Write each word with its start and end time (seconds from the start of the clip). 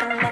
Bye. 0.00 0.29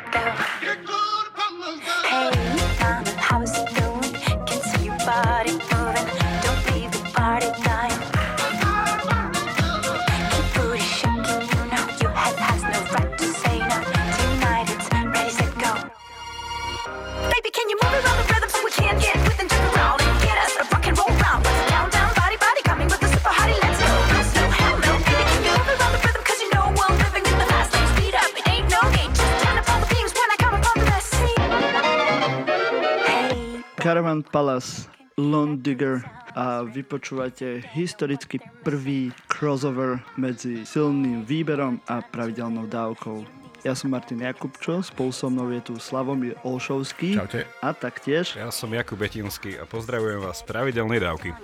Lone 35.19 35.59
Digger 35.59 36.07
a 36.39 36.63
vypočúvate 36.63 37.67
historicky 37.75 38.39
prvý 38.63 39.11
crossover 39.27 39.99
medzi 40.15 40.63
silným 40.63 41.27
výberom 41.27 41.83
a 41.91 41.99
pravidelnou 41.99 42.71
dávkou. 42.71 43.27
Ja 43.67 43.75
som 43.75 43.91
Martin 43.91 44.23
Jakubčo, 44.23 44.79
spolu 44.87 45.11
so 45.11 45.27
mnou 45.27 45.51
je 45.51 45.59
tu 45.59 45.75
Slavomír 45.83 46.39
Olšovský 46.47 47.19
Čaute. 47.19 47.43
a 47.59 47.75
taktiež 47.75 48.39
Ja 48.39 48.55
som 48.55 48.71
Jakub 48.71 49.03
Betinský 49.03 49.59
a 49.59 49.67
pozdravujem 49.67 50.23
vás 50.23 50.47
z 50.47 50.47
pravidelnej 50.47 51.03
dávky. 51.03 51.35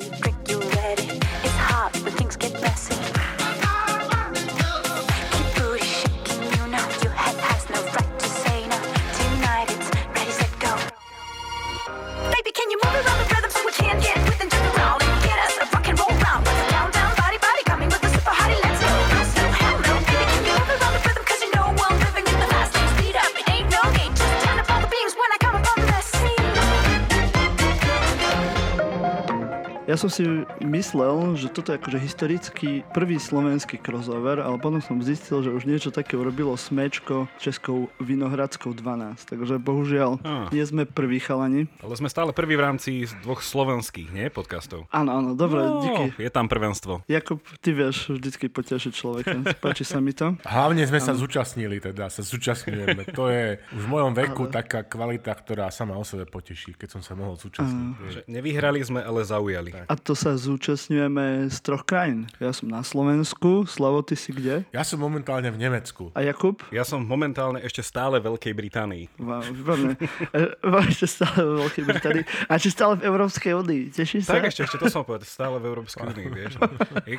Ja 29.95 30.03
som 30.03 30.11
si 30.11 30.27
myslel, 30.59 31.39
že 31.39 31.47
toto 31.47 31.71
je 31.71 31.79
akože 31.79 32.03
historický 32.03 32.83
prvý 32.91 33.15
slovenský 33.15 33.79
crossover, 33.79 34.43
ale 34.43 34.59
potom 34.59 34.83
som 34.83 34.99
zistil, 34.99 35.39
že 35.39 35.55
už 35.55 35.71
niečo 35.71 35.95
také 35.95 36.19
urobilo 36.19 36.51
Smečko 36.59 37.31
Českou 37.39 37.87
Vinohradskou 38.03 38.75
12. 38.75 39.23
Takže 39.23 39.63
bohužiaľ 39.63 40.19
Á. 40.27 40.51
nie 40.51 40.67
sme 40.67 40.83
prví 40.83 41.23
chalani. 41.23 41.71
Ale 41.79 41.95
sme 41.95 42.11
stále 42.11 42.35
prvý 42.35 42.59
v 42.59 42.67
rámci 42.67 43.07
dvoch 43.23 43.39
slovenských, 43.39 44.11
nie? 44.11 44.27
Podcastov. 44.35 44.91
Áno, 44.91 45.15
áno, 45.15 45.39
dobre, 45.39 45.63
No, 45.63 45.87
díky. 45.87 46.27
Je 46.27 46.31
tam 46.35 46.51
prvenstvo. 46.51 47.07
Jakub, 47.07 47.39
ty 47.63 47.71
vieš 47.71 48.19
vždycky 48.19 48.51
potešiť 48.51 48.91
človeka. 48.91 49.47
Páči 49.63 49.87
sa 49.87 50.03
mi 50.03 50.11
to. 50.11 50.35
Hlavne 50.43 50.91
sme 50.91 50.99
sa 50.99 51.15
zúčastnili, 51.15 51.79
teda 51.79 52.11
sa 52.11 52.27
zúčastňujeme. 52.27 53.15
To 53.15 53.31
je 53.31 53.63
už 53.71 53.83
v 53.87 53.89
mojom 53.95 54.11
veku 54.11 54.51
taká 54.51 54.83
kvalita, 54.83 55.31
ktorá 55.39 55.71
sama 55.71 55.95
o 55.95 56.03
sebe 56.03 56.27
poteší, 56.27 56.75
keď 56.75 56.99
som 56.99 57.03
sa 57.07 57.15
mohol 57.15 57.39
zúčastniť. 57.39 57.95
Že 58.11 58.21
nevyhrali 58.27 58.83
sme, 58.83 58.99
ale 58.99 59.23
zaujali. 59.23 59.84
A 59.89 59.95
to 59.97 60.17
sa 60.17 60.35
zúčastňujeme 60.35 61.49
z 61.53 61.57
troch 61.61 61.85
krajín. 61.85 62.27
Ja 62.41 62.51
som 62.53 62.69
na 62.69 62.81
Slovensku, 62.85 63.65
Slavo, 63.69 64.01
ty 64.05 64.17
si 64.17 64.33
kde? 64.33 64.65
Ja 64.73 64.83
som 64.85 65.01
momentálne 65.01 65.49
v 65.53 65.59
Nemecku. 65.59 66.13
A 66.13 66.21
Jakub? 66.23 66.61
Ja 66.71 66.85
som 66.85 67.03
momentálne 67.05 67.61
ešte 67.65 67.81
stále 67.81 68.21
v 68.21 68.33
Veľkej 68.33 68.53
Británii. 68.55 69.05
Wow, 69.21 69.43
výborné. 69.49 69.97
E, 70.31 70.57
Ešte 70.95 71.07
stále 71.09 71.39
vo 71.43 71.55
Veľkej 71.65 71.85
Británii. 71.89 72.25
A 72.47 72.55
či 72.61 72.69
stále 72.71 73.01
v 73.01 73.09
Európskej 73.09 73.53
únii. 73.57 73.83
Tešíš 73.95 74.29
sa? 74.29 74.37
Tak 74.37 74.53
ešte, 74.53 74.69
ešte 74.69 74.79
to 74.79 74.87
som 74.93 75.03
povedal, 75.03 75.27
stále 75.27 75.57
v 75.59 75.65
Európskej 75.73 76.05
únii, 76.05 76.29
vieš. 76.29 76.53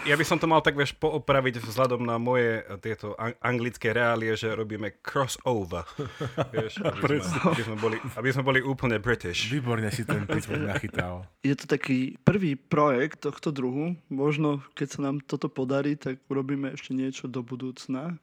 Ja 0.05 0.15
by 0.15 0.25
som 0.25 0.37
to 0.37 0.45
mal 0.45 0.61
tak, 0.61 0.77
vieš, 0.77 0.93
poopraviť 0.95 1.59
vzhľadom 1.65 2.05
na 2.05 2.21
moje 2.21 2.61
eh, 2.61 2.77
tieto 2.77 3.17
an- 3.17 3.35
anglické 3.41 3.89
reálie, 3.91 4.37
že 4.37 4.53
robíme 4.53 5.01
crossover. 5.01 5.87
Vieš, 6.53 6.85
aby 6.85 7.17
sme, 7.19 7.39
aby 7.51 7.63
sme, 7.65 7.75
boli, 7.79 7.97
aby 8.15 8.29
sme 8.29 8.43
boli 8.45 8.59
úplne 8.61 9.01
British. 9.01 9.49
Výborne 9.49 9.89
si 9.89 10.05
ten 10.05 10.23
nachytal. 10.61 11.25
Je 11.41 11.57
to 11.57 11.65
taký 11.65 12.13
prvý 12.21 12.44
projekt 12.53 13.25
tohto 13.25 13.49
druhu. 13.49 13.97
Možno, 14.13 14.61
keď 14.77 14.87
sa 14.93 14.99
nám 15.09 15.25
toto 15.25 15.49
podarí, 15.49 15.97
tak 15.97 16.21
urobíme 16.29 16.77
ešte 16.77 16.93
niečo 16.93 17.25
do 17.25 17.41
budúcna. 17.41 18.21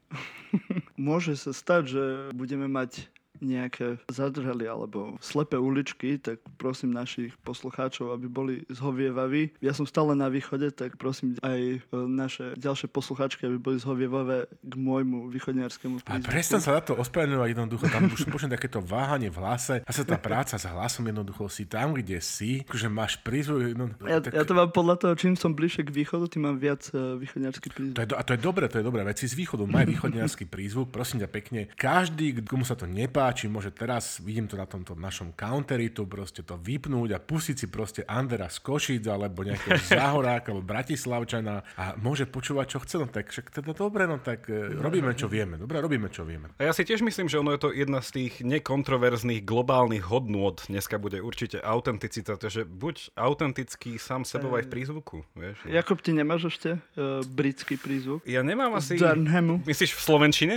Môže 0.94 1.34
sa 1.34 1.50
stať, 1.50 1.82
že 1.90 2.02
budeme 2.30 2.70
mať 2.70 3.10
nejaké 3.42 3.98
zadrhely 4.06 4.64
alebo 4.64 5.18
slepé 5.18 5.58
uličky, 5.58 6.16
tak 6.16 6.38
prosím 6.56 6.94
našich 6.94 7.34
poslucháčov, 7.42 8.14
aby 8.14 8.26
boli 8.26 8.54
zhovievaví. 8.70 9.58
Ja 9.58 9.74
som 9.74 9.82
stále 9.82 10.14
na 10.14 10.30
východe, 10.30 10.70
tak 10.70 10.94
prosím 10.94 11.34
aj 11.42 11.58
e, 11.58 11.78
naše 11.92 12.54
ďalšie 12.54 12.86
poslucháčky, 12.86 13.44
aby 13.44 13.58
boli 13.58 13.76
zhovievavé 13.76 14.46
k 14.46 14.74
môjmu 14.74 15.26
východniarskému 15.28 15.98
A 15.98 16.22
prízvuku. 16.22 16.30
prestan 16.30 16.60
sa 16.62 16.78
na 16.78 16.82
to 16.82 16.94
ospravedlňovať 16.94 17.48
jednoducho. 17.50 17.84
Tam 17.88 18.06
už 18.06 18.22
počujem 18.28 18.52
takéto 18.52 18.78
váhanie 18.78 19.26
v 19.26 19.38
hlase. 19.38 19.82
A 19.82 19.90
sa 19.90 20.06
tá 20.06 20.14
práca 20.14 20.54
s 20.54 20.62
hlasom 20.62 21.02
jednoducho 21.02 21.50
si 21.50 21.66
tam, 21.66 21.98
kde 21.98 22.22
si, 22.22 22.62
že 22.70 22.86
máš 22.86 23.18
prízvuk. 23.18 23.74
No, 23.74 23.90
Ja, 24.06 24.22
tak, 24.22 24.32
ja 24.32 24.46
to 24.46 24.54
mám 24.54 24.70
podľa 24.70 24.96
toho, 25.00 25.12
čím 25.18 25.34
som 25.34 25.50
bližšie 25.50 25.82
k 25.82 25.90
východu, 25.90 26.30
tým 26.30 26.46
mám 26.46 26.56
viac 26.62 26.86
uh, 26.94 27.18
východniarský 27.18 27.68
prízvuk. 27.72 27.96
to 27.98 28.02
je, 28.04 28.08
do- 28.12 28.18
a 28.18 28.22
to 28.22 28.32
je 28.36 28.40
dobré, 28.40 28.64
to 28.70 28.78
je 28.78 28.84
dobré. 28.86 29.02
Veď 29.02 29.16
si 29.18 29.26
z 29.26 29.34
východu 29.34 29.64
maj 29.66 29.88
východniarský 29.88 30.44
prízvuk, 30.46 30.94
prosím 30.94 31.24
ťa 31.24 31.28
pekne. 31.32 31.60
Každý, 31.74 32.44
komu 32.44 32.62
sa 32.62 32.76
to 32.76 32.84
nepáči, 32.84 33.31
môže 33.48 33.70
teraz, 33.72 34.20
vidím 34.20 34.46
to 34.46 34.56
na 34.58 34.66
tomto 34.66 34.92
našom 34.98 35.32
counteri, 35.32 35.88
tu 35.92 36.04
proste 36.04 36.44
to 36.44 36.58
vypnúť 36.58 37.16
a 37.16 37.18
pustiť 37.22 37.56
si 37.56 37.66
proste 37.70 38.02
Andera 38.04 38.50
z 38.50 38.58
Košic 38.60 39.04
alebo 39.08 39.46
nejakého 39.46 39.78
Zahoráka 39.92 40.52
alebo 40.52 40.66
Bratislavčana 40.66 41.62
a 41.76 41.96
môže 41.96 42.28
počúvať, 42.28 42.66
čo 42.76 42.78
chce. 42.82 42.96
No 43.02 43.08
tak 43.08 43.32
však 43.32 43.50
teda 43.50 43.72
dobre, 43.72 44.04
no 44.06 44.20
tak 44.20 44.46
e, 44.52 44.76
robíme, 44.76 45.16
čo 45.16 45.26
vieme. 45.26 45.56
Dobre, 45.56 45.80
robíme, 45.80 46.12
čo 46.12 46.22
vieme. 46.26 46.52
A 46.60 46.68
ja 46.68 46.72
si 46.76 46.84
tiež 46.84 47.00
myslím, 47.02 47.26
že 47.26 47.40
ono 47.40 47.54
je 47.56 47.60
to 47.62 47.70
jedna 47.72 48.04
z 48.04 48.10
tých 48.22 48.32
nekontroverzných 48.44 49.42
globálnych 49.42 50.04
hodnôt. 50.06 50.60
Dneska 50.68 51.00
bude 51.00 51.18
určite 51.24 51.58
autenticita, 51.58 52.36
takže 52.36 52.68
buď 52.68 53.16
autentický 53.16 53.96
sám 53.96 54.28
sebou 54.28 54.54
aj 54.54 54.66
v 54.66 54.70
prízvuku. 54.70 55.16
Vieš? 55.34 55.56
Jakub, 55.66 55.98
ty 56.04 56.12
nemáš 56.12 56.52
ešte 56.52 56.76
uh, 56.76 57.24
britský 57.24 57.80
prízvuk? 57.80 58.22
Ja 58.28 58.44
nemám 58.44 58.76
asi... 58.76 59.00
Durhamu, 59.00 59.64
Myslíš 59.64 59.96
v 59.96 60.02
Slovenčine? 60.02 60.56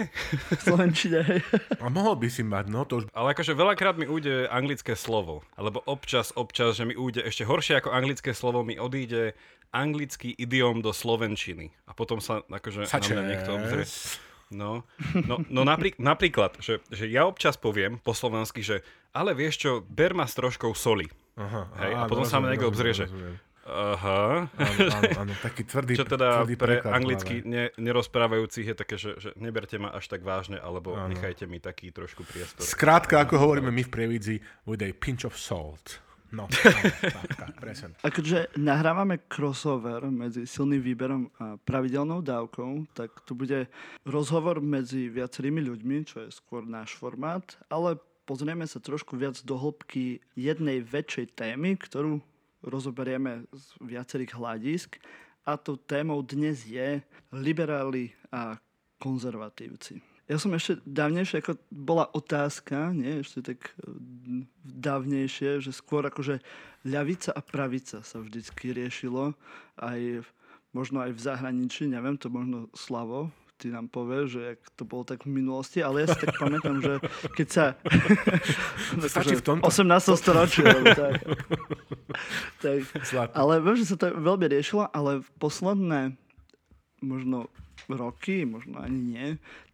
v 0.49 0.61
Slovenčine. 0.61 1.19
hej. 1.23 1.39
A 1.79 1.87
mohol 1.87 2.17
by 2.19 2.27
si 2.29 2.43
mať, 2.43 2.64
no 2.67 2.85
to 2.85 3.01
už 3.01 3.03
Ale 3.13 3.37
akože 3.37 3.53
veľakrát 3.53 3.95
mi 3.95 4.05
ujde 4.09 4.49
anglické 4.49 4.97
slovo. 4.97 5.45
Alebo 5.55 5.81
občas, 5.85 6.33
občas, 6.35 6.77
že 6.77 6.85
mi 6.85 6.97
ujde 6.97 7.23
ešte 7.23 7.45
horšie 7.45 7.79
ako 7.79 7.93
anglické 7.93 8.33
slovo, 8.35 8.65
mi 8.65 8.75
odíde 8.75 9.37
anglický 9.75 10.31
idiom 10.35 10.79
do 10.79 10.95
slovenčiny. 10.95 11.71
A 11.85 11.91
potom 11.91 12.23
sa 12.23 12.41
akože 12.47 12.87
na 12.87 12.99
mňa 12.99 13.23
niekto 13.27 13.51
obzrie. 13.55 13.85
No, 14.53 14.85
no, 15.25 15.41
no 15.49 15.61
naprík, 15.65 15.97
napríklad, 15.97 16.61
že, 16.61 16.77
že 16.93 17.09
ja 17.09 17.25
občas 17.25 17.57
poviem 17.57 17.97
po 17.97 18.13
slovensky, 18.13 18.61
že 18.61 18.85
ale 19.09 19.33
vieš 19.33 19.57
čo, 19.57 19.71
ber 19.81 20.13
ma 20.13 20.29
s 20.29 20.37
troškou 20.37 20.77
soli. 20.77 21.09
Aha, 21.35 21.67
Hej, 21.81 21.91
a 21.91 21.97
áno, 22.05 22.09
potom 22.13 22.23
sa 22.23 22.37
ma 22.37 22.47
rozumiem, 22.47 22.51
niekto 22.53 22.67
obzrie, 22.69 22.91
rozumiem, 22.93 23.01
že 23.01 23.05
rozumiem. 23.11 23.35
Aha, 23.65 24.45
Áno, 24.45 24.81
áno, 24.93 25.09
áno, 25.25 25.33
taký 25.41 25.65
tvrdý, 25.65 25.97
čo 25.97 26.05
teda 26.05 26.45
tvrdý 26.45 26.55
pre 26.55 26.73
anglicky 26.85 27.41
ne, 27.41 27.73
nerozprávajúcich 27.81 28.65
je 28.71 28.75
také, 28.77 28.95
že, 29.01 29.17
že 29.17 29.29
neberte 29.41 29.81
ma 29.81 29.89
až 29.89 30.05
tak 30.05 30.21
vážne, 30.21 30.61
alebo 30.61 30.93
Áno. 30.93 31.09
nechajte 31.09 31.49
mi 31.49 31.57
taký 31.57 31.89
trošku 31.89 32.21
priestor. 32.29 32.61
Skrátka, 32.61 33.25
ako 33.25 33.41
hovoríme 33.41 33.73
my 33.73 33.81
v 33.81 33.89
Prievidzi, 33.89 34.35
with 34.69 34.85
a 34.85 34.93
pinch 34.93 35.25
of 35.25 35.33
salt. 35.33 36.05
No, 36.33 36.49
áno, 36.51 36.89
tak, 36.99 37.29
tak, 37.37 37.53
presne. 37.61 37.95
Akože 38.03 38.51
nahrávame 38.59 39.23
crossover 39.29 40.03
medzi 40.09 40.43
silným 40.43 40.81
výberom 40.83 41.21
a 41.39 41.55
pravidelnou 41.61 42.19
dávkou, 42.19 42.91
tak 42.91 43.23
tu 43.23 43.37
bude 43.37 43.71
rozhovor 44.03 44.59
medzi 44.59 45.07
viacerými 45.07 45.63
ľuďmi, 45.63 45.97
čo 46.03 46.27
je 46.27 46.29
skôr 46.33 46.65
náš 46.67 46.97
formát, 46.97 47.45
ale 47.71 47.95
pozrieme 48.25 48.65
sa 48.67 48.81
trošku 48.81 49.15
viac 49.15 49.37
do 49.45 49.55
hĺbky 49.55 50.19
jednej 50.35 50.81
väčšej 50.83 51.39
témy, 51.39 51.77
ktorú 51.79 52.19
rozoberieme 52.65 53.45
z 53.53 53.65
viacerých 53.79 54.35
hľadisk. 54.35 54.97
A 55.45 55.61
tou 55.61 55.77
témou 55.77 56.25
dnes 56.25 56.65
je 56.65 57.05
liberáli 57.29 58.17
a 58.33 58.57
konzervatívci. 58.97 60.01
Ja 60.25 60.41
som 60.41 60.57
ešte 60.57 60.81
dávnejšie, 60.89 61.45
ako 61.45 61.61
bola 61.69 62.09
otázka, 62.09 62.89
nie, 62.97 63.21
ešte 63.21 63.53
tak 63.53 63.59
eh, 63.77 64.41
dávnejšie, 64.65 65.61
že 65.61 65.69
skôr 65.69 66.01
akože 66.09 66.41
ľavica 66.81 67.29
a 67.29 67.41
pravica 67.45 68.01
sa 68.01 68.17
vždycky 68.17 68.73
riešilo, 68.73 69.37
aj 69.77 70.25
možno 70.73 71.05
aj 71.05 71.13
v 71.13 71.21
zahraničí, 71.21 71.85
neviem, 71.85 72.17
to 72.17 72.33
možno 72.33 72.73
Slavo 72.73 73.29
ty 73.57 73.71
nám 73.71 73.87
povie, 73.87 74.27
že 74.27 74.39
jak 74.55 74.59
to 74.75 74.83
bolo 74.83 75.03
tak 75.07 75.23
v 75.23 75.31
minulosti, 75.31 75.79
ale 75.79 76.03
ja 76.03 76.07
si 76.11 76.19
tak 76.19 76.35
pamätám, 76.35 76.83
že 76.83 76.93
keď 77.39 77.47
sa... 77.47 77.63
Stačí 79.11 79.39
v 79.39 79.43
tomto. 79.43 79.63
18. 79.63 80.21
storočie. 80.21 80.67
tak, 80.95 81.13
tak, 82.63 82.79
ale 83.31 83.53
viem, 83.63 83.77
že 83.79 83.95
sa 83.95 83.95
to 83.95 84.11
veľmi 84.11 84.45
riešilo, 84.51 84.91
ale 84.91 85.23
v 85.23 85.29
posledné 85.39 86.01
možno 86.99 87.47
roky, 87.87 88.43
možno 88.43 88.81
ani 88.81 88.99
nie, 88.99 89.27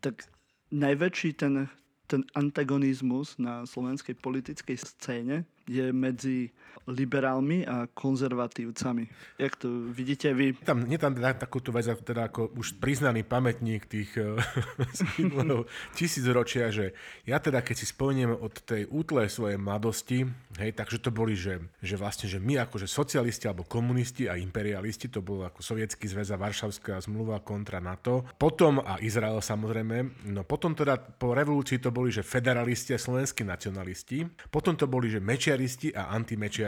tak 0.04 0.28
najväčší 0.70 1.38
ten, 1.38 1.72
ten 2.06 2.22
antagonizmus 2.36 3.40
na 3.42 3.66
slovenskej 3.66 4.20
politickej 4.20 4.78
scéne 4.78 5.48
je 5.66 5.90
medzi 5.96 6.52
liberálmi 6.88 7.64
a 7.68 7.88
konzervatívcami. 7.94 9.08
Jak 9.38 9.54
to 9.56 9.68
vidíte 9.94 10.34
vy? 10.34 10.54
Tam, 10.66 10.84
nie 10.86 10.98
tam 10.98 11.14
teda 11.14 11.38
takúto 11.38 11.70
vec, 11.70 11.86
ako, 11.88 12.02
teda 12.02 12.22
ako 12.28 12.42
už 12.58 12.82
priznaný 12.82 13.24
pamätník 13.24 13.86
tých 13.86 14.12
uh, 14.22 15.64
tisícročia, 15.94 16.74
že 16.74 16.94
ja 17.28 17.38
teda, 17.38 17.62
keď 17.62 17.76
si 17.78 17.86
spomeniem 17.90 18.34
od 18.34 18.54
tej 18.66 18.90
útle 18.90 19.26
svojej 19.30 19.62
mladosti, 19.62 20.26
hej, 20.58 20.72
takže 20.74 21.02
to 21.02 21.14
boli, 21.14 21.38
že, 21.38 21.62
že 21.80 21.96
vlastne, 21.96 22.28
že 22.28 22.42
my 22.42 22.66
akože 22.66 22.90
socialisti 22.90 23.46
alebo 23.46 23.68
komunisti 23.68 24.26
a 24.28 24.36
imperialisti, 24.38 25.08
to 25.08 25.22
bolo 25.22 25.46
ako 25.48 25.62
Sovietský 25.62 26.10
zväz 26.10 26.34
a 26.34 26.42
Varšavská 26.42 26.98
zmluva 27.06 27.40
kontra 27.46 27.78
NATO, 27.78 28.26
potom 28.36 28.82
a 28.82 28.98
Izrael 29.00 29.40
samozrejme, 29.40 30.28
no 30.34 30.42
potom 30.44 30.74
teda 30.74 30.98
po 30.98 31.38
revolúcii 31.38 31.78
to 31.78 31.94
boli, 31.94 32.10
že 32.10 32.26
federalisti 32.26 32.96
a 32.96 33.00
slovenskí 33.00 33.46
nacionalisti, 33.46 34.26
potom 34.50 34.74
to 34.74 34.90
boli, 34.90 35.12
že 35.12 35.22
mečiaristi 35.22 35.94
a 35.94 36.14
antimečiarovci. 36.14 36.61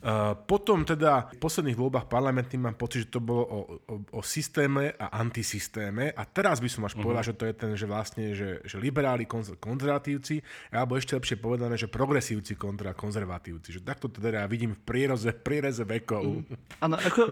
Uh, 0.00 0.32
potom 0.48 0.86
teda 0.86 1.28
v 1.34 1.38
posledných 1.42 1.76
voľbách 1.76 2.06
parlamentných 2.08 2.62
mám 2.62 2.76
pocit, 2.78 3.04
že 3.04 3.18
to 3.18 3.20
bolo 3.20 3.42
o, 3.44 3.58
o, 3.90 3.94
o 4.16 4.20
systéme 4.24 4.94
a 4.96 5.20
antisystéme. 5.20 6.14
A 6.14 6.22
teraz 6.24 6.62
by 6.62 6.70
som 6.70 6.86
až 6.86 6.96
uh-huh. 6.96 7.04
povedal, 7.04 7.24
že 7.26 7.36
to 7.36 7.44
je 7.44 7.54
ten, 7.58 7.70
že 7.76 7.84
vlastne, 7.84 8.32
že, 8.32 8.62
že 8.62 8.76
liberáli, 8.78 9.26
konzervatívci, 9.58 10.40
alebo 10.70 10.94
ešte 10.94 11.18
lepšie 11.18 11.36
povedané, 11.42 11.74
že 11.74 11.90
progresívci 11.90 12.54
kontra 12.54 12.94
konzervatívci. 12.94 13.76
Že 13.76 13.82
takto 13.82 14.06
teda 14.06 14.44
ja 14.44 14.46
vidím 14.46 14.78
v 14.78 14.80
priereze, 14.86 15.34
priereze 15.34 15.82
vekov. 15.82 16.46
Áno, 16.78 16.96
uh-huh. 16.96 17.08
ako 17.10 17.22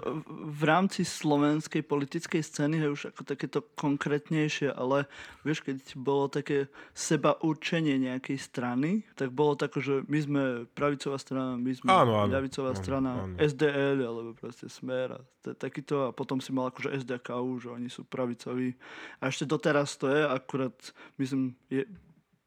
v 0.59 0.63
rámci 0.67 1.07
slovenskej 1.07 1.87
politickej 1.87 2.43
scény 2.43 2.83
je 2.83 2.89
už 2.91 3.03
ako 3.15 3.23
takéto 3.23 3.63
konkrétnejšie, 3.79 4.75
ale 4.75 5.07
vieš, 5.47 5.63
keď 5.63 5.79
bolo 5.95 6.27
také 6.27 6.67
seba 6.91 7.39
určenie 7.39 7.95
nejakej 8.03 8.39
strany, 8.43 9.07
tak 9.15 9.31
bolo 9.31 9.55
tak, 9.55 9.79
že 9.79 10.03
my 10.11 10.19
sme 10.19 10.43
pravicová 10.75 11.15
strana, 11.23 11.38
my 11.59 11.73
sme 11.75 11.89
áno, 11.91 12.13
áno, 12.25 12.31
ľavicová 12.33 12.73
áno, 12.75 12.81
strana, 12.81 13.11
áno. 13.25 13.37
SDL, 13.39 13.99
alebo 14.03 14.31
proste 14.35 14.67
Smer 14.67 15.19
a 15.19 15.21
takýto 15.57 16.09
a 16.09 16.13
potom 16.13 16.43
si 16.43 16.51
mal 16.53 16.69
akože 16.69 16.93
SDKU, 17.05 17.51
že 17.63 17.69
oni 17.73 17.89
sú 17.89 18.05
pravicoví. 18.05 18.77
A 19.23 19.33
ešte 19.33 19.49
doteraz 19.49 19.97
to 19.97 20.11
je, 20.11 20.21
akurát 20.27 20.77
myslím, 21.17 21.57
je, 21.73 21.89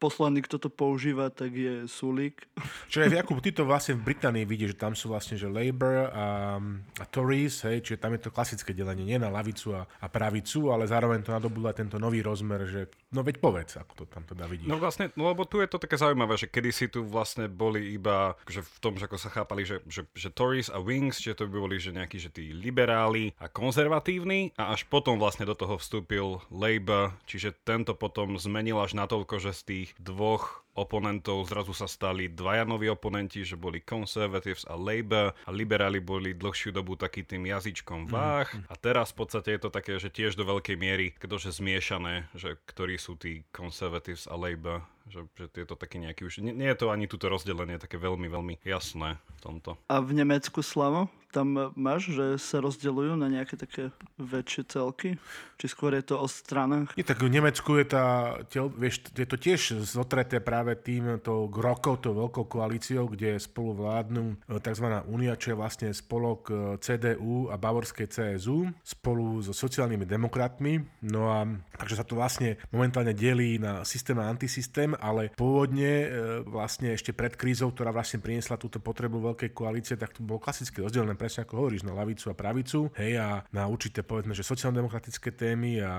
posledný, 0.02 0.42
kto 0.42 0.58
to 0.58 0.70
používa, 0.74 1.30
tak 1.30 1.54
je 1.54 1.86
Sulík. 1.86 2.50
Čiže 2.90 3.14
Jakub, 3.22 3.38
ty 3.38 3.54
to 3.54 3.70
vlastne 3.70 4.02
v 4.02 4.10
Británii 4.10 4.50
vidíš, 4.50 4.74
že 4.74 4.82
tam 4.82 4.98
sú 4.98 5.14
vlastne 5.14 5.38
že 5.38 5.46
Labour 5.46 6.10
a, 6.10 6.58
a 6.98 7.04
Tories, 7.06 7.62
hej, 7.70 7.86
čiže 7.86 8.02
tam 8.02 8.18
je 8.18 8.26
to 8.26 8.34
klasické 8.34 8.74
delenie, 8.74 9.06
nie 9.06 9.22
na 9.22 9.30
lavicu 9.30 9.78
a, 9.78 9.86
a 9.86 10.10
pravicu, 10.10 10.74
ale 10.74 10.90
zároveň 10.90 11.22
to 11.22 11.30
nadobúda 11.30 11.78
tento 11.78 12.02
nový 12.02 12.26
rozmer, 12.26 12.66
že 12.66 12.90
no 13.14 13.22
veď 13.22 13.38
povedz, 13.38 13.78
ako 13.78 13.94
to 14.02 14.04
tam 14.10 14.26
teda 14.26 14.50
vidíš. 14.50 14.66
No 14.66 14.82
vlastne, 14.82 15.14
no 15.14 15.30
lebo 15.30 15.46
tu 15.46 15.62
je 15.62 15.70
to 15.70 15.78
také 15.78 16.02
zaujímavé, 16.02 16.34
že 16.42 16.50
kedysi 16.50 16.90
tu 16.90 17.06
vlastne 17.06 17.46
boli 17.46 17.94
iba, 17.94 18.34
že 18.50 18.66
v 18.66 18.78
tom, 18.82 18.98
že 18.98 19.06
ako 19.06 19.18
sa 19.22 19.30
chápali, 19.30 19.68
že, 19.68 19.86
že, 19.86 20.10
že 20.18 20.34
Tories 20.34 20.74
a 20.74 20.82
Wings, 20.82 21.22
čiže 21.22 21.44
to 21.44 21.46
by 21.46 21.62
boli, 21.62 21.78
že 21.78 21.94
nejakí, 21.94 22.18
že 22.18 22.34
tí 22.34 22.50
liberáli 22.50 23.38
a 23.38 23.46
konzervatívni 23.46 24.58
a 24.58 24.74
až 24.74 24.90
potom 24.90 25.22
vlastne 25.22 25.46
do 25.46 25.54
toho 25.54 25.78
vstúpil 25.78 26.42
Labour, 26.50 27.14
čiže 27.30 27.54
tento 27.62 27.94
potom 27.94 28.40
zmenil 28.40 28.80
až 28.80 28.98
natoľko, 28.98 29.38
že 29.38 29.52
z 29.54 29.62
tých 29.68 29.91
dvoch 30.00 30.62
oponentov 30.72 31.44
zrazu 31.52 31.76
sa 31.76 31.84
stali 31.84 32.32
dvaja 32.32 32.64
noví 32.64 32.88
oponenti, 32.88 33.44
že 33.44 33.60
boli 33.60 33.84
Conservatives 33.84 34.64
a 34.68 34.80
Labour 34.80 35.36
a 35.36 35.52
liberáli 35.52 36.00
boli 36.00 36.32
dlhšiu 36.32 36.72
dobu 36.72 36.96
taký 36.96 37.28
tým 37.28 37.44
jazyčkom 37.52 38.08
mhm, 38.08 38.12
váh 38.12 38.50
mm. 38.50 38.72
a 38.72 38.76
teraz 38.80 39.12
v 39.12 39.18
podstate 39.26 39.60
je 39.60 39.62
to 39.68 39.70
také, 39.74 40.00
že 40.00 40.08
tiež 40.08 40.40
do 40.40 40.48
veľkej 40.48 40.80
miery, 40.80 41.12
ktože 41.20 41.60
zmiešané, 41.60 42.32
že 42.36 42.56
ktorí 42.72 42.96
sú 42.96 43.20
tí 43.20 43.44
Conservatives 43.52 44.32
a 44.32 44.36
Labour 44.40 44.84
že, 45.10 45.28
že 45.36 45.46
je 45.52 45.68
to 45.68 45.76
také 45.76 46.00
nejaký 46.00 46.24
už... 46.24 46.40
Nie, 46.40 46.56
nie 46.56 46.70
je 46.72 46.78
to 46.78 46.94
ani 46.94 47.10
túto 47.10 47.28
rozdelenie 47.28 47.76
také 47.82 48.00
veľmi, 48.00 48.32
veľmi 48.32 48.56
jasné 48.64 49.20
v 49.20 49.40
tomto. 49.44 49.76
A 49.92 50.00
v 50.00 50.16
Nemecku, 50.16 50.64
Slavo? 50.64 51.12
Tam 51.32 51.72
máš, 51.80 52.12
že 52.12 52.36
sa 52.36 52.60
rozdeľujú 52.60 53.16
na 53.16 53.32
nejaké 53.32 53.56
také 53.56 53.96
väčšie 54.20 54.64
celky? 54.68 55.10
Či 55.56 55.66
skôr 55.72 55.96
je 55.96 56.04
to 56.04 56.20
o 56.20 56.28
stranách? 56.28 56.92
Nie, 57.00 57.08
tak 57.08 57.24
v 57.24 57.32
Nemecku 57.32 57.80
je, 57.80 57.86
tá, 57.88 58.36
vieš, 58.76 59.08
je 59.16 59.28
to 59.28 59.38
tiež 59.40 59.88
zotreté 59.88 60.44
práve 60.44 60.76
týmto 60.76 61.48
grokov, 61.48 62.04
tou 62.04 62.18
veľkou 62.18 62.50
koalíciou, 62.50 63.08
kde 63.08 63.40
spolu 63.40 63.80
vládnu 63.80 64.36
e, 64.50 64.60
tzv. 64.60 64.88
Únia, 65.08 65.40
čo 65.40 65.54
je 65.54 65.60
vlastne 65.60 65.88
spolok 65.94 66.42
e, 66.50 66.54
CDU 66.84 67.48
a 67.48 67.56
bavorskej 67.56 68.10
CSU 68.12 68.68
spolu 68.84 69.40
so 69.40 69.56
sociálnymi 69.56 70.04
demokratmi. 70.04 70.84
No 71.08 71.32
a 71.32 71.48
takže 71.78 72.02
sa 72.02 72.06
to 72.06 72.20
vlastne 72.20 72.60
momentálne 72.74 73.16
delí 73.16 73.56
na 73.62 73.86
systém 73.88 74.18
a 74.20 74.28
antisystém 74.28 74.92
ale 75.00 75.32
pôvodne 75.38 75.94
e, 76.04 76.08
vlastne 76.46 76.92
ešte 76.98 77.14
pred 77.14 77.38
krízou, 77.38 77.70
ktorá 77.70 77.94
vlastne 77.94 78.20
priniesla 78.20 78.58
túto 78.58 78.82
potrebu 78.82 79.32
veľkej 79.32 79.54
koalície, 79.54 79.96
tak 79.96 80.18
to 80.18 80.26
bolo 80.26 80.42
klasicky 80.42 80.82
rozdelené 80.82 81.14
presne 81.22 81.46
ako 81.46 81.54
hovoríš, 81.62 81.86
na 81.86 81.94
lavicu 81.94 82.34
a 82.34 82.36
pravicu, 82.36 82.90
hej, 82.98 83.22
a 83.22 83.46
na 83.54 83.70
určité 83.70 84.02
povedzme, 84.02 84.34
že 84.34 84.42
sociálno-demokratické 84.42 85.38
témy 85.38 85.86
a, 85.86 85.94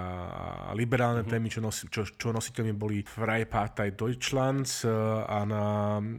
a 0.67 0.71
liberálne 0.75 1.23
uh-huh. 1.23 1.31
témy, 1.31 1.47
čo, 1.47 1.63
nosi, 1.63 1.87
čo, 1.87 2.03
čo 2.03 2.35
nositeľmi 2.35 2.75
boli 2.75 3.07
Freie 3.07 3.47
Partei 3.47 3.95
Deutschlands 3.95 4.83
e, 4.83 4.91
a 5.23 5.47
na 5.47 5.65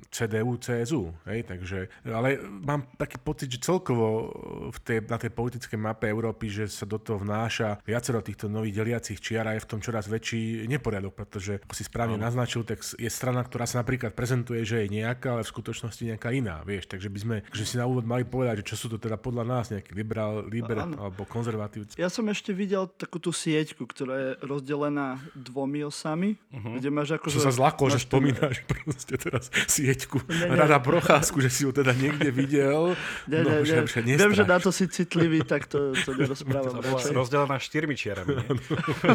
CDU, 0.08 0.56
CSU, 0.56 1.12
hej, 1.28 1.44
takže, 1.44 1.92
ale 2.08 2.40
mám 2.64 2.88
taký 2.96 3.20
pocit, 3.20 3.52
že 3.52 3.60
celkovo 3.60 4.32
v 4.72 4.80
tej, 4.80 5.04
na 5.04 5.20
tej 5.20 5.36
politickej 5.36 5.76
mape 5.76 6.08
Európy, 6.08 6.48
že 6.48 6.72
sa 6.72 6.88
do 6.88 6.96
toho 6.96 7.20
vnáša 7.20 7.84
viacero 7.84 8.24
týchto 8.24 8.48
nových 8.48 8.80
deliacich 8.80 9.20
čiar 9.20 9.52
a 9.52 9.60
je 9.60 9.66
v 9.66 9.70
tom 9.76 9.84
čoraz 9.84 10.08
väčší 10.08 10.64
neporiadok, 10.72 11.12
pretože 11.12 11.60
ako 11.60 11.76
si 11.76 11.84
správne 11.84 12.16
uh-huh. 12.16 12.32
naznačil, 12.32 12.64
tak 12.64 12.80
je 12.80 13.12
strana, 13.12 13.44
ktorá 13.44 13.68
sa 13.68 13.84
napríklad 13.84 14.16
prezentuje, 14.16 14.64
že 14.64 14.88
je 14.88 14.94
nejaká, 14.96 15.36
ale 15.36 15.44
v 15.44 15.52
skutočnosti 15.52 16.04
nejaká 16.08 16.32
iná, 16.32 16.64
vieš. 16.64 16.88
Takže 16.88 17.10
by 17.12 17.20
sme 17.20 17.36
že 17.52 17.66
si 17.66 17.76
na 17.76 17.90
úvod 17.90 18.06
mali 18.06 18.24
povedať, 18.24 18.62
že 18.62 18.70
čo 18.74 18.86
sú 18.86 18.93
to 18.94 19.02
teda 19.02 19.18
podľa 19.18 19.44
nás 19.44 19.66
nejaký 19.74 19.92
liberál, 19.98 20.46
liber 20.46 20.78
alebo 20.86 21.26
konzervatívci. 21.26 21.98
Ja 21.98 22.14
som 22.14 22.30
ešte 22.30 22.54
videl 22.54 22.86
takú 22.94 23.18
tú 23.18 23.34
sieťku, 23.34 23.90
ktorá 23.90 24.14
je 24.14 24.30
rozdelená 24.46 25.18
dvomi 25.34 25.82
osami, 25.82 26.38
uh-huh. 26.54 26.78
kde 26.78 26.90
máš 26.94 27.18
ako... 27.18 27.34
Čo 27.34 27.42
sa 27.42 27.54
zlako, 27.54 27.90
že 27.90 28.06
spomínaš 28.06 28.62
proste 28.70 29.18
teraz 29.18 29.50
sieťku. 29.66 30.22
Ne, 30.30 30.54
ne. 30.54 30.58
Rada 30.58 30.78
procházku, 30.78 31.42
že 31.42 31.50
si 31.50 31.66
ju 31.66 31.74
teda 31.74 31.94
niekde 31.98 32.30
videl. 32.30 32.94
Ne, 33.26 33.40
no, 33.42 33.50
ne, 33.50 33.66
že, 33.66 33.82
ne. 34.06 34.14
Viem, 34.18 34.34
že 34.38 34.46
na 34.46 34.58
to 34.62 34.70
si 34.70 34.86
citlivý, 34.86 35.42
tak 35.42 35.66
to, 35.66 35.98
to 36.06 36.14
nerozprávam. 36.14 36.82
Rozdelená 37.14 37.58
štyrmi 37.58 37.98
čiarami. 37.98 38.36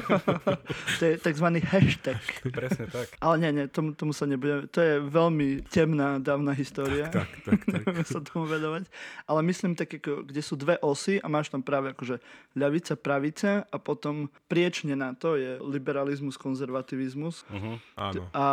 to 0.98 1.02
je 1.02 1.14
takzvaný 1.20 1.62
hashtag. 1.62 2.18
Presne 2.50 2.90
tak. 2.90 3.14
Ale 3.20 3.34
nie, 3.42 3.50
nie, 3.54 3.64
tomu, 3.68 3.94
tomu 3.94 4.10
sa 4.10 4.26
nebudeme. 4.26 4.66
To 4.72 4.80
je 4.80 4.94
veľmi 5.02 5.68
temná, 5.68 6.18
dávna 6.18 6.50
história. 6.56 7.06
Tak, 7.12 7.28
tak, 7.44 7.60
tak. 7.66 7.82
tak. 7.84 8.06
sa 8.14 8.20
tomu 8.24 8.48
vedovať. 8.48 8.88
Ale 9.28 9.40
myslím 9.44 9.67
tak, 9.74 10.00
ako, 10.00 10.24
kde 10.28 10.42
sú 10.44 10.54
dve 10.54 10.76
osy 10.80 11.18
a 11.20 11.26
máš 11.26 11.48
tam 11.48 11.64
práve 11.64 11.92
akože 11.92 12.20
ľavica, 12.54 12.94
pravica 12.96 13.66
a 13.68 13.76
potom 13.80 14.28
priečne 14.46 14.94
na 14.94 15.16
to 15.16 15.34
je 15.34 15.58
liberalizmus, 15.64 16.36
konzervativizmus. 16.36 17.44
Uh-huh, 17.48 17.76
áno. 17.96 18.22
A, 18.32 18.46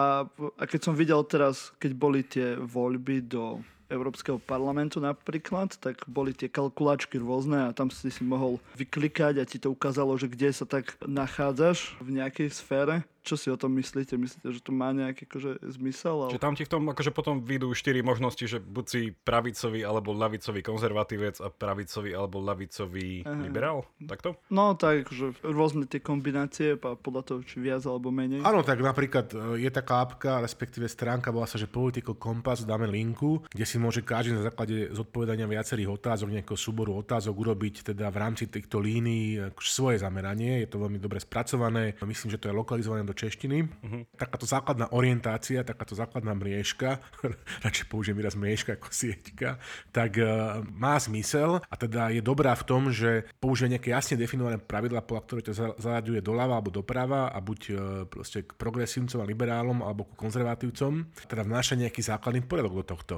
a 0.59 0.63
keď 0.63 0.81
som 0.91 0.97
videl 0.97 1.21
teraz, 1.27 1.75
keď 1.77 1.91
boli 1.95 2.25
tie 2.25 2.55
voľby 2.57 3.23
do 3.27 3.61
Európskeho 3.85 4.41
parlamentu 4.41 4.97
napríklad, 4.97 5.77
tak 5.77 6.01
boli 6.09 6.33
tie 6.33 6.49
kalkulačky 6.49 7.21
rôzne 7.21 7.69
a 7.69 7.75
tam 7.75 7.93
si 7.93 8.09
si 8.09 8.25
mohol 8.25 8.57
vyklikať 8.73 9.37
a 9.37 9.45
ti 9.45 9.61
to 9.61 9.69
ukázalo, 9.69 10.17
že 10.17 10.25
kde 10.25 10.49
sa 10.49 10.65
tak 10.65 10.97
nachádzaš 11.05 11.93
v 12.01 12.17
nejakej 12.17 12.49
sfére 12.49 13.05
čo 13.25 13.35
si 13.35 13.49
o 13.49 13.57
tom 13.57 13.73
myslíte? 13.81 14.13
Myslíte, 14.15 14.53
že 14.53 14.61
to 14.61 14.69
má 14.69 14.93
nejaký 14.93 15.25
akože, 15.25 15.65
zmysel? 15.65 16.29
Ale... 16.29 16.31
Čiže 16.37 16.45
tam 16.45 16.53
ti 16.53 16.63
v 16.63 16.71
tom 16.71 16.83
akože 16.85 17.09
potom 17.09 17.41
vyjdú 17.41 17.73
štyri 17.73 18.05
možnosti, 18.05 18.45
že 18.45 18.61
buď 18.61 18.85
si 18.85 19.01
pravicový 19.09 19.81
alebo 19.81 20.13
lavicový 20.13 20.61
konzervatívec 20.61 21.41
a 21.41 21.49
pravicový 21.49 22.13
alebo 22.13 22.37
lavicový 22.45 23.25
Aha. 23.25 23.41
liberál? 23.41 23.89
Takto? 24.05 24.37
No 24.53 24.77
tak, 24.77 25.09
že 25.09 25.33
rôzne 25.41 25.89
tie 25.89 25.97
kombinácie 25.97 26.77
a 26.77 26.93
podľa 26.93 27.21
toho, 27.25 27.39
či 27.41 27.57
viac 27.57 27.81
alebo 27.89 28.13
menej. 28.13 28.45
Áno, 28.45 28.61
tak 28.61 28.77
napríklad 28.85 29.33
e, 29.33 29.65
je 29.65 29.69
taká 29.73 30.05
apka, 30.05 30.45
respektíve 30.45 30.85
stránka, 30.85 31.33
volá 31.33 31.49
sa, 31.49 31.57
že 31.57 31.65
Political 31.65 32.21
Compass, 32.21 32.61
dáme 32.61 32.85
linku, 32.85 33.41
kde 33.49 33.65
si 33.65 33.81
môže 33.81 34.05
každý 34.05 34.37
na 34.37 34.45
základe 34.45 34.93
zodpovedania 34.93 35.49
viacerých 35.49 35.89
otázok, 35.97 36.29
nejakého 36.29 36.59
súboru 36.59 36.93
otázok 37.01 37.33
urobiť 37.33 37.95
teda 37.95 38.13
v 38.13 38.17
rámci 38.21 38.45
týchto 38.45 38.77
línií 38.77 39.41
akože 39.49 39.71
svoje 39.73 39.97
zameranie. 39.97 40.61
Je 40.61 40.69
to 40.69 40.77
veľmi 40.77 41.01
dobre 41.01 41.17
spracované. 41.17 41.97
Myslím, 42.05 42.29
že 42.29 42.37
to 42.37 42.51
je 42.51 42.59
lokalizované 42.59 43.01
do 43.01 43.14
češtiny. 43.15 43.65
Uh-huh. 43.65 44.03
Takáto 44.19 44.43
základná 44.43 44.91
orientácia, 44.91 45.63
takáto 45.63 45.95
základná 45.95 46.35
mriežka, 46.35 46.99
radšej 47.65 47.87
použijem 47.87 48.19
výraz 48.19 48.35
mriežka 48.35 48.75
ako 48.75 48.91
sieťka, 48.91 49.57
tak 49.95 50.19
uh, 50.19 50.61
má 50.75 50.99
zmysel 50.99 51.63
a 51.63 51.75
teda 51.79 52.11
je 52.11 52.19
dobrá 52.19 52.51
v 52.53 52.67
tom, 52.67 52.91
že 52.91 53.25
použije 53.39 53.79
nejaké 53.79 53.95
jasne 53.95 54.19
definované 54.19 54.59
pravidla, 54.59 55.01
podľa 55.01 55.23
ktoré 55.23 55.41
to 55.41 55.55
za- 55.55 55.75
zaraďuje 55.79 56.19
doľava 56.19 56.59
alebo 56.59 56.75
doprava 56.75 57.31
a 57.31 57.39
buď 57.39 57.59
uh, 57.71 57.77
proste 58.05 58.43
k 58.43 58.51
progresívcom 58.59 59.23
a 59.23 59.29
liberálom 59.29 59.79
alebo 59.79 60.03
ku 60.05 60.13
konzervatívcom, 60.19 61.07
teda 61.31 61.47
vnáša 61.47 61.79
nejaký 61.79 62.03
základný 62.03 62.43
poriadok 62.43 62.83
do 62.83 62.85
tohto. 62.85 63.15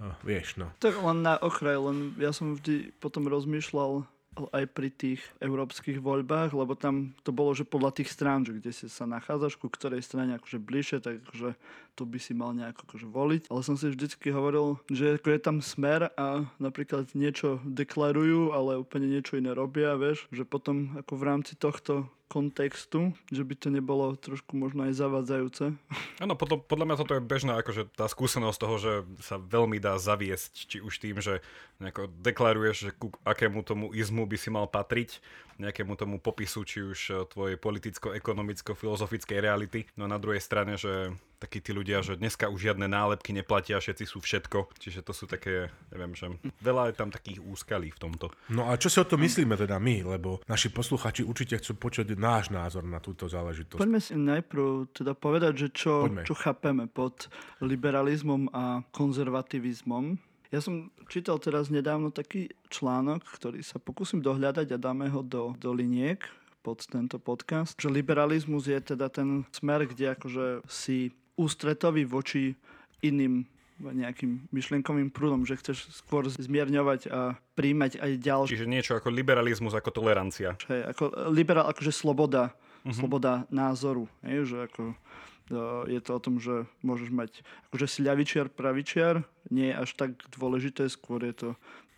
Uh, 0.00 0.12
vieš, 0.24 0.60
no. 0.60 0.68
Tak 0.80 0.96
len 1.00 1.24
na 1.24 1.40
okraj, 1.40 1.76
len 1.80 2.16
ja 2.20 2.32
som 2.32 2.56
vždy 2.56 2.92
potom 3.00 3.28
rozmýšľal 3.28 4.04
aj 4.38 4.64
pri 4.70 4.88
tých 4.94 5.20
európskych 5.42 5.98
voľbách, 5.98 6.54
lebo 6.54 6.78
tam 6.78 7.12
to 7.26 7.34
bolo, 7.34 7.50
že 7.50 7.66
podľa 7.66 7.98
tých 7.98 8.14
strán, 8.14 8.46
že 8.46 8.54
kde 8.54 8.70
si 8.70 8.86
sa 8.86 9.04
nachádzaš, 9.04 9.58
ku 9.58 9.66
ktorej 9.66 10.06
strane 10.06 10.38
akože 10.38 10.62
bližšie, 10.62 10.98
takže 11.02 11.58
tu 11.98 12.02
by 12.06 12.18
si 12.22 12.32
mal 12.32 12.54
nejako 12.54 12.86
akože 12.86 13.08
voliť. 13.10 13.42
Ale 13.50 13.60
som 13.66 13.74
si 13.74 13.90
vždycky 13.90 14.30
hovoril, 14.30 14.78
že 14.86 15.18
ako 15.18 15.28
je 15.34 15.40
tam 15.42 15.58
smer 15.58 16.14
a 16.14 16.46
napríklad 16.62 17.10
niečo 17.18 17.58
deklarujú, 17.66 18.54
ale 18.54 18.78
úplne 18.78 19.10
niečo 19.10 19.34
iné 19.34 19.50
robia, 19.50 19.98
vieš, 19.98 20.30
že 20.30 20.46
potom 20.46 20.94
ako 20.94 21.12
v 21.18 21.26
rámci 21.26 21.58
tohto 21.58 22.06
kontextu, 22.30 23.10
že 23.34 23.42
by 23.42 23.54
to 23.58 23.68
nebolo 23.74 24.14
trošku 24.14 24.54
možno 24.54 24.86
aj 24.86 24.94
zavadzajúce. 24.94 25.74
Áno, 26.22 26.38
podľa, 26.38 26.62
podľa 26.62 26.86
mňa 26.86 26.96
toto 27.02 27.12
je 27.18 27.26
bežná 27.26 27.58
akože 27.58 27.90
tá 27.90 28.06
skúsenosť 28.06 28.58
toho, 28.62 28.76
že 28.78 28.92
sa 29.18 29.42
veľmi 29.42 29.82
dá 29.82 29.98
zaviesť, 29.98 30.52
či 30.70 30.78
už 30.78 31.02
tým, 31.02 31.18
že 31.18 31.42
nejako 31.82 32.06
deklaruješ, 32.22 32.76
že 32.78 32.90
ku 32.94 33.10
akému 33.26 33.66
tomu 33.66 33.90
izmu 33.90 34.30
by 34.30 34.38
si 34.38 34.54
mal 34.54 34.70
patriť, 34.70 35.18
nejakému 35.58 35.98
tomu 35.98 36.16
popisu, 36.22 36.62
či 36.62 36.78
už 36.86 36.98
eh, 37.10 37.16
tvojej 37.26 37.56
politicko-ekonomicko-filozofickej 37.58 39.38
reality. 39.42 39.90
No 39.98 40.06
a 40.06 40.12
na 40.14 40.22
druhej 40.22 40.40
strane, 40.40 40.78
že 40.78 41.10
takí 41.40 41.64
tí 41.64 41.72
ľudia, 41.72 42.04
že 42.04 42.20
dneska 42.20 42.52
už 42.52 42.70
žiadne 42.70 42.84
nálepky 42.84 43.32
neplatia, 43.32 43.80
všetci 43.80 44.04
sú 44.04 44.20
všetko. 44.20 44.76
Čiže 44.76 45.00
to 45.00 45.16
sú 45.16 45.24
také, 45.24 45.72
neviem, 45.88 46.12
že 46.12 46.28
veľa 46.60 46.92
je 46.92 46.94
tam 47.00 47.08
takých 47.08 47.40
úskalí 47.40 47.88
v 47.88 47.98
tomto. 47.98 48.28
No 48.52 48.68
a 48.68 48.76
čo 48.76 48.92
si 48.92 49.00
o 49.00 49.08
to 49.08 49.16
myslíme 49.16 49.56
teda 49.56 49.80
my, 49.80 50.04
lebo 50.04 50.44
naši 50.44 50.68
posluchači 50.68 51.24
určite 51.24 51.56
chcú 51.56 51.80
počuť 51.80 52.12
náš 52.20 52.52
názor 52.52 52.84
na 52.84 53.00
túto 53.00 53.24
záležitosť. 53.24 53.80
Poďme 53.80 54.00
si 54.04 54.12
najprv 54.14 54.92
teda 54.92 55.16
povedať, 55.16 55.52
že 55.56 55.68
čo, 55.72 56.04
Poďme. 56.04 56.28
čo 56.28 56.34
chápeme 56.36 56.84
pod 56.84 57.32
liberalizmom 57.64 58.52
a 58.52 58.84
konzervativizmom. 58.92 60.20
Ja 60.50 60.58
som 60.58 60.90
čítal 61.06 61.38
teraz 61.38 61.70
nedávno 61.70 62.10
taký 62.10 62.50
článok, 62.68 63.22
ktorý 63.22 63.62
sa 63.62 63.78
pokúsim 63.78 64.18
dohľadať 64.18 64.74
a 64.74 64.82
dáme 64.82 65.06
ho 65.08 65.22
do, 65.22 65.54
do 65.56 65.70
liniek 65.70 66.20
pod 66.60 66.84
tento 66.84 67.16
podcast, 67.16 67.72
že 67.80 67.88
liberalizmus 67.88 68.68
je 68.68 68.76
teda 68.82 69.08
ten 69.08 69.48
smer, 69.54 69.88
kde 69.88 70.12
akože 70.12 70.66
si 70.68 71.14
ústretový 71.40 72.04
voči 72.04 72.52
iným 73.00 73.48
nejakým 73.80 74.52
myšlienkovým 74.52 75.08
prúdom, 75.08 75.48
že 75.48 75.56
chceš 75.56 75.88
skôr 76.04 76.28
zmierňovať 76.28 77.08
a 77.08 77.40
príjmať 77.56 77.96
aj 77.96 78.10
ďalšie. 78.20 78.52
Čiže 78.60 78.68
niečo 78.68 78.92
ako 79.00 79.08
liberalizmus, 79.08 79.72
ako 79.72 79.88
tolerancia. 79.88 80.60
Hej, 80.68 80.92
ako 80.92 81.32
liberál, 81.32 81.64
akože 81.72 81.88
sloboda, 81.88 82.52
uh-huh. 82.52 82.92
sloboda 82.92 83.48
názoru. 83.48 84.04
Hej, 84.20 84.52
že 84.52 84.56
ako, 84.68 84.82
uh, 84.92 85.88
je 85.88 86.00
to 86.04 86.10
o 86.12 86.20
tom, 86.20 86.36
že 86.36 86.68
môžeš 86.84 87.08
mať 87.08 87.30
akože 87.72 87.86
si 87.88 88.00
ľavičiar, 88.04 88.52
pravičiar, 88.52 89.24
nie 89.48 89.72
je 89.72 89.80
až 89.80 89.90
tak 89.96 90.10
dôležité, 90.36 90.92
skôr 90.92 91.24
je 91.24 91.32
to 91.32 91.48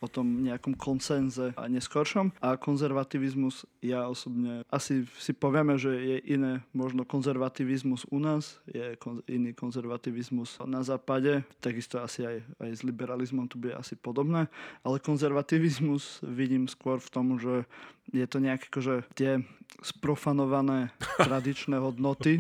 o 0.03 0.11
tom 0.11 0.43
nejakom 0.43 0.75
konsenze 0.75 1.55
a 1.55 1.71
neskoršom. 1.71 2.35
A 2.43 2.59
konzervativizmus, 2.59 3.63
ja 3.79 4.11
osobne 4.11 4.67
asi 4.67 5.07
si 5.23 5.31
povieme, 5.31 5.79
že 5.79 5.95
je 5.95 6.19
iné 6.35 6.67
možno 6.75 7.07
konzervativizmus 7.07 8.11
u 8.11 8.19
nás, 8.19 8.59
je 8.67 8.99
kon- 8.99 9.23
iný 9.31 9.55
konzervativizmus 9.55 10.59
na 10.67 10.83
západe, 10.83 11.47
takisto 11.63 12.03
asi 12.03 12.27
aj, 12.27 12.37
aj 12.59 12.71
s 12.75 12.83
liberalizmom 12.83 13.47
to 13.47 13.63
bude 13.63 13.79
asi 13.79 13.95
podobné, 13.95 14.51
ale 14.83 14.99
konzervativizmus 14.99 16.27
vidím 16.27 16.67
skôr 16.67 16.99
v 16.99 17.09
tom, 17.15 17.39
že 17.39 17.63
je 18.11 18.27
to 18.27 18.43
nejaké 18.43 18.67
akože 18.67 19.07
tie 19.15 19.39
sprofanované 19.83 20.93
tradičné 21.29 21.81
hodnoty, 21.81 22.39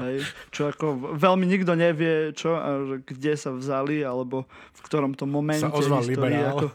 hej, 0.00 0.16
čo 0.54 0.70
ako 0.70 1.16
veľmi 1.18 1.44
nikto 1.44 1.74
nevie, 1.74 2.32
čo 2.32 2.54
a 2.54 2.70
kde 3.02 3.34
sa 3.34 3.50
vzali, 3.52 4.04
alebo 4.04 4.46
v 4.48 4.80
ktorom 4.86 5.12
to 5.18 5.26
momente 5.26 5.64
Sa 5.64 5.74
ozval 5.74 6.04
histórie, 6.06 6.38
liberál. 6.38 6.56
ako, 6.56 6.66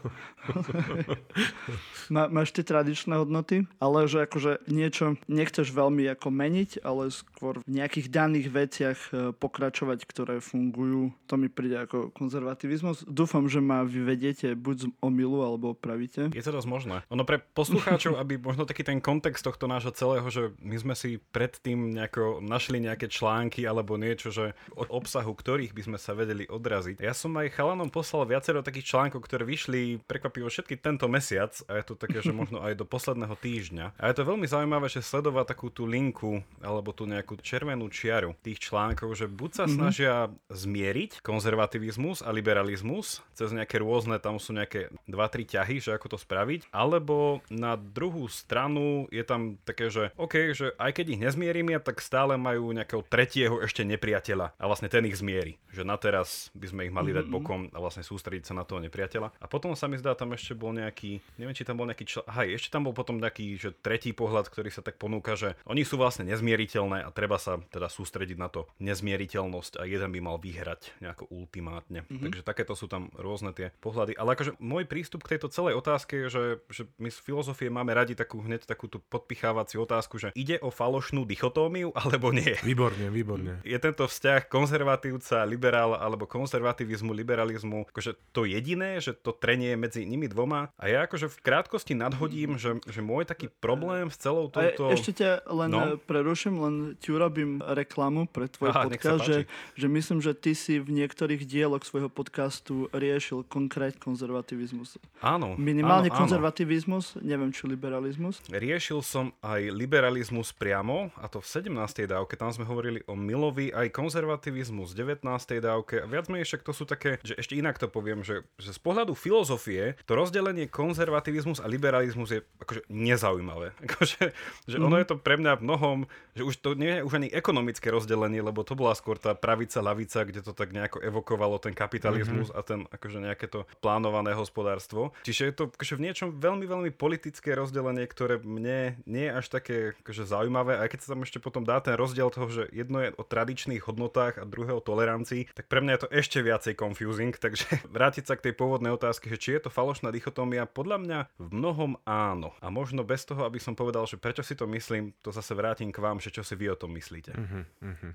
Má, 2.12 2.28
máš 2.28 2.52
tie 2.52 2.66
tradičné 2.66 3.14
hodnoty, 3.16 3.64
ale 3.78 4.04
že 4.10 4.26
akože 4.26 4.68
niečo 4.68 5.16
nechceš 5.30 5.70
veľmi 5.70 6.04
ako 6.12 6.28
meniť, 6.28 6.84
ale 6.84 7.08
skôr 7.14 7.62
v 7.62 7.70
nejakých 7.78 8.10
daných 8.12 8.48
veciach 8.52 8.98
e, 9.08 9.10
pokračovať, 9.32 10.04
ktoré 10.04 10.42
fungujú. 10.42 11.14
To 11.30 11.40
mi 11.40 11.48
príde 11.48 11.78
ako 11.80 12.12
konzervativizmus. 12.12 13.06
Dúfam, 13.06 13.46
že 13.48 13.62
ma 13.62 13.86
vyvediete 13.86 14.52
buď 14.58 14.76
z 14.76 14.86
omilu, 15.00 15.40
alebo 15.46 15.72
opravíte. 15.72 16.34
Je 16.34 16.44
to 16.44 16.52
dosť 16.52 16.68
možné. 16.68 16.96
Ono 17.08 17.24
pre 17.24 17.40
poslucháčov, 17.40 18.18
aby 18.18 18.36
možno 18.36 18.68
taký 18.68 18.84
ten 18.84 19.00
kontext 19.00 19.46
tohto 19.46 19.70
nášho 19.70 19.94
celého, 19.94 20.26
že 20.28 20.52
my 20.60 20.76
sme 20.76 20.94
si 20.98 21.16
predtým 21.16 21.96
nejako 21.96 22.42
našli 22.44 22.82
nejaké 22.82 23.08
články 23.08 23.64
alebo 23.64 23.96
niečo, 23.96 24.28
že 24.34 24.52
od 24.76 24.90
obsahu 24.92 25.32
ktorých 25.32 25.72
by 25.72 25.82
sme 25.86 25.98
sa 25.98 26.12
vedeli 26.12 26.44
odraziť. 26.46 27.00
Ja 27.00 27.16
som 27.16 27.32
aj 27.38 27.56
chalanom 27.56 27.88
poslal 27.88 28.28
viacero 28.28 28.60
takých 28.60 28.94
článkov, 28.94 29.24
ktoré 29.24 29.42
vyšli 29.48 30.02
prekvapivo 30.32 30.48
všetky 30.48 30.80
tento 30.80 31.04
mesiac 31.12 31.52
a 31.68 31.76
je 31.76 31.84
to 31.84 31.94
také, 32.00 32.24
že 32.24 32.32
možno 32.32 32.64
aj 32.64 32.80
do 32.80 32.88
posledného 32.88 33.36
týždňa. 33.36 34.00
A 34.00 34.08
je 34.08 34.16
to 34.16 34.24
veľmi 34.24 34.48
zaujímavé, 34.48 34.88
že 34.88 35.04
sledovať 35.04 35.52
takú 35.52 35.68
tú 35.68 35.84
linku 35.84 36.40
alebo 36.64 36.96
tú 36.96 37.04
nejakú 37.04 37.36
červenú 37.44 37.92
čiaru 37.92 38.32
tých 38.40 38.64
článkov, 38.64 39.12
že 39.12 39.28
buď 39.28 39.50
sa 39.52 39.64
snažia 39.68 40.32
zmieriť 40.48 41.20
konzervativizmus 41.20 42.24
a 42.24 42.32
liberalizmus 42.32 43.20
cez 43.36 43.52
nejaké 43.52 43.84
rôzne, 43.84 44.16
tam 44.16 44.40
sú 44.40 44.56
nejaké 44.56 44.88
2-3 45.04 45.52
ťahy, 45.52 45.76
že 45.84 45.92
ako 45.92 46.16
to 46.16 46.18
spraviť, 46.18 46.72
alebo 46.72 47.44
na 47.52 47.76
druhú 47.76 48.24
stranu 48.32 49.04
je 49.12 49.20
tam 49.20 49.60
také, 49.68 49.92
že 49.92 50.16
OK, 50.16 50.56
že 50.56 50.72
aj 50.80 50.96
keď 50.96 51.06
ich 51.12 51.20
nezmierimia, 51.20 51.76
tak 51.76 52.00
stále 52.00 52.40
majú 52.40 52.72
nejakého 52.72 53.04
tretieho 53.04 53.60
ešte 53.60 53.84
nepriateľa 53.84 54.56
a 54.56 54.64
vlastne 54.64 54.88
ten 54.88 55.04
ich 55.04 55.20
zmieri. 55.20 55.60
Že 55.76 55.84
na 55.84 56.00
teraz 56.00 56.48
by 56.56 56.66
sme 56.72 56.80
ich 56.88 56.94
mali 56.94 57.12
dať 57.12 57.28
bokom 57.28 57.68
a 57.74 57.78
vlastne 57.82 58.06
sústrediť 58.06 58.48
sa 58.48 58.54
na 58.56 58.64
toho 58.64 58.80
nepriateľa. 58.80 59.36
A 59.42 59.46
potom 59.50 59.74
sa 59.76 59.90
mi 59.90 59.98
zdá, 59.98 60.14
tam 60.22 60.38
ešte 60.38 60.54
bol 60.54 60.70
nejaký, 60.70 61.18
neviem, 61.34 61.50
či 61.50 61.66
tam 61.66 61.82
bol 61.82 61.90
nejaký, 61.90 62.06
čl- 62.06 62.26
aha, 62.30 62.46
ešte 62.46 62.70
tam 62.70 62.86
bol 62.86 62.94
potom 62.94 63.18
nejaký, 63.18 63.58
že 63.58 63.74
tretí 63.74 64.14
pohľad, 64.14 64.46
ktorý 64.46 64.70
sa 64.70 64.86
tak 64.86 65.02
ponúka, 65.02 65.34
že 65.34 65.58
oni 65.66 65.82
sú 65.82 65.98
vlastne 65.98 66.30
nezmieriteľné 66.30 67.02
a 67.02 67.10
treba 67.10 67.42
sa 67.42 67.58
teda 67.74 67.90
sústrediť 67.90 68.38
na 68.38 68.46
to 68.46 68.70
nezmieriteľnosť 68.78 69.82
a 69.82 69.90
jeden 69.90 70.14
by 70.14 70.20
mal 70.22 70.38
vyhrať 70.38 70.94
nejako 71.02 71.26
ultimátne. 71.34 72.06
Mm-hmm. 72.06 72.22
Takže 72.22 72.42
takéto 72.46 72.78
sú 72.78 72.86
tam 72.86 73.10
rôzne 73.18 73.50
tie 73.50 73.74
pohľady. 73.82 74.14
Ale 74.14 74.38
akože 74.38 74.54
môj 74.62 74.86
prístup 74.86 75.26
k 75.26 75.34
tejto 75.34 75.50
celej 75.50 75.74
otázke 75.82 76.14
je, 76.14 76.26
že, 76.30 76.44
že 76.70 76.82
my 77.02 77.10
z 77.10 77.18
filozofie 77.18 77.66
máme 77.66 77.90
radi 77.90 78.14
takú 78.14 78.38
hneď 78.38 78.62
takú 78.68 78.86
tú 78.86 79.02
podpichávaciu 79.10 79.82
otázku, 79.82 80.22
že 80.22 80.30
ide 80.38 80.62
o 80.62 80.70
falošnú 80.70 81.26
dichotómiu 81.26 81.90
alebo 82.02 82.30
nie. 82.30 82.54
Výborne, 82.62 83.10
výborne. 83.10 83.58
Je 83.66 83.78
tento 83.82 84.06
vzťah 84.06 84.46
konzervatívca, 84.46 85.42
liberál 85.42 85.98
alebo 85.98 86.28
konzervativizmu, 86.28 87.10
liberalizmu 87.10 87.90
akože 87.90 88.14
to 88.30 88.46
jediné, 88.46 89.00
že 89.02 89.16
to 89.16 89.32
trenie 89.32 89.74
medzi 89.74 90.04
nimi 90.12 90.28
dvoma. 90.28 90.68
A 90.76 90.84
ja 90.86 91.08
akože 91.08 91.32
v 91.32 91.36
krátkosti 91.40 91.96
nadhodím, 91.96 92.60
že, 92.60 92.76
že 92.84 93.00
môj 93.00 93.24
taký 93.24 93.48
problém 93.48 94.12
s 94.12 94.20
celou 94.20 94.52
A 94.52 94.52
touto... 94.52 94.92
ešte 94.92 95.16
ťa 95.16 95.48
len 95.48 95.68
No. 95.72 95.80
no. 95.80 95.96
preruším, 95.96 96.60
len 96.60 96.74
ti 97.00 97.08
urobím 97.08 97.64
reklamu 97.64 98.28
pre 98.28 98.44
tvoj 98.44 98.76
Aha, 98.76 98.84
podcast, 98.84 99.24
že, 99.24 99.38
že 99.72 99.86
myslím, 99.88 100.20
že 100.20 100.36
ty 100.36 100.52
si 100.52 100.76
v 100.76 100.92
niektorých 100.92 101.48
dieloch 101.48 101.80
svojho 101.80 102.12
podcastu 102.12 102.92
riešil 102.92 103.48
konkrét 103.48 103.96
konzervativizmus. 103.96 105.00
Áno, 105.24 105.56
Minimálne 105.56 106.12
áno, 106.12 106.14
áno. 106.14 106.20
konzervativizmus, 106.28 107.16
neviem 107.24 107.48
či 107.48 107.64
liberalizmus. 107.64 108.44
Riešil 108.52 109.00
som 109.00 109.32
aj 109.40 109.72
liberalizmus 109.72 110.52
priamo, 110.52 111.08
a 111.16 111.24
to 111.26 111.40
v 111.40 111.48
17. 111.48 111.72
dávke, 112.04 112.36
tam 112.36 112.52
sme 112.52 112.68
hovorili 112.68 113.00
o 113.08 113.16
Milovi, 113.16 113.72
aj 113.72 113.88
konzervativizmus 113.90 114.92
v 114.92 115.16
19. 115.16 115.24
dávke. 115.56 116.02
A 116.02 116.06
viac 116.06 116.28
menej 116.28 116.44
však 116.44 116.60
to 116.60 116.72
sú 116.74 116.84
také, 116.84 117.16
že 117.22 117.32
ešte 117.38 117.56
inak 117.56 117.78
to 117.78 117.88
poviem, 117.88 118.20
že, 118.20 118.44
že 118.58 118.74
z 118.74 118.80
pohľadu 118.82 119.14
filozofie 119.14 119.94
to 120.06 120.12
rozdelenie 120.18 120.68
konzervativizmus 120.68 121.62
a 121.62 121.66
liberalizmus 121.70 122.30
je 122.32 122.40
akože 122.62 122.88
nezaujímavé. 122.90 123.74
Akože, 123.92 124.32
že 124.66 124.76
ono 124.80 124.96
je 124.96 125.06
to 125.06 125.16
pre 125.20 125.36
mňa 125.36 125.60
v 125.60 125.64
mnohom, 125.68 125.98
že 126.32 126.42
už 126.42 126.54
to 126.64 126.72
nie 126.72 126.98
je 126.98 127.04
už 127.04 127.12
ani 127.20 127.28
ekonomické 127.28 127.92
rozdelenie, 127.92 128.40
lebo 128.40 128.64
to 128.64 128.72
bola 128.72 128.96
skôr 128.96 129.20
tá 129.20 129.36
pravica, 129.36 129.84
lavica, 129.84 130.24
kde 130.24 130.40
to 130.40 130.56
tak 130.56 130.72
nejako 130.72 131.04
evokovalo 131.04 131.60
ten 131.60 131.76
kapitalizmus 131.76 132.48
a 132.54 132.64
ten 132.64 132.88
akože 132.88 133.18
nejaké 133.20 133.46
to 133.52 133.68
plánované 133.84 134.32
hospodárstvo. 134.32 135.12
Čiže 135.26 135.42
je 135.50 135.54
to 135.54 135.64
akože 135.70 135.94
v 135.98 136.04
niečom 136.08 136.28
veľmi, 136.38 136.64
veľmi 136.64 136.90
politické 136.94 137.52
rozdelenie, 137.52 138.08
ktoré 138.08 138.40
mne 138.40 138.96
nie 139.04 139.28
je 139.28 139.32
až 139.32 139.46
také 139.52 139.76
akože 140.00 140.24
zaujímavé. 140.24 140.80
Aj 140.80 140.88
keď 140.88 140.98
sa 141.04 141.08
tam 141.12 141.22
ešte 141.22 141.38
potom 141.38 141.62
dá 141.62 141.78
ten 141.84 141.94
rozdiel 141.94 142.32
toho, 142.32 142.48
že 142.48 142.62
jedno 142.72 143.02
je 143.04 143.14
o 143.14 143.24
tradičných 143.26 143.84
hodnotách 143.84 144.40
a 144.40 144.48
druhé 144.48 144.72
o 144.72 144.82
tolerancii, 144.82 145.52
tak 145.52 145.68
pre 145.68 145.84
mňa 145.84 145.92
je 145.94 146.02
to 146.06 146.12
ešte 146.12 146.38
viacej 146.40 146.74
confusing. 146.74 147.34
Takže 147.36 147.66
vrátiť 147.96 148.24
sa 148.26 148.34
k 148.38 148.50
tej 148.50 148.54
pôvodnej 148.56 148.94
otázke, 148.94 149.28
že 149.28 149.38
či 149.38 149.48
je 149.58 149.68
to 149.68 149.70
falošná 149.92 150.08
dichotómia, 150.08 150.64
podľa 150.64 150.98
mňa 151.04 151.18
v 151.36 151.48
mnohom 151.52 152.00
áno. 152.08 152.56
A 152.64 152.72
možno 152.72 153.04
bez 153.04 153.28
toho, 153.28 153.44
aby 153.44 153.60
som 153.60 153.76
povedal, 153.76 154.08
že 154.08 154.16
prečo 154.16 154.40
si 154.40 154.56
to 154.56 154.64
myslím, 154.64 155.12
to 155.20 155.28
zase 155.28 155.52
vrátim 155.52 155.92
k 155.92 156.00
vám, 156.00 156.16
že 156.16 156.32
čo 156.32 156.40
si 156.40 156.56
vy 156.56 156.72
o 156.72 156.80
tom 156.80 156.96
myslíte. 156.96 157.36
Uh-huh, 157.36 157.92
uh-huh. 157.92 158.12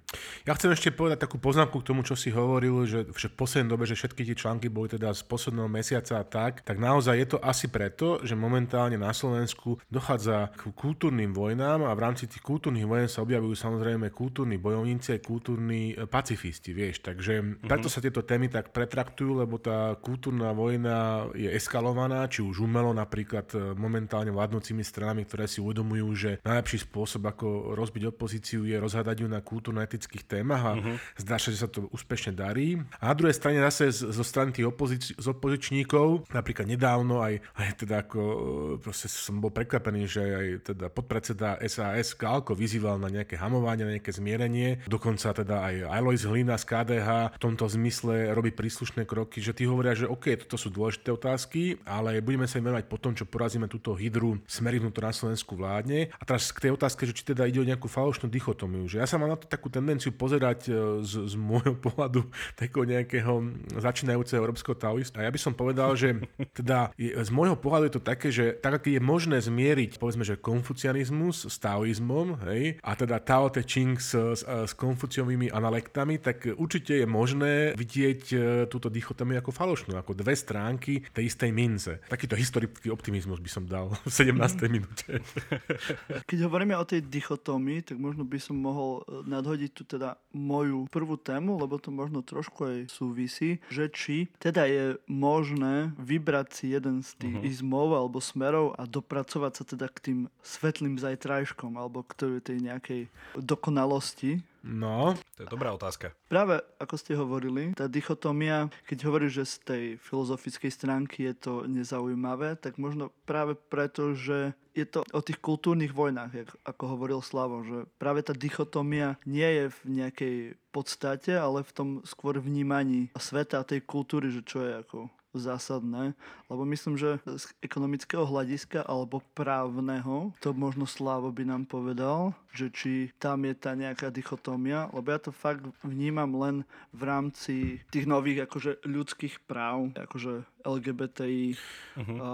Ja 0.49 0.57
chcem 0.57 0.73
ešte 0.73 0.89
povedať 0.89 1.29
takú 1.29 1.37
poznámku 1.37 1.77
k 1.77 1.87
tomu, 1.93 2.01
čo 2.01 2.17
si 2.17 2.33
hovoril, 2.33 2.89
že, 2.89 3.05
že 3.13 3.29
v 3.29 3.37
poslednej 3.37 3.69
dobe, 3.69 3.85
že 3.85 3.93
všetky 3.93 4.25
tie 4.25 4.33
články 4.33 4.73
boli 4.73 4.89
teda 4.89 5.13
z 5.13 5.21
posledného 5.29 5.69
mesiaca 5.69 6.17
a 6.17 6.25
tak, 6.25 6.65
tak 6.65 6.81
naozaj 6.81 7.13
je 7.13 7.27
to 7.29 7.37
asi 7.45 7.69
preto, 7.69 8.25
že 8.25 8.33
momentálne 8.33 8.97
na 8.97 9.13
Slovensku 9.13 9.77
dochádza 9.93 10.49
k 10.57 10.73
kultúrnym 10.73 11.29
vojnám 11.29 11.85
a 11.85 11.93
v 11.93 12.01
rámci 12.01 12.25
tých 12.25 12.41
kultúrnych 12.41 12.89
vojen 12.89 13.05
sa 13.05 13.21
objavujú 13.21 13.53
samozrejme 13.53 14.09
kultúrni 14.09 14.57
bojovníci 14.57 15.13
a 15.13 15.21
kultúrni 15.21 15.93
e, 15.93 16.09
pacifisti, 16.09 16.73
vieš. 16.73 17.05
Takže 17.05 17.33
uh-huh. 17.37 17.69
preto 17.69 17.85
sa 17.85 18.01
tieto 18.01 18.25
témy 18.25 18.49
tak 18.49 18.73
pretraktujú, 18.73 19.45
lebo 19.45 19.61
tá 19.61 19.93
kultúrna 20.01 20.57
vojna 20.57 21.29
je 21.37 21.53
eskalovaná, 21.67 22.23
či 22.31 22.39
už 22.39 22.63
umelo 22.63 22.95
napríklad 22.95 23.51
e, 23.51 23.75
momentálne 23.75 24.31
vládnúcimi 24.31 24.87
stranami, 24.87 25.27
ktoré 25.27 25.51
si 25.51 25.59
uvedomujú, 25.59 26.07
že 26.15 26.31
najlepší 26.47 26.87
spôsob, 26.87 27.27
ako 27.27 27.75
rozbiť 27.75 28.15
opozíciu, 28.15 28.63
je 28.63 28.79
rozhádať 28.79 29.21
ju 29.21 29.27
na 29.27 29.43
kultúrno-etických 29.43 30.23
témach 30.23 30.63
a 30.63 30.71
uh-huh. 30.79 30.95
zdá 31.19 31.35
sa, 31.35 31.51
že 31.51 31.59
sa 31.59 31.67
to 31.67 31.91
úspešne 31.91 32.31
darí. 32.31 32.79
A 33.03 33.11
na 33.11 33.15
druhej 33.19 33.35
strane 33.35 33.59
zase 33.59 33.91
zo 33.91 34.23
strany 34.23 34.55
tých 34.55 34.71
opozič- 34.71 35.19
z 35.19 35.27
opozičníkov, 35.27 36.31
napríklad 36.31 36.71
nedávno 36.71 37.19
aj, 37.19 37.43
aj 37.59 37.83
teda 37.83 38.07
ako 38.07 38.19
e, 38.23 38.37
proste 38.79 39.11
som 39.11 39.43
bol 39.43 39.51
prekvapený, 39.51 40.07
že 40.07 40.23
aj 40.23 40.47
teda 40.71 40.87
podpredseda 40.87 41.59
SAS 41.67 42.15
Kálko 42.15 42.55
vyzýval 42.55 42.95
na 42.95 43.11
nejaké 43.11 43.35
hamovanie, 43.35 43.83
na 43.83 43.99
nejaké 43.99 44.15
zmierenie. 44.15 44.87
Dokonca 44.87 45.35
teda 45.35 45.67
aj 45.67 45.75
Alois 45.91 46.23
Hlina 46.23 46.55
z 46.55 46.63
KDH 46.63 47.35
v 47.35 47.41
tomto 47.43 47.67
zmysle 47.67 48.31
robí 48.31 48.55
príslušné 48.55 49.03
kroky, 49.03 49.43
že 49.43 49.51
tí 49.51 49.67
hovoria, 49.67 49.97
že 49.97 50.07
OK, 50.07 50.47
toto 50.47 50.55
sú 50.55 50.71
dôležité 50.71 51.11
otázky, 51.11 51.56
ale 51.85 52.23
budeme 52.23 52.45
sa 52.49 52.59
im 52.59 52.67
venovať 52.69 52.85
po 52.87 52.97
tom, 52.99 53.13
čo 53.13 53.27
porazíme 53.27 53.69
túto 53.69 53.93
hydru 53.93 54.39
smery 54.45 54.79
na 54.81 54.91
Slovensku 55.13 55.57
vládne. 55.57 56.11
A 56.17 56.23
teraz 56.23 56.49
k 56.53 56.67
tej 56.67 56.71
otázke, 56.75 57.03
že 57.07 57.15
či 57.15 57.23
teda 57.33 57.47
ide 57.47 57.61
o 57.61 57.67
nejakú 57.67 57.89
falošnú 57.89 58.29
dichotomiu. 58.29 58.85
Že 58.85 59.01
ja 59.03 59.07
sa 59.07 59.17
mám 59.17 59.33
na 59.33 59.39
to 59.39 59.49
takú 59.49 59.67
tendenciu 59.71 60.13
pozerať 60.13 60.69
e, 60.69 60.71
z, 61.03 61.33
z 61.33 61.35
môjho 61.35 61.75
pohľadu 61.85 62.27
takého 62.55 62.83
nejakého 62.85 63.33
začínajúceho 63.77 64.39
európskeho 64.41 64.77
taoista. 64.77 65.21
A 65.21 65.27
ja 65.27 65.33
by 65.33 65.39
som 65.39 65.53
povedal, 65.53 65.93
že 65.97 66.17
teda 66.53 66.91
z 66.97 67.29
môjho 67.33 67.57
pohľadu 67.57 67.89
je 67.89 67.95
to 67.95 68.03
také, 68.03 68.27
že 68.29 68.45
tak, 68.59 68.81
ako 68.81 68.93
je 68.93 69.01
možné 69.01 69.37
zmieriť, 69.41 69.97
povedzme, 69.97 70.23
že 70.23 70.39
konfucianizmus 70.39 71.49
s 71.49 71.55
taoizmom, 71.61 72.39
hej, 72.49 72.77
a 72.83 72.91
teda 72.93 73.19
Tao 73.23 73.49
Te 73.49 73.63
Ching 73.63 73.97
s, 73.97 74.13
s, 74.13 74.41
s 74.43 74.73
konfuciovými 74.77 75.49
analektami, 75.51 76.19
tak 76.21 76.47
určite 76.57 77.03
je 77.03 77.07
možné 77.07 77.53
vidieť 77.77 78.21
e, 78.31 78.37
túto 78.67 78.87
dichotomiu 78.91 79.39
ako 79.39 79.51
falošnú, 79.53 79.93
ako 79.95 80.17
dve 80.17 80.33
stránky 80.37 81.03
tej 81.11 81.27
istej 81.37 81.53
mince. 81.53 82.01
Takýto 82.09 82.33
historický 82.33 82.89
optimizmus 82.89 83.37
by 83.37 83.51
som 83.53 83.69
dal 83.69 83.93
v 84.01 84.09
17. 84.09 84.57
minúte. 84.73 85.21
Keď 86.29 86.49
hovoríme 86.49 86.73
o 86.73 86.81
tej 86.81 87.05
dichotómii, 87.05 87.85
tak 87.85 88.01
možno 88.01 88.25
by 88.25 88.41
som 88.41 88.57
mohol 88.57 89.05
e, 89.05 89.21
nadhodiť 89.29 89.71
tu 89.77 89.85
teda 89.85 90.17
moju 90.33 90.89
prvú 90.89 91.13
tému, 91.13 91.61
lebo 91.61 91.77
to 91.77 91.93
možno 91.93 92.25
trošku 92.25 92.65
aj 92.65 92.77
súvisí, 92.89 93.61
že 93.69 93.85
či 93.93 94.33
teda 94.41 94.65
je 94.65 94.97
možné 95.05 95.93
vybrať 96.01 96.47
si 96.57 96.65
jeden 96.73 97.05
z 97.05 97.13
tých 97.21 97.35
uh-huh. 97.37 97.51
izmov 97.53 97.93
alebo 97.93 98.17
smerov 98.17 98.73
a 98.73 98.89
dopracovať 98.89 99.51
sa 99.53 99.63
teda 99.69 99.85
k 99.93 99.97
tým 100.01 100.19
svetlým 100.41 100.97
zajtrajškom 100.97 101.77
alebo 101.77 102.01
k 102.01 102.41
tej 102.41 102.65
nejakej 102.65 103.01
dokonalosti, 103.37 104.41
No. 104.67 105.15
To 105.39 105.47
je 105.47 105.49
dobrá 105.49 105.71
otázka. 105.71 106.11
Práve 106.27 106.59
ako 106.75 106.95
ste 106.99 107.15
hovorili, 107.15 107.71
tá 107.71 107.87
dichotómia, 107.87 108.67
keď 108.83 108.97
hovorí, 109.07 109.31
že 109.31 109.47
z 109.47 109.55
tej 109.63 109.83
filozofickej 110.03 110.71
stránky 110.71 111.31
je 111.31 111.35
to 111.39 111.53
nezaujímavé, 111.65 112.59
tak 112.59 112.75
možno 112.75 113.15
práve 113.23 113.55
preto, 113.55 114.11
že 114.11 114.51
je 114.75 114.85
to 114.85 115.01
o 115.09 115.21
tých 115.23 115.41
kultúrnych 115.41 115.95
vojnách, 115.95 116.53
ako 116.61 116.83
hovoril 116.93 117.23
Slavo, 117.23 117.65
že 117.65 117.89
práve 117.97 118.21
tá 118.21 118.35
dichotómia 118.35 119.17
nie 119.25 119.47
je 119.47 119.65
v 119.73 119.79
nejakej 120.03 120.37
podstate, 120.69 121.33
ale 121.33 121.65
v 121.65 121.71
tom 121.73 121.89
skôr 122.05 122.37
vnímaní 122.37 123.09
sveta 123.17 123.63
a 123.63 123.65
tej 123.65 123.81
kultúry, 123.81 124.29
že 124.29 124.45
čo 124.45 124.61
je 124.61 124.77
ako 124.77 125.09
zásadné, 125.39 126.17
lebo 126.51 126.67
myslím, 126.67 126.97
že 126.97 127.21
z 127.25 127.45
ekonomického 127.63 128.25
hľadiska 128.25 128.83
alebo 128.83 129.23
právneho, 129.33 130.33
to 130.41 130.51
možno 130.51 130.83
Slavo 130.89 131.31
by 131.31 131.47
nám 131.47 131.63
povedal, 131.69 132.33
že 132.53 132.73
či 132.73 132.91
tam 133.21 133.45
je 133.45 133.53
tá 133.53 133.77
nejaká 133.77 134.09
dichotómia, 134.09 134.89
lebo 134.91 135.13
ja 135.13 135.19
to 135.21 135.29
fakt 135.29 135.63
vnímam 135.85 136.33
len 136.37 136.55
v 136.91 137.01
rámci 137.05 137.55
tých 137.93 138.09
nových 138.09 138.49
akože 138.49 138.81
ľudských 138.83 139.45
práv, 139.45 139.93
akože 139.93 140.45
LGBTI, 140.65 141.53
uh-huh. 141.53 142.17
a 142.19 142.31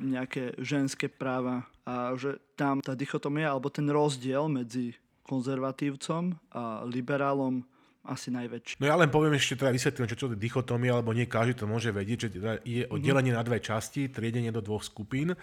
nejaké 0.00 0.56
ženské 0.58 1.06
práva 1.06 1.68
a 1.82 2.14
že 2.14 2.38
tam 2.54 2.78
tá 2.78 2.94
dichotómia 2.94 3.50
alebo 3.50 3.66
ten 3.66 3.86
rozdiel 3.90 4.46
medzi 4.46 4.94
konzervatívcom 5.26 6.34
a 6.54 6.86
liberálom 6.86 7.66
asi 8.02 8.34
najväčší. 8.34 8.82
No 8.82 8.90
ja 8.90 8.98
len 8.98 9.14
poviem 9.14 9.38
ešte 9.38 9.62
teda 9.62 9.70
vysvetlím, 9.70 10.10
čo 10.10 10.18
to 10.18 10.34
je 10.34 10.42
dichotómia, 10.42 10.98
alebo 10.98 11.14
nie 11.14 11.30
každý 11.30 11.54
to 11.54 11.70
môže 11.70 11.94
vedieť, 11.94 12.18
že 12.26 12.28
teda 12.34 12.52
je 12.66 12.82
oddelenie 12.90 13.30
mm-hmm. 13.30 13.46
na 13.46 13.46
dve 13.46 13.58
časti, 13.62 14.10
triedenie 14.10 14.50
do 14.50 14.58
dvoch 14.58 14.82
skupín. 14.82 15.38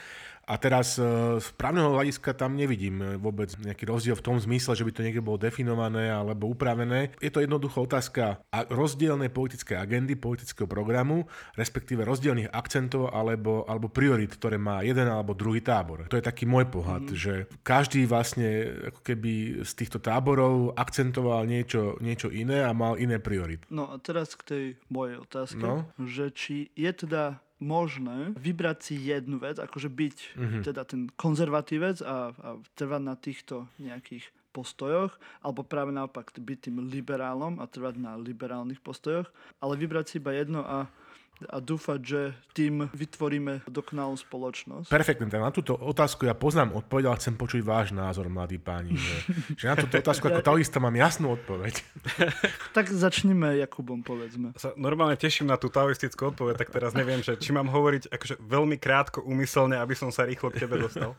A 0.49 0.57
teraz 0.57 0.97
e, 0.97 1.05
z 1.38 1.47
právneho 1.53 1.93
hľadiska 1.93 2.33
tam 2.33 2.57
nevidím 2.57 2.97
e, 3.05 3.21
vôbec 3.21 3.53
nejaký 3.62 3.85
rozdiel 3.85 4.17
v 4.17 4.25
tom 4.25 4.41
zmysle, 4.41 4.73
že 4.73 4.81
by 4.81 4.91
to 4.97 5.05
niekde 5.05 5.21
bolo 5.21 5.38
definované 5.38 6.09
alebo 6.09 6.49
upravené. 6.49 7.13
Je 7.21 7.29
to 7.29 7.45
jednoducho 7.45 7.85
otázka 7.85 8.41
rozdielnej 8.73 9.29
politické 9.29 9.77
agendy, 9.77 10.17
politického 10.17 10.65
programu, 10.65 11.29
respektíve 11.53 12.01
rozdielných 12.01 12.49
akcentov 12.49 13.13
alebo, 13.13 13.62
alebo 13.69 13.93
priorit, 13.93 14.33
ktoré 14.33 14.57
má 14.57 14.81
jeden 14.81 15.05
alebo 15.05 15.38
druhý 15.38 15.62
tábor. 15.62 16.09
To 16.09 16.17
je 16.17 16.25
taký 16.25 16.49
môj 16.49 16.65
pohľad, 16.73 17.13
mm. 17.13 17.15
že 17.15 17.33
každý 17.62 18.09
vlastne 18.09 18.81
ako 18.89 19.05
keby 19.05 19.62
z 19.62 19.71
týchto 19.77 20.01
táborov 20.01 20.73
akcentoval 20.73 21.45
niečo, 21.45 22.01
niečo 22.01 22.33
iné 22.33 22.65
a 22.65 22.73
mal 22.73 22.97
iné 22.97 23.21
priority. 23.21 23.69
No 23.69 23.93
a 23.93 24.01
teraz 24.01 24.33
k 24.33 24.41
tej 24.49 24.65
mojej 24.89 25.21
otázke, 25.21 25.62
no? 25.62 25.85
že 26.01 26.33
či 26.33 26.73
je 26.73 26.89
teda 26.89 27.38
možné 27.60 28.34
vybrať 28.39 28.78
si 28.80 28.95
jednu 28.98 29.38
vec, 29.38 29.60
akože 29.60 29.91
byť 29.91 30.17
mm-hmm. 30.36 30.62
teda 30.63 30.82
ten 30.88 31.12
konzervatívec 31.19 32.00
a, 32.02 32.32
a 32.32 32.50
trvať 32.80 33.02
na 33.04 33.15
týchto 33.19 33.67
nejakých 33.78 34.26
postojoch, 34.50 35.13
alebo 35.45 35.62
práve 35.62 35.93
naopak 35.93 36.34
byť 36.34 36.58
tým 36.72 36.89
liberálom 36.89 37.62
a 37.62 37.69
trvať 37.69 38.02
na 38.02 38.17
liberálnych 38.17 38.82
postojoch, 38.82 39.30
ale 39.62 39.74
vybrať 39.78 40.06
si 40.10 40.15
iba 40.17 40.34
jedno 40.34 40.65
a 40.65 40.89
a 41.47 41.63
dúfať, 41.63 41.99
že 42.04 42.21
tým 42.52 42.91
vytvoríme 42.91 43.63
dokonalú 43.71 44.19
spoločnosť. 44.19 44.91
Perfektne, 44.91 45.32
na 45.32 45.54
túto 45.56 45.78
otázku 45.80 46.28
ja 46.28 46.36
poznám 46.36 46.75
odpoveď, 46.75 47.08
ale 47.08 47.19
chcem 47.23 47.36
počuť 47.39 47.63
váš 47.63 47.95
názor, 47.95 48.28
mladí 48.28 48.60
páni. 48.60 48.99
Že, 48.99 49.15
že 49.56 49.65
na 49.71 49.75
túto 49.80 49.95
otázku 49.95 50.28
ako 50.28 50.43
taoista 50.43 50.84
mám 50.84 50.91
jasnú 50.91 51.39
odpoveď. 51.39 51.80
tak 52.78 52.91
začneme 52.91 53.56
Jakubom, 53.63 54.04
povedzme. 54.04 54.52
Sa 54.60 54.75
normálne 54.75 55.15
teším 55.15 55.47
na 55.47 55.56
tú 55.56 55.71
taoistickú 55.71 56.36
odpoveď, 56.36 56.60
tak 56.60 56.75
teraz 56.75 56.91
neviem, 56.91 57.23
že 57.23 57.39
či 57.39 57.56
mám 57.56 57.71
hovoriť 57.71 58.12
akože 58.12 58.36
veľmi 58.43 58.75
krátko, 58.75 59.23
úmyselne, 59.23 59.80
aby 59.80 59.95
som 59.95 60.12
sa 60.12 60.28
rýchlo 60.28 60.52
k 60.52 60.67
tebe 60.67 60.75
dostal. 60.75 61.15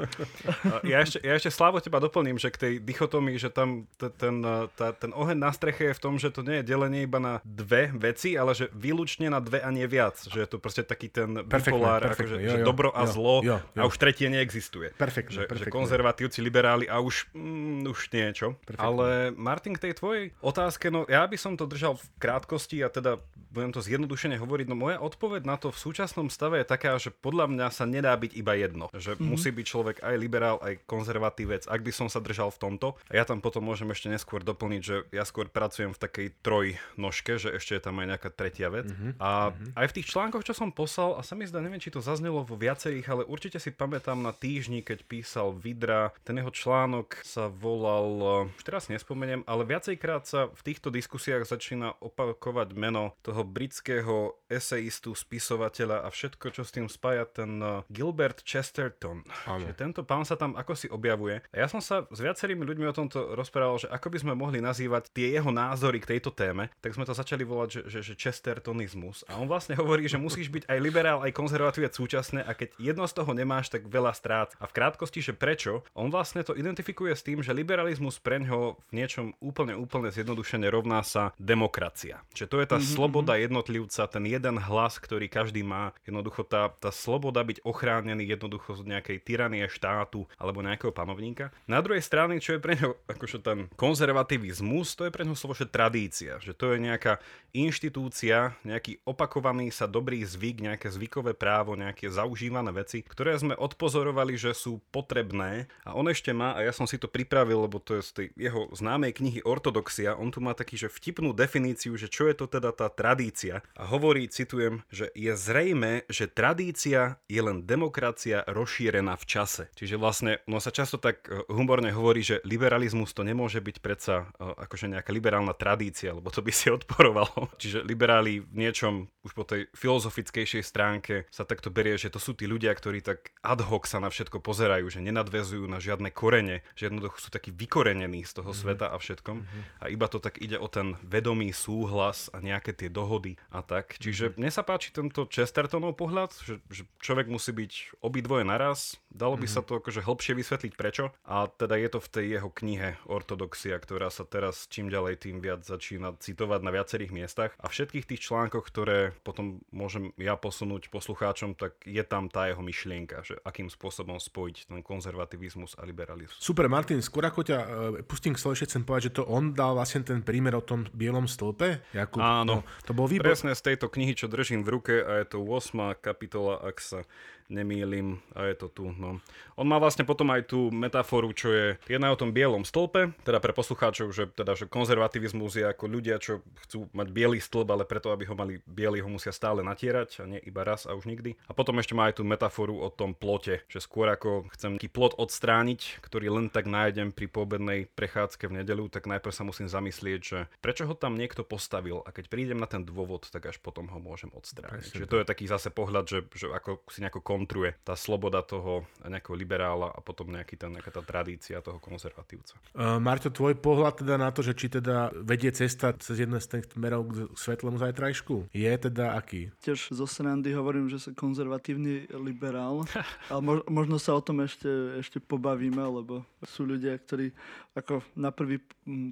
Ja 0.85 1.01
ešte, 1.01 1.25
ja 1.25 1.37
ešte 1.37 1.53
Slavo 1.53 1.81
teba 1.81 2.01
doplním, 2.03 2.37
že 2.37 2.53
k 2.53 2.57
tej 2.57 2.73
dichotomii, 2.83 3.37
že 3.41 3.49
tam 3.49 3.89
t- 3.97 4.13
ten, 4.17 4.43
tá, 4.77 4.93
ten 4.93 5.13
oheň 5.13 5.39
na 5.39 5.51
streche 5.55 5.93
je 5.93 5.97
v 5.97 6.03
tom, 6.03 6.15
že 6.17 6.33
to 6.33 6.45
nie 6.45 6.61
je 6.61 6.69
delenie 6.73 7.05
iba 7.05 7.21
na 7.21 7.35
dve 7.45 7.93
veci, 7.95 8.35
ale 8.35 8.53
že 8.57 8.73
výlučne 8.73 9.31
na 9.31 9.41
dve 9.41 9.61
a 9.61 9.71
nie 9.71 9.87
viac 9.87 10.10
viac, 10.11 10.27
že 10.27 10.39
je 10.43 10.49
to 10.51 10.59
proste 10.59 10.83
taký 10.83 11.07
ten 11.07 11.47
bipolár, 11.47 12.03
akože, 12.03 12.43
jo, 12.43 12.43
jo, 12.43 12.51
že 12.51 12.59
dobro 12.67 12.91
a 12.91 13.07
jo, 13.07 13.13
zlo 13.15 13.37
jo, 13.47 13.57
jo. 13.63 13.81
a 13.81 13.85
už 13.87 13.97
tretie 13.97 14.27
neexistuje. 14.27 14.91
Perfektne, 14.99 15.35
že, 15.35 15.43
perfektne. 15.47 15.71
že 15.71 15.77
konzervatívci, 15.79 16.39
liberáli 16.43 16.91
a 16.91 16.99
už, 16.99 17.31
mm, 17.31 17.87
už 17.87 18.11
niečo. 18.11 18.59
Perfektne. 18.67 18.83
Ale 18.83 19.07
Martin, 19.39 19.79
k 19.79 19.91
tej 19.91 19.93
tvojej 19.95 20.25
otázke, 20.43 20.91
no 20.91 21.07
ja 21.07 21.23
by 21.23 21.39
som 21.39 21.55
to 21.55 21.71
držal 21.71 21.95
v 21.95 22.05
krátkosti 22.19 22.83
a 22.83 22.91
teda 22.91 23.23
budem 23.51 23.75
to 23.75 23.83
zjednodušene 23.83 24.39
hovoriť, 24.39 24.67
no 24.71 24.79
moja 24.79 25.03
odpoveď 25.03 25.43
na 25.43 25.59
to 25.59 25.75
v 25.75 25.79
súčasnom 25.79 26.31
stave 26.31 26.63
je 26.63 26.67
taká, 26.67 26.95
že 27.03 27.11
podľa 27.11 27.51
mňa 27.51 27.67
sa 27.75 27.85
nedá 27.85 28.15
byť 28.15 28.33
iba 28.39 28.55
jedno. 28.55 28.87
Že 28.95 29.19
mm-hmm. 29.19 29.27
musí 29.27 29.51
byť 29.51 29.67
človek 29.67 29.97
aj 30.07 30.15
liberál, 30.17 30.57
aj 30.63 30.87
konzervatívec, 30.87 31.67
ak 31.67 31.81
by 31.83 31.93
som 31.93 32.07
sa 32.07 32.23
držal 32.23 32.55
v 32.55 32.59
tomto. 32.63 32.95
A 33.11 33.19
ja 33.19 33.27
tam 33.27 33.43
potom 33.43 33.67
môžem 33.67 33.91
ešte 33.91 34.07
neskôr 34.07 34.47
doplniť, 34.47 34.83
že 34.83 34.97
ja 35.11 35.27
skôr 35.27 35.51
pracujem 35.51 35.91
v 35.91 35.99
takej 35.99 36.27
trojnožke, 36.47 37.43
že 37.43 37.51
ešte 37.59 37.75
je 37.77 37.83
tam 37.83 37.99
aj 37.99 38.07
nejaká 38.17 38.31
tretia 38.31 38.71
vec. 38.71 38.87
Mm-hmm. 38.87 39.13
A 39.19 39.51
mm-hmm. 39.51 39.71
aj 39.75 39.87
v 39.91 39.95
tých 39.99 40.00
tých 40.01 40.17
článkoch, 40.17 40.49
čo 40.49 40.57
som 40.57 40.73
poslal, 40.73 41.13
a 41.13 41.21
sa 41.21 41.37
mi 41.37 41.45
zdá, 41.45 41.61
neviem, 41.61 41.77
či 41.77 41.93
to 41.93 42.01
zaznelo 42.01 42.41
vo 42.41 42.57
viacerých, 42.57 43.05
ale 43.13 43.29
určite 43.29 43.61
si 43.61 43.69
pamätám 43.69 44.17
na 44.17 44.33
týždni, 44.33 44.81
keď 44.81 45.05
písal 45.05 45.53
Vidra. 45.53 46.17
Ten 46.25 46.41
jeho 46.41 46.49
článok 46.49 47.21
sa 47.21 47.53
volal, 47.53 48.49
eh, 48.49 48.57
už 48.57 48.65
teraz 48.65 48.89
nespomeniem, 48.89 49.45
ale 49.45 49.69
viacejkrát 49.69 50.25
sa 50.25 50.49
v 50.49 50.61
týchto 50.65 50.89
diskusiách 50.89 51.45
začína 51.45 52.01
opakovať 52.01 52.73
meno 52.73 53.13
toho 53.21 53.45
britského 53.45 54.40
eseistu, 54.51 55.15
spisovateľa 55.15 56.05
a 56.05 56.09
všetko, 56.11 56.47
čo 56.51 56.67
s 56.67 56.75
tým 56.75 56.91
spája 56.91 57.25
ten 57.25 57.63
eh, 57.63 57.87
Gilbert 57.89 58.43
Chesterton. 58.43 59.23
Áno. 59.47 59.65
Že 59.65 59.73
tento 59.79 60.01
pán 60.03 60.27
sa 60.27 60.35
tam 60.35 60.59
ako 60.59 60.75
si 60.75 60.91
objavuje. 60.91 61.41
A 61.55 61.57
ja 61.63 61.71
som 61.71 61.79
sa 61.79 62.05
s 62.11 62.19
viacerými 62.19 62.67
ľuďmi 62.67 62.91
o 62.91 62.97
tomto 62.97 63.39
rozprával, 63.39 63.79
že 63.79 63.89
ako 63.89 64.11
by 64.11 64.19
sme 64.19 64.33
mohli 64.35 64.59
nazývať 64.59 65.15
tie 65.15 65.31
jeho 65.31 65.55
názory 65.55 66.03
k 66.03 66.17
tejto 66.17 66.35
téme, 66.35 66.69
tak 66.83 66.93
sme 66.99 67.07
to 67.07 67.15
začali 67.15 67.47
volať, 67.47 67.69
že, 67.71 67.81
že, 67.87 68.01
že 68.13 68.15
Chestertonizmus. 68.19 69.23
A 69.31 69.39
on 69.39 69.47
vlastne 69.47 69.79
hovorí, 69.79 70.11
že 70.11 70.19
musíš 70.19 70.51
byť 70.51 70.67
aj 70.67 70.79
liberál, 70.83 71.23
aj 71.23 71.33
konzervatívec 71.33 71.95
súčasne 71.95 72.43
a 72.43 72.51
keď 72.53 72.75
jedno 72.83 73.07
z 73.07 73.15
toho 73.15 73.31
nemáš, 73.31 73.71
tak 73.71 73.87
veľa 73.87 74.11
strát. 74.13 74.51
A 74.59 74.67
v 74.67 74.75
krátkosti, 74.75 75.23
že 75.23 75.33
prečo, 75.37 75.87
on 75.95 76.11
vlastne 76.11 76.43
to 76.43 76.59
identifikuje 76.59 77.15
s 77.15 77.23
tým, 77.23 77.45
že 77.45 77.55
liberalizmus 77.55 78.19
preňho 78.19 78.81
v 78.91 78.93
niečom 78.99 79.37
úplne, 79.39 79.79
úplne 79.79 80.11
zjednodušene 80.11 80.67
rovná 80.73 81.05
sa 81.07 81.31
demokracia. 81.39 82.25
Čiže 82.35 82.51
to 82.51 82.57
je 82.59 82.67
tá 82.67 82.79
mm-hmm. 82.81 82.95
sloboda 82.97 83.35
jednotlivca, 83.39 84.11
ten 84.11 84.25
jeden 84.41 84.57
hlas, 84.57 84.97
ktorý 84.97 85.29
každý 85.29 85.61
má. 85.61 85.93
Jednoducho 86.09 86.49
tá, 86.49 86.73
tá 86.81 86.89
sloboda 86.89 87.45
byť 87.45 87.61
ochránený 87.61 88.25
jednoducho 88.25 88.81
z 88.81 88.89
nejakej 88.89 89.21
tyranie 89.21 89.69
štátu 89.69 90.25
alebo 90.41 90.65
nejakého 90.65 90.97
panovníka. 90.97 91.53
Na 91.69 91.85
druhej 91.85 92.01
strane, 92.01 92.41
čo 92.41 92.57
je 92.57 92.65
pre 92.65 92.81
ňo 92.81 92.97
akože 93.05 93.45
ten 93.45 93.69
konzervativizmus, 93.77 94.97
to 94.97 95.05
je 95.05 95.13
pre 95.13 95.29
ňo 95.29 95.37
slovo, 95.37 95.53
že 95.53 95.69
tradícia, 95.69 96.41
že 96.41 96.57
to 96.57 96.73
je 96.73 96.81
nejaká 96.81 97.21
inštitúcia, 97.53 98.57
nejaký 98.65 99.05
opakovaný 99.05 99.69
sa 99.69 99.85
dobrý 99.85 100.25
zvyk, 100.25 100.65
nejaké 100.65 100.89
zvykové 100.89 101.37
právo, 101.37 101.77
nejaké 101.77 102.09
zaužívané 102.09 102.73
veci, 102.73 103.05
ktoré 103.05 103.37
sme 103.37 103.53
odpozorovali, 103.59 104.41
že 104.41 104.57
sú 104.57 104.81
potrebné 104.89 105.69
a 105.85 105.93
on 105.93 106.09
ešte 106.09 106.33
má, 106.33 106.57
a 106.57 106.65
ja 106.65 106.73
som 106.73 106.89
si 106.89 106.97
to 106.97 107.11
pripravil, 107.11 107.69
lebo 107.69 107.77
to 107.83 108.01
je 108.01 108.03
z 108.09 108.11
tej 108.17 108.27
jeho 108.39 108.73
známej 108.73 109.13
knihy 109.13 109.41
Ortodoxia, 109.45 110.17
on 110.17 110.33
tu 110.33 110.41
má 110.41 110.57
taký, 110.57 110.81
že 110.81 110.89
vtipnú 110.89 111.37
definíciu, 111.37 111.99
že 111.99 112.09
čo 112.09 112.31
je 112.31 112.39
to 112.39 112.47
teda 112.47 112.71
tá 112.71 112.87
tradícia 112.89 113.67
a 113.75 113.85
hovorí, 113.91 114.30
citujem, 114.31 114.87
že 114.89 115.11
je 115.13 115.35
zrejme, 115.35 116.07
že 116.07 116.31
tradícia 116.31 117.19
je 117.27 117.41
len 117.43 117.67
demokracia 117.67 118.47
rozšírená 118.47 119.19
v 119.19 119.25
čase. 119.27 119.69
Čiže 119.75 119.99
vlastne, 119.99 120.39
no 120.47 120.63
sa 120.63 120.71
často 120.71 120.97
tak 120.97 121.27
eh, 121.27 121.43
humorne 121.51 121.91
hovorí, 121.91 122.23
že 122.23 122.39
liberalizmus 122.47 123.13
to 123.13 123.27
nemôže 123.27 123.59
byť 123.59 123.77
predsa 123.83 124.31
eh, 124.39 124.67
akože 124.67 124.87
nejaká 124.89 125.11
liberálna 125.11 125.53
tradícia, 125.53 126.15
lebo 126.15 126.31
to 126.31 126.41
by 126.41 126.53
si 126.55 126.71
odporovalo. 126.71 127.51
Čiže 127.63 127.83
liberáli 127.83 128.41
v 128.41 128.55
niečom 128.55 129.11
už 129.21 129.33
po 129.37 129.45
tej 129.45 129.69
filozofickejšej 129.77 130.63
stránke 130.65 131.15
sa 131.29 131.45
takto 131.45 131.69
berie, 131.69 132.01
že 132.01 132.09
to 132.09 132.23
sú 132.23 132.33
tí 132.33 132.49
ľudia, 132.49 132.73
ktorí 132.73 133.05
tak 133.05 133.37
ad 133.45 133.61
hoc 133.67 133.85
sa 133.85 134.01
na 134.01 134.09
všetko 134.09 134.41
pozerajú, 134.41 134.89
že 134.89 135.05
nenadvezujú 135.05 135.69
na 135.69 135.77
žiadne 135.77 136.09
korene, 136.15 136.65
že 136.79 136.89
jednoducho 136.89 137.21
sú 137.21 137.29
takí 137.29 137.53
vykorenení 137.53 138.25
z 138.25 138.41
toho 138.41 138.53
mm-hmm. 138.53 138.63
sveta 138.65 138.87
a 138.93 138.97
všetkom. 138.97 139.37
Mm-hmm. 139.43 139.63
A 139.81 139.85
iba 139.93 140.07
to 140.09 140.23
tak 140.23 140.41
ide 140.41 140.57
o 140.57 140.69
ten 140.69 140.97
vedomý 141.05 141.53
súhlas 141.53 142.33
a 142.33 142.41
nejaké 142.41 142.73
tie 142.73 142.89
dohody 142.89 143.37
a 143.53 143.61
tak. 143.65 143.97
Čiže 144.01 144.20
mm-hmm. 144.29 144.39
mne 144.43 144.51
sa 144.53 144.63
páči 144.67 144.93
tento 144.93 145.25
Chestertonov 145.25 145.97
pohľad, 145.97 146.37
že, 146.45 146.61
že 146.69 146.83
človek 147.01 147.33
musí 147.33 147.57
byť 147.57 148.03
obidvoje 148.05 148.45
naraz, 148.45 149.01
dalo 149.11 149.35
by 149.35 149.45
mm-hmm. 149.45 149.61
sa 149.63 149.67
to 149.67 149.83
akože 149.83 150.01
hĺbšie 150.07 150.35
vysvetliť 150.39 150.73
prečo. 150.79 151.11
A 151.27 151.51
teda 151.51 151.75
je 151.77 151.89
to 151.91 151.99
v 151.99 152.09
tej 152.09 152.27
jeho 152.39 152.51
knihe 152.51 152.97
Ortodoxia, 153.11 153.77
ktorá 153.77 154.09
sa 154.09 154.23
teraz 154.23 154.71
čím 154.71 154.89
ďalej 154.89 155.27
tým 155.27 155.43
viac 155.43 155.67
začína 155.67 156.17
citovať 156.23 156.61
na 156.63 156.71
viacerých 156.71 157.11
miestach. 157.11 157.51
A 157.59 157.67
všetkých 157.67 158.07
tých 158.07 158.25
článkoch, 158.31 158.65
ktoré 158.71 159.13
potom 159.27 159.61
môžem 159.75 160.15
ja 160.17 160.39
posunúť 160.39 160.89
poslucháčom, 160.89 161.59
tak 161.59 161.77
je 161.83 162.03
tam 162.07 162.31
tá 162.31 162.47
jeho 162.47 162.63
myšlienka, 162.63 163.27
že 163.27 163.37
akým 163.43 163.67
spôsobom 163.67 164.17
spojiť 164.23 164.71
ten 164.71 164.81
konzervativizmus 164.81 165.77
a 165.77 165.85
liberalizmus. 165.85 166.39
Super, 166.39 166.71
Martin, 166.71 167.03
skôr 167.03 167.27
ako 167.27 167.43
ťa 167.43 167.59
uh, 167.59 167.69
pustím 168.07 168.39
k 168.39 168.41
ešte 168.41 168.73
chcem 168.73 168.83
povedať, 168.87 169.11
že 169.11 169.23
to 169.23 169.25
on 169.27 169.53
dal 169.53 169.75
vlastne 169.75 170.07
ten 170.07 170.23
prímer 170.23 170.55
o 170.55 170.63
tom 170.63 170.87
bielom 170.95 171.27
stĺpe. 171.27 171.83
Jakub, 171.95 172.23
Áno, 172.23 172.63
no, 172.63 172.83
to 172.87 172.95
bol 172.95 173.11
výbor. 173.11 173.31
presne 173.31 173.55
z 173.55 173.75
tejto 173.75 173.91
knihy, 173.91 174.15
čo 174.15 174.31
držím 174.31 174.63
v 174.63 174.79
ruke 174.79 174.95
a 175.03 175.23
je 175.23 175.27
to 175.35 175.43
8. 175.43 175.99
kapitola, 175.99 176.63
ak 176.63 176.79
sa 176.79 177.03
nemýlim, 177.51 178.23
a 178.33 178.47
je 178.47 178.57
to 178.57 178.69
tu. 178.71 178.85
No. 178.95 179.19
On 179.59 179.67
má 179.67 179.77
vlastne 179.77 180.07
potom 180.07 180.31
aj 180.31 180.49
tú 180.49 180.71
metaforu, 180.71 181.35
čo 181.35 181.51
je 181.51 181.67
jedna 181.91 182.15
o 182.15 182.17
tom 182.17 182.31
bielom 182.31 182.63
stĺpe, 182.63 183.13
teda 183.27 183.43
pre 183.43 183.53
poslucháčov, 183.53 184.15
že, 184.15 184.31
teda, 184.31 184.55
že 184.57 184.71
konzervativizmus 184.71 185.59
je 185.59 185.67
ako 185.67 185.85
ľudia, 185.91 186.23
čo 186.23 186.41
chcú 186.67 186.89
mať 186.95 187.09
biely 187.11 187.43
stĺp, 187.43 187.69
ale 187.75 187.85
preto, 187.85 188.15
aby 188.15 188.25
ho 188.31 188.35
mali 188.39 188.63
biely, 188.65 189.03
ho 189.03 189.11
musia 189.11 189.35
stále 189.35 189.61
natierať 189.61 190.23
a 190.23 190.31
nie 190.31 190.41
iba 190.47 190.63
raz 190.63 190.87
a 190.87 190.95
už 190.95 191.11
nikdy. 191.11 191.37
A 191.51 191.53
potom 191.53 191.77
ešte 191.83 191.93
má 191.93 192.09
aj 192.09 192.23
tú 192.23 192.25
metaforu 192.25 192.79
o 192.81 192.89
tom 192.89 193.13
plote, 193.13 193.67
že 193.67 193.83
skôr 193.83 194.09
ako 194.09 194.49
chcem 194.55 194.79
taký 194.79 194.89
plot 194.89 195.19
odstrániť, 195.19 196.01
ktorý 196.01 196.31
len 196.31 196.47
tak 196.49 196.71
nájdem 196.71 197.11
pri 197.11 197.27
poobednej 197.27 197.91
prechádzke 197.93 198.47
v 198.47 198.63
nedelu, 198.63 198.87
tak 198.87 199.11
najprv 199.11 199.35
sa 199.35 199.43
musím 199.43 199.67
zamyslieť, 199.67 200.21
že 200.23 200.39
prečo 200.63 200.87
ho 200.87 200.95
tam 200.95 201.19
niekto 201.19 201.43
postavil 201.43 202.07
a 202.07 202.15
keď 202.15 202.31
prídem 202.31 202.63
na 202.63 202.71
ten 202.71 202.87
dôvod, 202.87 203.27
tak 203.29 203.51
až 203.51 203.59
potom 203.59 203.91
ho 203.91 203.99
môžem 203.99 204.31
odstrániť. 204.31 204.95
Čiže 204.95 205.11
to 205.11 205.21
je 205.21 205.27
taký 205.27 205.45
zase 205.51 205.69
pohľad, 205.75 206.05
že, 206.07 206.19
že 206.33 206.47
ako 206.53 206.87
si 206.89 207.03
nejako 207.03 207.21
kontruje 207.41 207.73
tá 207.81 207.97
sloboda 207.97 208.45
toho 208.45 208.85
nejakého 209.01 209.33
liberála 209.33 209.89
a 209.89 210.05
potom 210.05 210.29
nejaký 210.29 210.61
ten, 210.61 210.77
nejaká 210.77 210.93
tá 210.93 211.01
tradícia 211.01 211.65
toho 211.65 211.81
konzervatívca. 211.81 212.61
Uh, 212.77 213.01
Marto, 213.01 213.33
tvoj 213.33 213.57
pohľad 213.57 214.05
teda 214.05 214.21
na 214.21 214.29
to, 214.29 214.45
že 214.45 214.53
či 214.53 214.69
teda 214.69 215.09
vedie 215.25 215.49
cesta 215.57 215.97
cez 215.97 216.21
jedné 216.21 216.37
z 216.37 216.61
tých 216.61 216.77
smerov 216.77 217.09
k 217.09 217.33
svetlému 217.33 217.81
zajtrajšku, 217.81 218.53
je 218.53 218.73
teda 218.77 219.17
aký? 219.17 219.49
Tiež 219.65 219.89
zo 219.89 220.05
srandy 220.05 220.53
hovorím, 220.53 220.93
že 220.93 221.01
som 221.01 221.17
konzervatívny 221.17 222.13
liberál, 222.21 222.85
ale 223.33 223.41
mož, 223.41 223.65
možno 223.73 223.97
sa 223.97 224.13
o 224.13 224.21
tom 224.21 224.45
ešte, 224.45 225.01
ešte 225.01 225.17
pobavíme, 225.17 225.81
lebo 225.81 226.29
sú 226.45 226.69
ľudia, 226.69 226.93
ktorí 227.01 227.33
ako 227.73 228.05
na 228.21 228.29
prvý 228.29 228.61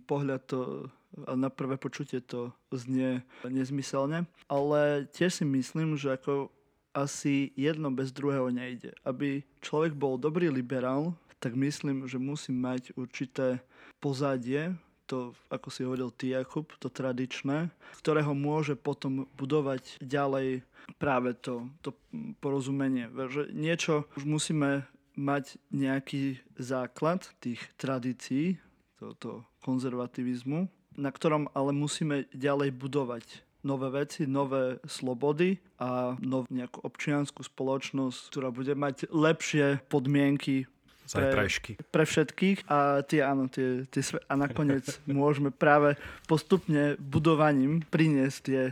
pohľad 0.05 0.41
to 0.45 0.61
a 1.25 1.33
na 1.33 1.49
prvé 1.49 1.81
počutie 1.81 2.21
to 2.21 2.53
znie 2.69 3.25
nezmyselne, 3.41 4.29
ale 4.45 5.09
tiež 5.09 5.41
si 5.41 5.45
myslím, 5.49 5.97
že 5.97 6.21
ako 6.21 6.53
asi 7.03 7.55
jedno 7.55 7.91
bez 7.95 8.11
druhého 8.11 8.51
nejde. 8.51 8.95
Aby 9.07 9.47
človek 9.63 9.95
bol 9.95 10.19
dobrý 10.19 10.51
liberál, 10.51 11.15
tak 11.39 11.55
myslím, 11.55 12.11
že 12.11 12.19
musí 12.19 12.51
mať 12.51 12.95
určité 12.99 13.63
pozadie, 14.03 14.75
to, 15.09 15.33
ako 15.49 15.69
si 15.73 15.89
hovoril 15.89 16.13
ty, 16.13 16.37
Jakub, 16.37 16.69
to 16.77 16.93
tradičné, 16.93 17.73
ktorého 18.05 18.37
môže 18.37 18.77
potom 18.77 19.25
budovať 19.41 19.97
ďalej 20.05 20.61
práve 21.01 21.33
to, 21.41 21.65
to 21.81 21.97
porozumenie. 22.45 23.09
Že 23.09 23.49
niečo 23.57 24.05
už 24.21 24.29
musíme 24.29 24.85
mať 25.17 25.57
nejaký 25.73 26.45
základ 26.61 27.25
tých 27.41 27.59
tradícií, 27.81 28.61
tohoto 29.01 29.49
konzervativizmu, 29.65 30.69
na 31.01 31.11
ktorom 31.11 31.49
ale 31.57 31.73
musíme 31.73 32.29
ďalej 32.37 32.77
budovať 32.77 33.25
nové 33.69 33.93
veci, 33.93 34.25
nové 34.25 34.81
slobody 34.89 35.61
a 35.77 36.17
nov, 36.25 36.49
nejakú 36.49 36.81
občianskú 36.81 37.45
spoločnosť, 37.45 38.19
ktorá 38.33 38.49
bude 38.49 38.73
mať 38.73 39.13
lepšie 39.13 39.85
podmienky 39.93 40.65
pre, 41.13 41.49
pre 41.93 42.05
všetkých. 42.05 42.69
A 42.69 43.01
tie, 43.05 43.21
áno, 43.25 43.49
tie, 43.49 43.89
tie 43.89 44.03
a 44.29 44.35
nakoniec 44.37 44.85
môžeme 45.09 45.53
práve 45.53 45.97
postupne 46.29 46.97
budovaním 47.01 47.85
priniesť 47.89 48.39
tie 48.45 48.63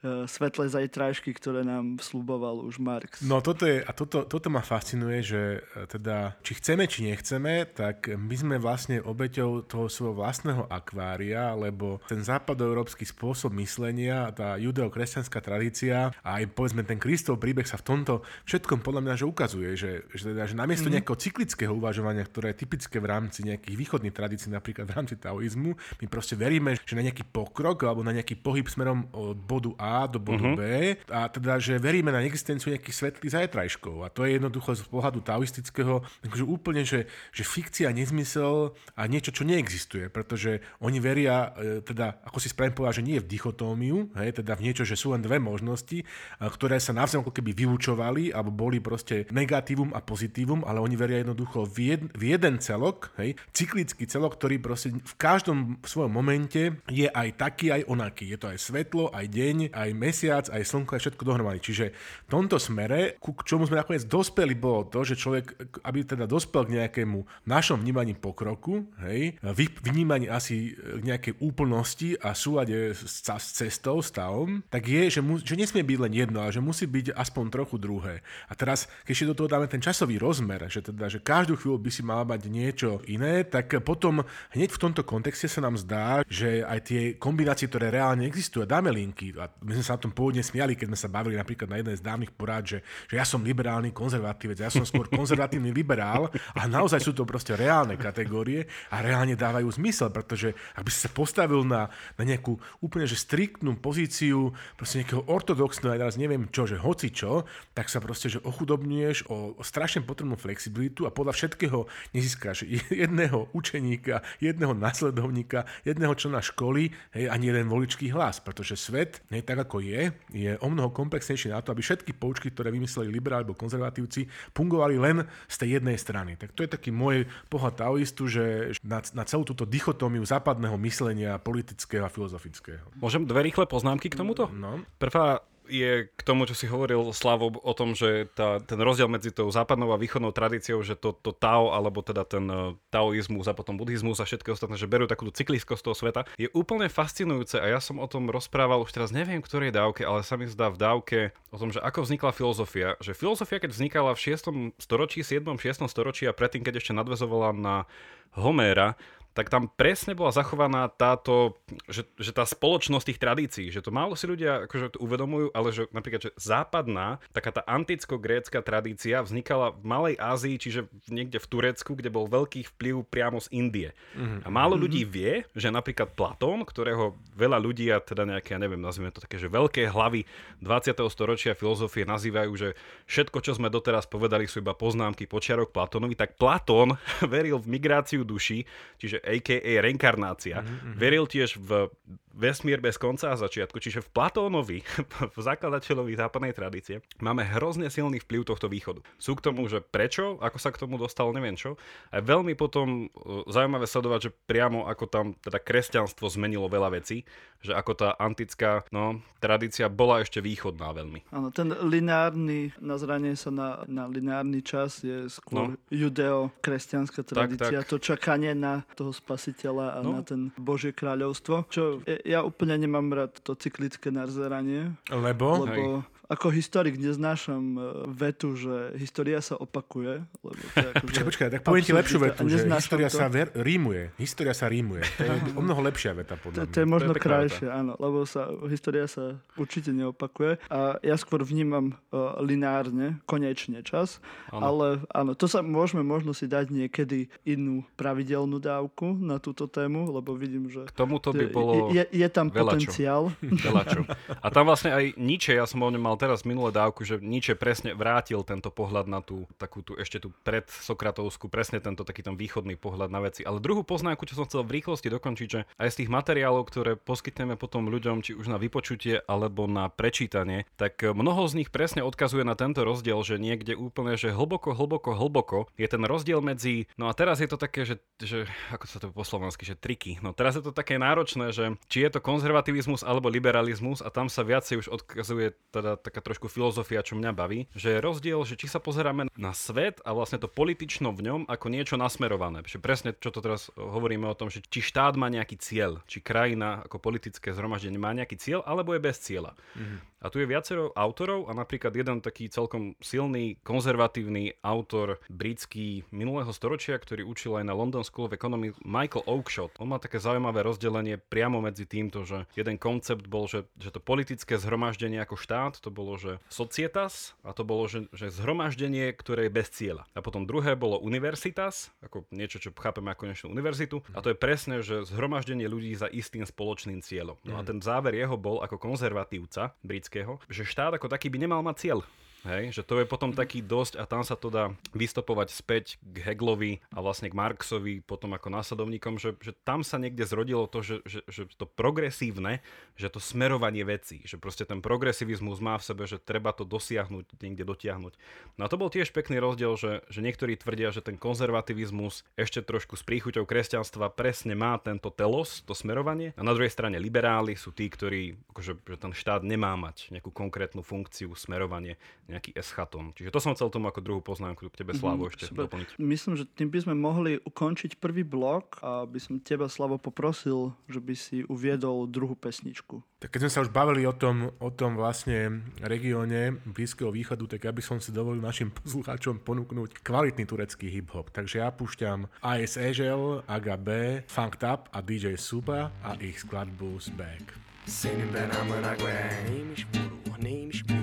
svetlé 0.00 0.72
zajtrajšky, 0.72 1.36
ktoré 1.36 1.60
nám 1.60 2.00
sluboval 2.00 2.64
už 2.64 2.80
Marx. 2.80 3.20
No 3.20 3.44
toto 3.44 3.68
je, 3.68 3.84
a 3.84 3.92
toto, 3.92 4.24
toto 4.24 4.48
ma 4.48 4.64
fascinuje, 4.64 5.20
že 5.20 5.60
e, 5.60 5.84
teda, 5.84 6.40
či 6.40 6.56
chceme, 6.56 6.88
či 6.88 7.04
nechceme, 7.04 7.68
tak 7.68 8.08
my 8.08 8.32
sme 8.32 8.56
vlastne 8.56 9.04
obeťou 9.04 9.68
toho 9.68 9.92
svojho 9.92 10.16
vlastného 10.16 10.64
akvária, 10.72 11.52
lebo 11.52 12.00
ten 12.08 12.24
západoeurópsky 12.24 13.04
spôsob 13.04 13.52
myslenia, 13.60 14.32
tá 14.32 14.56
judeokresťanská 14.56 15.36
tradícia 15.44 16.16
a 16.24 16.40
aj 16.40 16.48
povedzme 16.56 16.80
ten 16.80 16.96
Kristov 16.96 17.36
príbeh 17.36 17.68
sa 17.68 17.76
v 17.76 17.84
tomto 17.92 18.24
všetkom 18.48 18.80
podľa 18.80 19.04
mňa 19.04 19.14
že 19.20 19.28
ukazuje, 19.28 19.70
že, 19.76 20.08
že, 20.16 20.32
teda, 20.32 20.48
že 20.48 20.56
namiesto 20.56 20.88
mm. 20.88 20.96
nejakého 20.96 21.18
cyklického 21.20 21.72
uvažovania, 21.76 22.24
ktoré 22.24 22.56
je 22.56 22.64
typické 22.64 22.96
v 23.04 23.10
rámci 23.12 23.44
nejakých 23.44 23.76
východných 23.76 24.16
tradícií, 24.16 24.48
napríklad 24.48 24.88
v 24.88 24.96
rámci 24.96 25.14
taoizmu, 25.20 25.76
my 25.76 26.06
proste 26.08 26.40
veríme, 26.40 26.80
že 26.80 26.96
na 26.96 27.04
nejaký 27.04 27.28
pokrok 27.28 27.84
alebo 27.84 28.00
na 28.00 28.16
nejaký 28.16 28.40
pohyb 28.40 28.64
smerom 28.64 29.04
od 29.12 29.36
bodu 29.36 29.76
A 29.76 29.89
do 30.06 30.18
bodu 30.22 30.54
uh-huh. 30.54 30.58
B 30.58 30.62
a 31.10 31.26
teda, 31.26 31.58
že 31.58 31.76
veríme 31.80 32.14
na 32.14 32.22
existenciu 32.22 32.72
nejakých 32.72 32.96
svetlých 32.96 33.34
zajtrajškov 33.34 34.06
a 34.06 34.08
to 34.12 34.24
je 34.24 34.38
jednoducho 34.38 34.78
z 34.78 34.86
pohľadu 34.86 35.20
taoistického 35.24 36.04
akože 36.26 36.44
úplne, 36.46 36.82
že, 36.86 37.10
že 37.34 37.42
fikcia, 37.42 37.90
nezmysel 37.90 38.72
a 38.94 39.02
niečo, 39.10 39.34
čo 39.34 39.42
neexistuje, 39.44 40.08
pretože 40.08 40.62
oni 40.80 40.98
veria, 41.02 41.52
e, 41.56 41.84
teda, 41.84 42.22
ako 42.24 42.38
si 42.38 42.48
správne 42.52 42.76
povedal, 42.76 43.02
že 43.02 43.06
nie 43.06 43.18
v 43.18 43.30
dichotómiu, 43.30 44.12
hej, 44.16 44.40
teda 44.42 44.54
v 44.56 44.64
niečo, 44.70 44.86
že 44.86 44.96
sú 44.96 45.12
len 45.12 45.22
dve 45.24 45.42
možnosti, 45.42 46.06
ktoré 46.38 46.78
sa 46.78 46.94
navzájom 46.96 47.26
ako 47.26 47.34
keby 47.34 47.50
vyučovali 47.52 48.32
alebo 48.32 48.52
boli 48.52 48.78
proste 48.78 49.26
negatívum 49.32 49.92
a 49.96 50.00
pozitívum, 50.04 50.62
ale 50.64 50.80
oni 50.80 50.96
veria 50.96 51.22
jednoducho 51.22 51.66
v, 51.66 51.94
jed, 51.94 52.02
v 52.14 52.22
jeden 52.36 52.58
celok, 52.62 53.12
hej, 53.20 53.36
cyklický 53.52 54.04
celok, 54.06 54.36
ktorý 54.36 54.60
proste 54.60 54.92
v 54.92 55.14
každom 55.16 55.80
svojom 55.84 56.12
momente 56.12 56.80
je 56.88 57.08
aj 57.08 57.28
taký, 57.40 57.72
aj 57.72 57.86
onaký. 57.88 58.28
Je 58.30 58.38
to 58.38 58.50
aj 58.52 58.58
svetlo, 58.60 59.10
aj 59.10 59.26
deň, 59.26 59.56
aj 59.80 59.90
mesiac, 59.96 60.44
aj 60.52 60.62
slnko, 60.68 60.92
aj 60.96 61.02
všetko 61.08 61.22
dohromady. 61.24 61.60
Čiže 61.64 61.86
v 62.26 62.28
tomto 62.28 62.60
smere, 62.60 63.16
ku 63.16 63.32
čomu 63.40 63.64
sme 63.64 63.80
nakoniec 63.80 64.04
dospeli, 64.04 64.52
bolo 64.52 64.84
to, 64.92 65.00
že 65.02 65.16
človek, 65.16 65.56
aby 65.80 66.04
teda 66.04 66.28
dospel 66.28 66.68
k 66.68 66.76
nejakému 66.84 67.48
našom 67.48 67.80
vnímaní 67.80 68.12
pokroku, 68.12 68.84
hej, 69.08 69.40
vnímaní 69.80 70.28
asi 70.28 70.76
k 70.76 71.02
nejakej 71.02 71.34
úplnosti 71.40 72.20
a 72.20 72.36
súlade 72.36 72.92
s, 72.92 73.24
s 73.24 73.46
cestou, 73.56 74.04
stavom, 74.04 74.60
tak 74.68 74.84
je, 74.90 75.08
že, 75.08 75.20
mu, 75.24 75.40
že 75.40 75.56
nesmie 75.56 75.80
byť 75.80 75.98
len 76.02 76.12
jedno, 76.12 76.38
ale 76.44 76.52
že 76.52 76.60
musí 76.60 76.84
byť 76.84 77.16
aspoň 77.16 77.44
trochu 77.48 77.76
druhé. 77.80 78.20
A 78.50 78.52
teraz, 78.52 78.90
keď 79.06 79.12
ešte 79.14 79.30
do 79.30 79.36
toho 79.38 79.48
dáme 79.48 79.70
ten 79.70 79.80
časový 79.80 80.20
rozmer, 80.20 80.66
že 80.68 80.84
teda, 80.84 81.06
že 81.08 81.22
každú 81.22 81.56
chvíľu 81.56 81.78
by 81.80 81.90
si 81.90 82.02
mala 82.02 82.26
mať 82.26 82.50
niečo 82.50 83.00
iné, 83.06 83.46
tak 83.46 83.72
potom 83.86 84.26
hneď 84.52 84.70
v 84.74 84.82
tomto 84.82 85.02
kontexte 85.06 85.46
sa 85.46 85.62
nám 85.62 85.78
zdá, 85.78 86.26
že 86.26 86.66
aj 86.66 86.78
tie 86.84 87.02
kombinácie, 87.16 87.70
ktoré 87.70 87.94
reálne 87.94 88.26
existujú, 88.26 88.66
dáme 88.66 88.90
linky. 88.90 89.32
A 89.38 89.46
my 89.70 89.78
sme 89.78 89.86
sa 89.86 89.94
na 89.94 90.02
tom 90.02 90.10
pôvodne 90.10 90.42
smiali, 90.42 90.74
keď 90.74 90.90
sme 90.90 90.98
sa 90.98 91.06
bavili 91.06 91.38
napríklad 91.38 91.70
na 91.70 91.78
jednej 91.78 91.94
z 91.94 92.02
dávnych 92.02 92.34
porád, 92.34 92.64
že, 92.66 92.78
že 93.06 93.14
ja 93.14 93.22
som 93.22 93.46
liberálny 93.46 93.94
konzervatívec, 93.94 94.58
ja 94.58 94.74
som 94.74 94.82
skôr 94.82 95.06
konzervatívny 95.06 95.70
liberál 95.70 96.26
a 96.58 96.66
naozaj 96.66 96.98
sú 96.98 97.14
to 97.14 97.22
proste 97.22 97.54
reálne 97.54 97.94
kategórie 97.94 98.66
a 98.90 98.98
reálne 98.98 99.38
dávajú 99.38 99.70
zmysel, 99.78 100.10
pretože 100.10 100.50
ak 100.74 100.82
by 100.82 100.90
si 100.90 101.06
sa 101.06 101.10
postavil 101.14 101.62
na, 101.62 101.86
na 102.18 102.22
nejakú 102.26 102.58
úplne 102.82 103.06
že 103.06 103.14
striktnú 103.14 103.78
pozíciu 103.78 104.50
proste 104.74 105.06
nejakého 105.06 105.22
ortodoxného, 105.30 105.94
ja 105.94 106.00
teraz 106.02 106.18
neviem 106.18 106.50
čo, 106.50 106.66
že 106.66 106.74
hoci 106.74 107.14
čo, 107.14 107.46
tak 107.76 107.86
sa 107.86 108.02
proste, 108.02 108.26
že 108.26 108.42
ochudobňuješ 108.42 109.30
o, 109.30 109.54
o 109.54 109.62
strašne 109.62 110.02
potrebnú 110.02 110.34
flexibilitu 110.34 111.06
a 111.06 111.14
podľa 111.14 111.38
všetkého 111.38 111.86
nezískáš 112.10 112.66
jedného 112.90 113.46
učeníka, 113.54 114.26
jedného 114.42 114.74
následovníka, 114.74 115.68
jedného 115.86 116.16
člena 116.16 116.42
školy, 116.42 116.90
hej, 117.14 117.28
ani 117.28 117.52
jeden 117.52 117.68
voličký 117.68 118.10
hlas, 118.10 118.40
pretože 118.40 118.74
svet, 118.80 119.20
hej, 119.28 119.44
tak 119.44 119.59
ako 119.62 119.84
je, 119.84 120.12
je 120.32 120.52
o 120.58 120.68
mnoho 120.68 120.90
komplexnejší 120.90 121.52
na 121.52 121.60
to, 121.60 121.70
aby 121.70 121.84
všetky 121.84 122.16
poučky, 122.16 122.48
ktoré 122.50 122.72
vymysleli 122.72 123.12
liberáli 123.12 123.44
alebo 123.44 123.58
konzervatívci, 123.58 124.26
fungovali 124.56 124.96
len 124.96 125.16
z 125.46 125.56
tej 125.60 125.68
jednej 125.80 125.96
strany. 126.00 126.40
Tak 126.40 126.56
to 126.56 126.64
je 126.64 126.70
taký 126.72 126.90
môj 126.90 127.28
pohľad 127.52 127.76
taoistu, 127.76 128.26
že 128.26 128.74
na, 128.80 129.04
na 129.12 129.24
celú 129.28 129.44
túto 129.44 129.68
dichotómiu 129.68 130.24
západného 130.24 130.76
myslenia 130.84 131.36
politického 131.38 132.04
a 132.04 132.10
filozofického. 132.12 132.84
Môžem 132.98 133.28
dve 133.28 133.44
rýchle 133.44 133.68
poznámky 133.68 134.08
k 134.08 134.18
tomuto? 134.18 134.48
No. 134.50 134.82
Prvá, 134.96 135.44
je 135.70 136.10
k 136.10 136.22
tomu, 136.26 136.44
čo 136.44 136.58
si 136.58 136.66
hovoril, 136.66 137.14
Slavo, 137.14 137.54
o 137.54 137.72
tom, 137.72 137.94
že 137.94 138.26
tá, 138.34 138.58
ten 138.58 138.76
rozdiel 138.82 139.06
medzi 139.06 139.30
tou 139.30 139.46
západnou 139.48 139.94
a 139.94 140.00
východnou 140.02 140.34
tradíciou, 140.34 140.82
že 140.82 140.98
to, 140.98 141.14
to 141.14 141.30
Tao, 141.30 141.70
alebo 141.70 142.02
teda 142.02 142.26
ten 142.26 142.44
uh, 142.50 142.74
taoizmus 142.90 143.46
a 143.46 143.54
potom 143.54 143.78
buddhizmus 143.78 144.18
a 144.18 144.26
všetko 144.26 144.58
ostatné, 144.58 144.76
že 144.76 144.90
berú 144.90 145.06
takúto 145.06 145.30
cykliskosť 145.30 145.82
toho 145.86 145.96
sveta, 145.96 146.26
je 146.34 146.50
úplne 146.50 146.90
fascinujúce 146.90 147.56
a 147.62 147.66
ja 147.70 147.78
som 147.78 148.02
o 148.02 148.10
tom 148.10 148.28
rozprával 148.28 148.82
už 148.82 148.90
teraz 148.90 149.14
neviem, 149.14 149.38
ktorej 149.38 149.70
dávke, 149.70 150.02
ale 150.02 150.26
sa 150.26 150.34
mi 150.34 150.50
zdá 150.50 150.68
v 150.68 150.80
dávke 150.82 151.18
o 151.54 151.56
tom, 151.56 151.70
že 151.70 151.78
ako 151.78 152.02
vznikla 152.02 152.34
filozofia. 152.34 152.98
Že 152.98 153.14
filozofia, 153.14 153.62
keď 153.62 153.70
vznikala 153.70 154.10
v 154.18 154.22
6. 154.34 154.82
storočí, 154.82 155.22
7. 155.22 155.46
6. 155.46 155.86
storočí 155.86 156.26
a 156.26 156.34
predtým, 156.34 156.66
keď 156.66 156.82
ešte 156.82 156.92
nadvezovala 156.92 157.54
na 157.54 157.86
Homéra, 158.34 158.94
tak 159.30 159.46
tam 159.46 159.70
presne 159.70 160.18
bola 160.18 160.34
zachovaná 160.34 160.90
táto, 160.90 161.54
že, 161.86 162.02
že 162.18 162.34
tá 162.34 162.42
spoločnosť 162.42 163.06
tých 163.06 163.22
tradícií, 163.22 163.66
že 163.70 163.78
to 163.78 163.94
málo 163.94 164.18
si 164.18 164.26
ľudia 164.26 164.66
akože 164.66 164.98
to 164.98 164.98
uvedomujú, 164.98 165.54
ale 165.54 165.70
že 165.70 165.86
napríklad, 165.94 166.20
že 166.26 166.30
západná, 166.34 167.22
taká 167.30 167.54
tá 167.54 167.62
anticko-grécka 167.62 168.58
tradícia 168.58 169.22
vznikala 169.22 169.70
v 169.70 169.84
Malej 169.86 170.16
Ázii, 170.18 170.56
čiže 170.58 170.80
niekde 171.06 171.38
v 171.38 171.46
Turecku, 171.46 171.94
kde 171.94 172.10
bol 172.10 172.26
veľký 172.26 172.66
vplyv 172.74 173.06
priamo 173.06 173.38
z 173.38 173.48
Indie. 173.54 173.94
Mm-hmm. 174.18 174.40
A 174.44 174.48
málo 174.50 174.74
ľudí 174.74 175.06
vie, 175.06 175.46
že 175.54 175.70
napríklad 175.70 176.10
Platón, 176.18 176.66
ktorého 176.66 177.14
veľa 177.38 177.62
ľudí, 177.62 177.86
a 177.94 178.02
teda 178.02 178.26
nejaké, 178.26 178.58
ja 178.58 178.60
neviem, 178.60 178.82
nazvime 178.82 179.14
to 179.14 179.22
také, 179.22 179.38
že 179.38 179.46
veľké 179.46 179.86
hlavy 179.94 180.26
20. 180.58 180.98
storočia 181.06 181.54
filozofie 181.54 182.02
nazývajú, 182.02 182.52
že 182.58 182.68
všetko, 183.06 183.38
čo 183.46 183.54
sme 183.54 183.70
doteraz 183.70 184.10
povedali, 184.10 184.50
sú 184.50 184.58
iba 184.58 184.74
poznámky 184.74 185.30
počiarok 185.30 185.70
Platónovi, 185.70 186.18
tak 186.18 186.34
Platón 186.34 186.98
veril 187.32 187.62
v 187.62 187.78
migráciu 187.78 188.26
duší, 188.26 188.66
čiže 188.98 189.19
a.k.a. 189.22 189.72
reinkarnácia. 189.84 190.64
Mm-hmm. 190.64 190.94
Veril 190.96 191.24
tiež 191.28 191.56
v 191.60 191.92
vesmír 192.40 192.78
bez 192.78 192.96
konca 192.96 193.34
a 193.34 193.36
začiatku, 193.36 193.76
čiže 193.82 194.00
v 194.00 194.08
Platónovi, 194.14 194.78
v 195.36 195.38
zakladateľovi 195.38 196.14
západnej 196.14 196.54
tradície, 196.54 197.02
máme 197.18 197.42
hrozne 197.42 197.90
silný 197.90 198.22
vplyv 198.22 198.46
tohto 198.46 198.70
východu. 198.70 199.02
Sú 199.18 199.34
k 199.34 199.44
tomu, 199.44 199.66
že 199.66 199.82
prečo, 199.82 200.38
ako 200.38 200.58
sa 200.58 200.70
k 200.70 200.80
tomu 200.80 200.96
dostal, 200.96 201.30
neviem 201.34 201.58
čo. 201.58 201.74
A 202.14 202.22
je 202.22 202.24
veľmi 202.24 202.54
potom 202.54 203.10
uh, 203.10 203.44
zaujímavé 203.50 203.84
sledovať, 203.84 204.20
že 204.30 204.34
priamo 204.46 204.86
ako 204.86 205.04
tam 205.10 205.26
teda 205.36 205.58
kresťanstvo 205.58 206.30
zmenilo 206.30 206.70
veľa 206.70 206.96
vecí, 206.96 207.26
že 207.60 207.76
ako 207.76 207.92
tá 207.92 208.08
antická 208.16 208.88
no, 208.88 209.20
tradícia 209.42 209.92
bola 209.92 210.24
ešte 210.24 210.40
východná 210.40 210.96
veľmi. 210.96 211.28
Áno, 211.34 211.52
ten 211.52 211.76
lineárny, 211.76 212.72
nazranie 212.80 213.36
sa 213.36 213.52
na, 213.52 213.84
na 213.84 214.08
lineárny 214.08 214.64
čas 214.64 215.04
je 215.04 215.28
skôr 215.28 215.76
no. 215.76 215.80
judeo-kresťanská 215.92 217.20
tradícia, 217.20 217.84
tak, 217.84 217.84
tak. 217.84 217.90
to 217.90 218.00
čakanie 218.00 218.56
na 218.56 218.86
toho 218.96 219.09
spasiteľa 219.12 219.86
a 219.96 219.98
no. 220.02 220.18
na 220.18 220.22
ten 220.22 220.50
Božie 220.56 220.94
kráľovstvo, 220.94 221.66
čo 221.70 222.00
je 222.06 222.20
ja 222.24 222.46
úplne 222.46 222.78
nemám 222.78 223.10
rád 223.10 223.42
to 223.42 223.58
cyklické 223.58 224.14
nazeranie. 224.14 224.94
Lebo? 225.10 225.66
Lebo 225.66 226.06
ako 226.30 226.46
historik 226.54 226.94
neznášam 226.94 227.74
e, 227.74 227.80
vetu, 228.14 228.54
že 228.54 228.94
história 228.94 229.42
sa 229.42 229.58
opakuje. 229.58 230.22
Lebo 230.46 230.62
to 230.62 230.78
je 230.78 230.90
ako, 230.94 231.04
počkaj, 231.10 231.26
počkaj, 231.26 231.48
tak 231.50 231.60
poviem 231.66 231.82
ti 231.82 231.94
lepšiu 231.94 232.18
vetu, 232.22 232.42
že 232.46 232.70
história 232.70 233.10
to. 233.10 233.18
sa 233.18 233.26
ver, 233.26 233.50
rímuje. 233.58 234.14
História 234.14 234.54
sa 234.54 234.70
rímuje. 234.70 235.02
To 235.18 235.26
je 235.26 235.30
o 235.58 235.62
mnoho 235.66 235.82
lepšia 235.90 236.14
veta, 236.14 236.38
podľa 236.38 236.62
mňa. 236.62 236.70
To, 236.70 236.70
to 236.70 236.78
je 236.78 236.86
možno 236.86 237.12
to 237.18 237.18
krajšie, 237.18 237.66
áno, 237.66 237.98
lebo 237.98 238.22
sa, 238.22 238.46
história 238.70 239.10
sa 239.10 239.42
určite 239.58 239.90
neopakuje. 239.90 240.62
A 240.70 241.02
ja 241.02 241.18
skôr 241.18 241.42
vnímam 241.42 241.98
uh, 242.14 242.38
lineárne, 242.38 243.18
konečne 243.26 243.82
čas. 243.82 244.22
Áno. 244.54 244.62
Ale 244.62 244.86
áno, 245.10 245.34
to 245.34 245.50
sa 245.50 245.66
môžeme 245.66 246.06
možno 246.06 246.30
si 246.30 246.46
dať 246.46 246.70
niekedy 246.70 247.26
inú 247.42 247.82
pravidelnú 247.98 248.62
dávku 248.62 249.18
na 249.18 249.42
túto 249.42 249.66
tému, 249.66 250.14
lebo 250.14 250.38
vidím, 250.38 250.70
že... 250.70 250.86
K 250.86 250.94
tomuto 250.94 251.34
by 251.34 251.46
bolo 251.50 251.90
je, 251.90 252.06
je 252.06 252.28
tam 252.30 252.54
potenciál. 252.54 253.34
Čo. 253.42 253.66
Veľa 253.66 253.82
čo. 253.90 254.00
A 254.38 254.46
tam 254.54 254.70
vlastne 254.70 254.94
aj 254.94 255.18
Nietzsche, 255.18 255.58
ja 255.58 255.66
som 255.66 255.82
o 255.82 255.90
ňom 255.90 255.98
mal 255.98 256.19
teraz 256.20 256.44
minulé 256.44 256.68
dávku, 256.76 257.08
že 257.08 257.16
Nietzsche 257.16 257.56
presne 257.56 257.96
vrátil 257.96 258.44
tento 258.44 258.68
pohľad 258.68 259.08
na 259.08 259.24
tú 259.24 259.48
takú 259.56 259.80
tú 259.80 259.96
ešte 259.96 260.20
tú 260.20 260.36
predsokratovskú, 260.44 261.48
presne 261.48 261.80
tento 261.80 262.04
taký 262.04 262.20
ten 262.20 262.36
východný 262.36 262.76
pohľad 262.76 263.08
na 263.08 263.24
veci. 263.24 263.40
Ale 263.40 263.64
druhú 263.64 263.80
poznámku, 263.80 264.28
čo 264.28 264.36
som 264.36 264.44
chcel 264.44 264.68
v 264.68 264.76
rýchlosti 264.76 265.08
dokončiť, 265.08 265.48
že 265.48 265.64
aj 265.80 265.88
z 265.88 265.98
tých 266.04 266.10
materiálov, 266.12 266.68
ktoré 266.68 267.00
poskytneme 267.00 267.56
potom 267.56 267.88
ľuďom, 267.88 268.20
či 268.20 268.36
už 268.36 268.52
na 268.52 268.60
vypočutie 268.60 269.24
alebo 269.24 269.64
na 269.64 269.88
prečítanie, 269.88 270.68
tak 270.76 271.00
mnoho 271.00 271.48
z 271.48 271.64
nich 271.64 271.72
presne 271.72 272.04
odkazuje 272.04 272.44
na 272.44 272.58
tento 272.58 272.84
rozdiel, 272.84 273.16
že 273.24 273.40
niekde 273.40 273.72
úplne, 273.72 274.20
že 274.20 274.34
hlboko, 274.34 274.76
hlboko, 274.76 275.16
hlboko 275.16 275.58
je 275.80 275.88
ten 275.88 276.02
rozdiel 276.04 276.44
medzi, 276.44 276.90
no 277.00 277.08
a 277.08 277.16
teraz 277.16 277.40
je 277.40 277.48
to 277.48 277.56
také, 277.56 277.86
že, 277.86 278.02
že 278.20 278.44
ako 278.74 278.84
sa 278.84 278.98
to 279.00 279.06
po 279.14 279.24
slovensky, 279.24 279.62
že 279.64 279.78
triky. 279.78 280.18
No 280.20 280.34
teraz 280.34 280.58
je 280.58 280.64
to 280.66 280.74
také 280.74 280.98
náročné, 280.98 281.54
že 281.54 281.78
či 281.86 282.02
je 282.02 282.10
to 282.10 282.20
konzervativizmus 282.20 283.06
alebo 283.06 283.30
liberalizmus 283.30 284.02
a 284.02 284.10
tam 284.10 284.26
sa 284.26 284.42
viacej 284.42 284.82
už 284.82 284.88
odkazuje 284.90 285.54
teda 285.70 285.94
taká 286.10 286.20
trošku 286.20 286.50
filozofia, 286.50 287.06
čo 287.06 287.14
mňa 287.14 287.30
baví, 287.30 287.70
že 287.72 287.94
je 287.94 288.04
rozdiel, 288.04 288.42
že 288.42 288.58
či 288.58 288.66
sa 288.66 288.82
pozeráme 288.82 289.30
na 289.38 289.54
svet 289.54 290.02
a 290.02 290.10
vlastne 290.10 290.42
to 290.42 290.50
politično 290.50 291.14
v 291.14 291.30
ňom 291.30 291.40
ako 291.46 291.66
niečo 291.70 291.94
nasmerované. 291.94 292.66
Že 292.66 292.82
presne, 292.82 293.10
čo 293.14 293.30
to 293.30 293.38
teraz 293.38 293.70
hovoríme 293.78 294.26
o 294.26 294.34
tom, 294.34 294.50
že 294.50 294.60
či 294.66 294.82
štát 294.82 295.14
má 295.14 295.30
nejaký 295.30 295.56
cieľ, 295.62 296.02
či 296.10 296.18
krajina 296.18 296.82
ako 296.84 296.98
politické 296.98 297.54
zhromaždenie 297.54 298.02
má 298.02 298.10
nejaký 298.10 298.34
cieľ, 298.34 298.66
alebo 298.66 298.92
je 298.92 299.00
bez 299.00 299.16
cieľa. 299.22 299.54
Mm-hmm. 299.78 300.10
A 300.20 300.28
tu 300.28 300.36
je 300.36 300.44
viacero 300.44 300.92
autorov 300.92 301.48
a 301.48 301.56
napríklad 301.56 301.96
jeden 301.96 302.20
taký 302.20 302.52
celkom 302.52 302.92
silný 303.00 303.56
konzervatívny 303.64 304.60
autor 304.60 305.16
britský 305.32 306.04
minulého 306.12 306.52
storočia, 306.52 307.00
ktorý 307.00 307.24
učil 307.24 307.56
aj 307.56 307.64
na 307.64 307.72
London 307.72 308.04
School 308.04 308.28
of 308.28 308.36
Economy, 308.36 308.76
Michael 308.84 309.24
Oakeshott. 309.24 309.80
On 309.80 309.88
má 309.88 309.96
také 309.96 310.20
zaujímavé 310.20 310.60
rozdelenie 310.60 311.16
priamo 311.16 311.64
medzi 311.64 311.88
týmto, 311.88 312.28
že 312.28 312.44
jeden 312.52 312.76
koncept 312.76 313.24
bol, 313.32 313.48
že, 313.48 313.64
že 313.80 313.88
to 313.88 313.96
politické 313.96 314.60
zhromaždenie 314.60 315.24
ako 315.24 315.40
štát, 315.40 315.80
to 315.80 315.88
bolo, 316.00 316.16
že 316.16 316.40
societas 316.48 317.36
a 317.44 317.52
to 317.52 317.68
bolo, 317.68 317.84
že, 317.84 318.08
že 318.16 318.32
zhromaždenie, 318.32 319.12
ktoré 319.12 319.46
je 319.46 319.52
bez 319.52 319.68
cieľa. 319.68 320.08
A 320.16 320.24
potom 320.24 320.48
druhé 320.48 320.72
bolo 320.72 320.96
universitas, 320.96 321.92
ako 322.00 322.24
niečo, 322.32 322.56
čo 322.56 322.72
chápeme 322.72 323.12
ako 323.12 323.28
konečnú 323.28 323.52
univerzitu. 323.52 324.00
A 324.16 324.24
to 324.24 324.32
je 324.32 324.40
presne, 324.40 324.80
že 324.80 325.04
zhromaždenie 325.04 325.68
ľudí 325.68 325.92
za 325.92 326.08
istým 326.08 326.48
spoločným 326.48 327.04
cieľom. 327.04 327.36
No 327.44 327.60
a 327.60 327.62
mhm. 327.62 327.68
ten 327.68 327.78
záver 327.84 328.16
jeho 328.16 328.40
bol 328.40 328.64
ako 328.64 328.80
konzervatívca 328.80 329.76
britského, 329.84 330.40
že 330.48 330.64
štát 330.64 330.96
ako 330.96 331.12
taký 331.12 331.28
by 331.28 331.36
nemal 331.44 331.60
mať 331.60 331.76
cieľ. 331.84 332.00
Hej, 332.40 332.80
že 332.80 332.82
to 332.88 332.96
je 332.96 333.04
potom 333.04 333.36
taký 333.36 333.60
dosť 333.60 334.00
a 334.00 334.08
tam 334.08 334.24
sa 334.24 334.32
to 334.32 334.48
dá 334.48 334.72
vystopovať 334.96 335.52
späť 335.52 336.00
k 336.00 336.24
Heglovi 336.24 336.80
a 336.88 337.04
vlastne 337.04 337.28
k 337.28 337.36
Marxovi 337.36 338.00
potom 338.00 338.32
ako 338.32 338.48
následovníkom, 338.48 339.20
že, 339.20 339.36
že 339.44 339.52
tam 339.60 339.84
sa 339.84 340.00
niekde 340.00 340.24
zrodilo 340.24 340.64
to, 340.64 340.80
že, 340.80 341.04
že, 341.04 341.20
že 341.28 341.44
to 341.60 341.68
progresívne, 341.68 342.64
že 342.96 343.12
to 343.12 343.20
smerovanie 343.20 343.84
vecí, 343.84 344.24
že 344.24 344.40
proste 344.40 344.64
ten 344.64 344.80
progresivizmus 344.80 345.60
má 345.60 345.76
v 345.76 345.84
sebe, 345.84 346.08
že 346.08 346.16
treba 346.16 346.56
to 346.56 346.64
dosiahnuť, 346.64 347.36
niekde 347.44 347.68
dotiahnuť. 347.68 348.16
No 348.56 348.64
a 348.64 348.70
to 348.72 348.80
bol 348.80 348.88
tiež 348.88 349.12
pekný 349.12 349.36
rozdiel, 349.36 349.76
že, 349.76 350.00
že 350.08 350.24
niektorí 350.24 350.56
tvrdia, 350.56 350.96
že 350.96 351.04
ten 351.04 351.20
konzervativizmus 351.20 352.24
ešte 352.40 352.64
trošku 352.64 352.96
s 352.96 353.04
príchuťou 353.04 353.44
kresťanstva 353.44 354.08
presne 354.16 354.56
má 354.56 354.80
tento 354.80 355.12
telos, 355.12 355.60
to 355.68 355.76
smerovanie 355.76 356.32
a 356.36 356.42
na 356.42 356.56
druhej 356.56 356.72
strane 356.72 356.96
liberáli 356.96 357.52
sú 357.52 357.68
tí, 357.68 357.92
ktorí, 357.92 358.40
akože, 358.56 358.80
že 358.80 358.96
ten 358.96 359.12
štát 359.12 359.44
nemá 359.44 359.76
mať 359.76 360.08
nejakú 360.08 360.32
konkrétnu 360.32 360.80
funkciu, 360.80 361.36
smerovanie, 361.36 362.00
nejaký 362.30 362.54
eschaton. 362.54 363.10
Čiže 363.12 363.34
to 363.34 363.40
som 363.42 363.52
chcel 363.58 363.68
tomu 363.68 363.90
ako 363.90 364.00
druhú 364.00 364.20
poznámku 364.22 364.70
k 364.70 364.86
tebe, 364.86 364.94
Slavo, 364.94 365.26
mm, 365.26 365.30
ešte 365.34 365.44
super. 365.50 365.66
doplniť. 365.66 365.88
Myslím, 365.98 366.34
že 366.38 366.44
tým 366.46 366.70
by 366.70 366.78
sme 366.86 366.94
mohli 366.94 367.42
ukončiť 367.42 367.98
prvý 367.98 368.22
blok 368.22 368.78
a 368.80 369.04
by 369.04 369.18
som 369.18 369.42
teba, 369.42 369.66
Slavo, 369.66 369.98
poprosil, 369.98 370.72
že 370.86 371.02
by 371.02 371.14
si 371.18 371.42
uviedol 371.50 372.06
druhú 372.06 372.38
pesničku. 372.38 373.02
Tak 373.20 373.36
keď 373.36 373.40
sme 373.46 373.52
sa 373.52 373.60
už 373.66 373.70
bavili 373.74 374.08
o 374.08 374.14
tom, 374.16 374.48
o 374.56 374.70
tom 374.72 374.96
vlastne 374.96 375.60
regióne 375.84 376.56
Blízkeho 376.64 377.12
východu, 377.12 377.44
tak 377.52 377.68
ja 377.68 377.72
by 377.74 377.82
som 377.84 377.98
si 378.00 378.14
dovolil 378.14 378.40
našim 378.40 378.72
poslucháčom 378.72 379.44
ponúknuť 379.44 380.00
kvalitný 380.00 380.48
turecký 380.48 380.88
hip-hop. 380.88 381.28
Takže 381.28 381.60
ja 381.60 381.68
púšťam 381.68 382.30
AS 382.40 382.80
Egel, 382.80 383.44
Aga 383.44 383.76
B, 383.76 383.88
Funked 384.24 384.64
Up 384.64 384.88
a 384.94 385.04
DJ 385.04 385.36
Suba 385.36 385.92
a 386.00 386.16
ich 386.16 386.40
skladbu 386.40 387.02
Back. 387.18 387.70
Senin 387.86 388.28
ben 388.34 388.50
amına 388.50 388.96
koyayım 388.96 389.30
Neymiş 389.50 389.86
bu, 389.94 390.44
neymiş 390.44 390.88
bu 390.88 390.99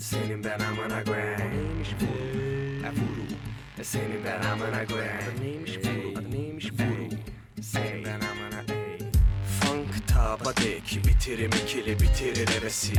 Senin 0.00 0.44
ben 0.44 0.58
amına 0.60 1.04
koyayım. 1.04 1.38
Neymiş 1.38 1.88
bu, 2.00 2.04
e 2.86 2.90
vuru 2.90 3.26
Senin 3.82 4.24
ben 4.24 4.42
amına 4.42 4.86
koyayım. 4.86 5.42
Neymiş 5.42 5.78
bu, 5.84 6.32
neymiş 6.32 6.72
bu? 6.72 7.14
Senin 7.62 8.04
ben 8.04 8.27
amına 10.18 10.36
Funk 10.36 10.38
taba 10.38 10.56
dek 10.56 11.00
Bitirim 11.06 11.50
ikili 11.64 12.00
bitirir 12.00 12.48
hevesi. 12.48 12.92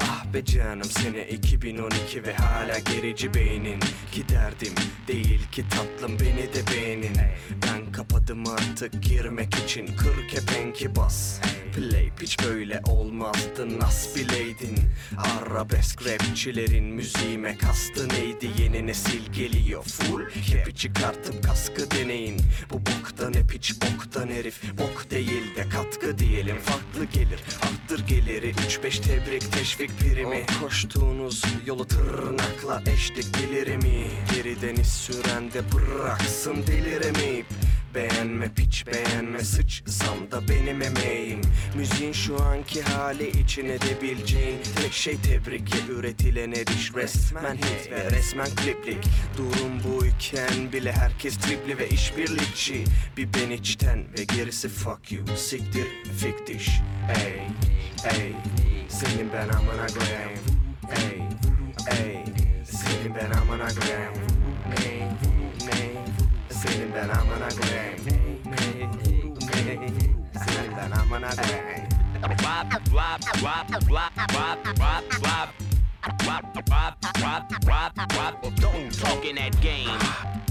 Ah 0.00 0.24
be 0.34 0.44
canım 0.44 0.84
sene 0.84 1.28
2012 1.28 2.24
ve 2.24 2.34
hala 2.34 2.78
gerici 2.78 3.34
beynin. 3.34 3.80
Giderdim 4.12 4.74
değil 5.08 5.40
ki 5.52 5.64
tatlım 5.68 6.20
beni 6.20 6.54
de 6.54 6.72
beğenin. 6.72 7.16
Ben 7.62 7.92
kapadım 7.92 8.44
artık 8.46 9.02
girmek 9.02 9.54
için 9.54 9.86
Kır 9.86 10.28
kepenki 10.28 10.96
bas. 10.96 11.40
Play 11.76 12.10
hiç 12.22 12.38
böyle 12.44 12.80
olmazdı 12.86 13.80
nas 13.80 14.16
bileydin. 14.16 14.78
Arabesk 15.16 16.06
rapçilerin 16.06 16.84
müziğime 16.84 17.58
kastı 17.58 18.08
neydi? 18.08 18.50
Yeni 18.62 18.86
nesil 18.86 19.32
geliyor 19.32 19.82
full 19.82 20.24
Hepi 20.30 20.74
çıkartıp 20.74 21.44
kaskı 21.44 21.90
deneyin. 21.90 22.40
Bu 22.70 22.80
boktan 22.80 23.34
hep 23.34 23.52
hiç 23.52 23.74
boktan 23.82 24.28
herif. 24.28 24.78
Bok 24.78 25.10
değil 25.10 25.56
de 25.56 25.68
katkı 25.68 26.18
diyelim 26.18 26.56
Farklı 26.66 27.04
gelir. 27.04 27.40
Arttır 27.62 28.06
geliri. 28.06 28.50
3-5 28.50 29.02
tebrik 29.02 29.52
teşvik 29.52 29.98
primi 30.00 30.46
o 30.58 30.60
koştuğunuz 30.64 31.42
yolu 31.66 31.86
tırnakla 31.86 32.82
eşlik 32.86 33.26
gelirimi 33.38 34.06
Geriden 34.34 34.74
iz 34.76 34.86
süren 34.92 35.52
de 35.52 35.60
bıraksın 35.72 36.66
deliremeyip 36.66 37.46
Beğenme 37.96 38.48
piç 38.54 38.84
beğenme 38.86 39.44
sıçsam 39.44 40.30
da 40.30 40.48
benim 40.48 40.82
emeğim. 40.82 41.40
Müziğin 41.76 42.12
şu 42.12 42.42
anki 42.42 42.82
hali 42.82 43.28
için 43.28 43.64
edebileceğin 43.64 44.58
Tek 44.82 44.92
şey 44.92 45.16
tebrikle 45.16 45.92
üretilen 45.92 46.52
eriş 46.52 46.94
Resmen 46.94 47.56
hit 47.56 47.90
ve 47.90 48.10
resmen 48.10 48.46
kliplik. 48.46 49.04
Durum 49.36 49.84
buyken 49.84 50.72
bile 50.72 50.92
herkes 50.92 51.36
tripli 51.36 51.78
ve 51.78 51.88
işbirlikçi. 51.88 52.84
Bir 53.16 53.28
ben 53.34 53.50
içten 53.50 53.98
ve 54.18 54.24
gerisi 54.24 54.68
fuck 54.68 55.12
you. 55.12 55.26
Siktir 55.36 55.86
fiktiş. 56.18 56.80
Ey 57.24 57.42
ey 58.18 58.32
Senin 58.88 59.32
ben 59.32 59.48
amına 59.48 59.86
koyayım 59.86 60.40
Ey 60.96 61.22
ey 61.98 62.24
Senin 62.64 63.14
ben 63.14 63.30
amına 63.30 63.68
koyayım 63.68 64.35
Senin 66.56 66.94
ben 66.94 67.08
koyayım 67.50 67.96
Senin 70.46 70.76
ben 70.76 70.90
amına 70.90 71.30
koyayım 71.30 71.88
Wap 72.22 72.72
wap 72.72 73.22
wap 73.22 73.68
wap 73.68 74.16
wap 74.16 74.64
wap 74.64 75.10
wap 75.10 75.52
Wap 76.18 76.54
wap 76.54 76.96
wap 77.12 77.50
wap 77.60 78.10
wap 78.10 78.42
Don't 78.62 79.00
talk 79.00 79.24
in 79.24 79.36
that 79.36 79.62
game 79.62 80.45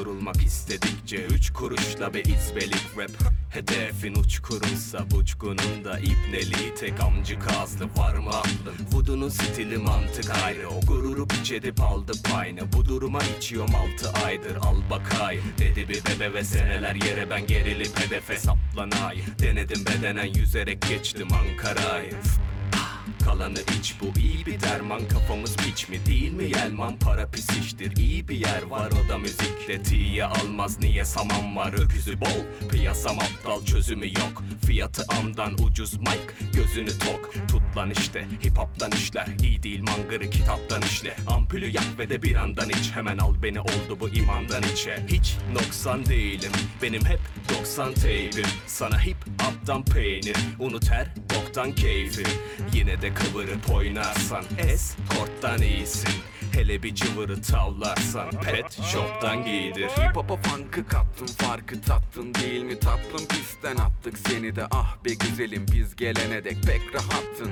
Kurulmak 0.00 0.42
istedikçe 0.42 1.16
Üç 1.16 1.50
kuruşla 1.50 2.14
bir 2.14 2.24
izbelik 2.24 2.98
rap. 2.98 3.10
Hedefin 3.50 4.14
uçkurunsa 4.14 5.06
Uçkunun 5.14 5.84
da 5.84 5.98
ibneliği 5.98 6.74
Tek 6.74 7.00
amcı 7.00 7.38
kazdı 7.38 7.84
var 7.96 8.14
mı 8.14 8.30
aklın 8.30 8.74
Vudunun 8.92 9.28
stili 9.28 9.78
mantık 9.78 10.30
ayrı 10.44 10.68
O 10.68 10.80
gururu 10.80 11.28
piç 11.28 11.52
edip 11.52 11.80
aldı 11.80 12.12
payını. 12.32 12.72
Bu 12.72 12.84
duruma 12.84 13.18
içiyorum 13.38 13.74
altı 13.74 14.24
aydır 14.26 14.56
Al 14.56 14.76
bakay. 14.90 15.38
Dedi 15.58 15.88
bir 15.88 16.04
bebe 16.04 16.34
ve 16.34 16.44
seneler 16.44 16.94
yere 16.94 17.30
ben 17.30 17.46
gerilip 17.46 18.00
hedefe 18.00 18.36
saplanay. 18.36 19.18
Denedim 19.38 19.84
bedenen 19.86 20.34
yüzerek 20.34 20.82
geçtim 20.82 21.28
Ankara'yı 21.32 22.12
Kalanı 23.24 23.58
iç 23.78 23.94
bu 24.00 24.18
iyi 24.20 24.46
bir 24.46 24.60
derman. 24.60 25.08
Kafamız 25.08 25.56
piç 25.56 25.88
mi 25.88 26.06
değil 26.06 26.32
mi? 26.32 26.44
Yelman 26.44 26.98
para 26.98 27.30
pis 27.30 27.50
iştir 27.50 27.96
iyi 27.96 28.28
bir 28.28 28.36
yer 28.36 28.62
var 28.62 28.90
O 29.04 29.08
da 29.08 29.18
müzikle 29.18 29.82
tiye 29.82 30.24
almaz 30.24 30.78
niye 30.80 31.04
saman 31.04 31.56
var? 31.56 31.72
Öküzü 31.72 32.20
bol 32.20 32.68
piyasam 32.70 33.18
aptal 33.18 33.64
çözümü 33.64 34.06
yok. 34.06 34.42
Fiyatı 34.66 35.04
amdan 35.20 35.54
ucuz 35.54 35.98
mic 35.98 36.20
gözünü 36.52 36.98
tok. 36.98 37.34
Tut 37.48 37.76
lan 37.76 37.90
işte 37.90 38.26
hip 38.44 38.58
hop'tan 38.58 38.90
işler 38.90 39.26
iyi 39.42 39.62
değil 39.62 39.82
mangırı 39.82 40.30
kitaptan 40.30 40.82
işle. 40.82 41.16
Ampulü 41.26 41.66
yak 41.66 41.98
ve 41.98 42.10
de 42.10 42.22
bir 42.22 42.34
andan 42.34 42.68
iç. 42.68 42.90
Hemen 42.94 43.18
al 43.18 43.34
beni 43.42 43.60
oldu 43.60 44.00
bu 44.00 44.08
imandan 44.08 44.62
içe. 44.62 45.06
Hiç 45.08 45.36
noksan 45.54 46.06
değilim 46.06 46.52
benim 46.82 47.04
hep 47.04 47.20
90 47.58 47.94
teybim 47.94 48.46
Sana 48.66 49.04
hip 49.04 49.16
hop'tan 49.42 49.84
peynir 49.84 50.36
Unut 50.58 50.90
her 50.90 51.06
boktan 51.34 51.72
keyfi. 51.72 52.24
Yine 52.72 53.02
de 53.02 53.14
kıvırıp 53.14 53.70
oynarsan 53.74 54.44
Escort'tan 54.58 55.62
iyisin 55.62 56.10
Hele 56.52 56.82
bir 56.82 56.94
cıvırı 56.94 57.42
tavlarsan 57.42 58.30
Pet 58.30 58.82
shop'tan 58.82 59.44
giydir 59.44 59.88
Hip 59.88 60.16
hop'a 60.16 60.36
funk'ı 60.36 60.86
kattın 60.88 61.26
farkı 61.26 61.80
tattın 61.82 62.34
değil 62.34 62.62
mi? 62.62 62.78
Tatlım 62.78 63.28
pistten 63.28 63.76
attık 63.76 64.18
seni 64.18 64.56
de. 64.56 64.66
Ah 64.70 64.96
be 65.04 65.14
güzelim 65.14 65.66
biz 65.72 65.96
gelene 65.96 66.44
dek 66.44 66.62
pek 66.62 66.94
rahattın. 66.94 67.50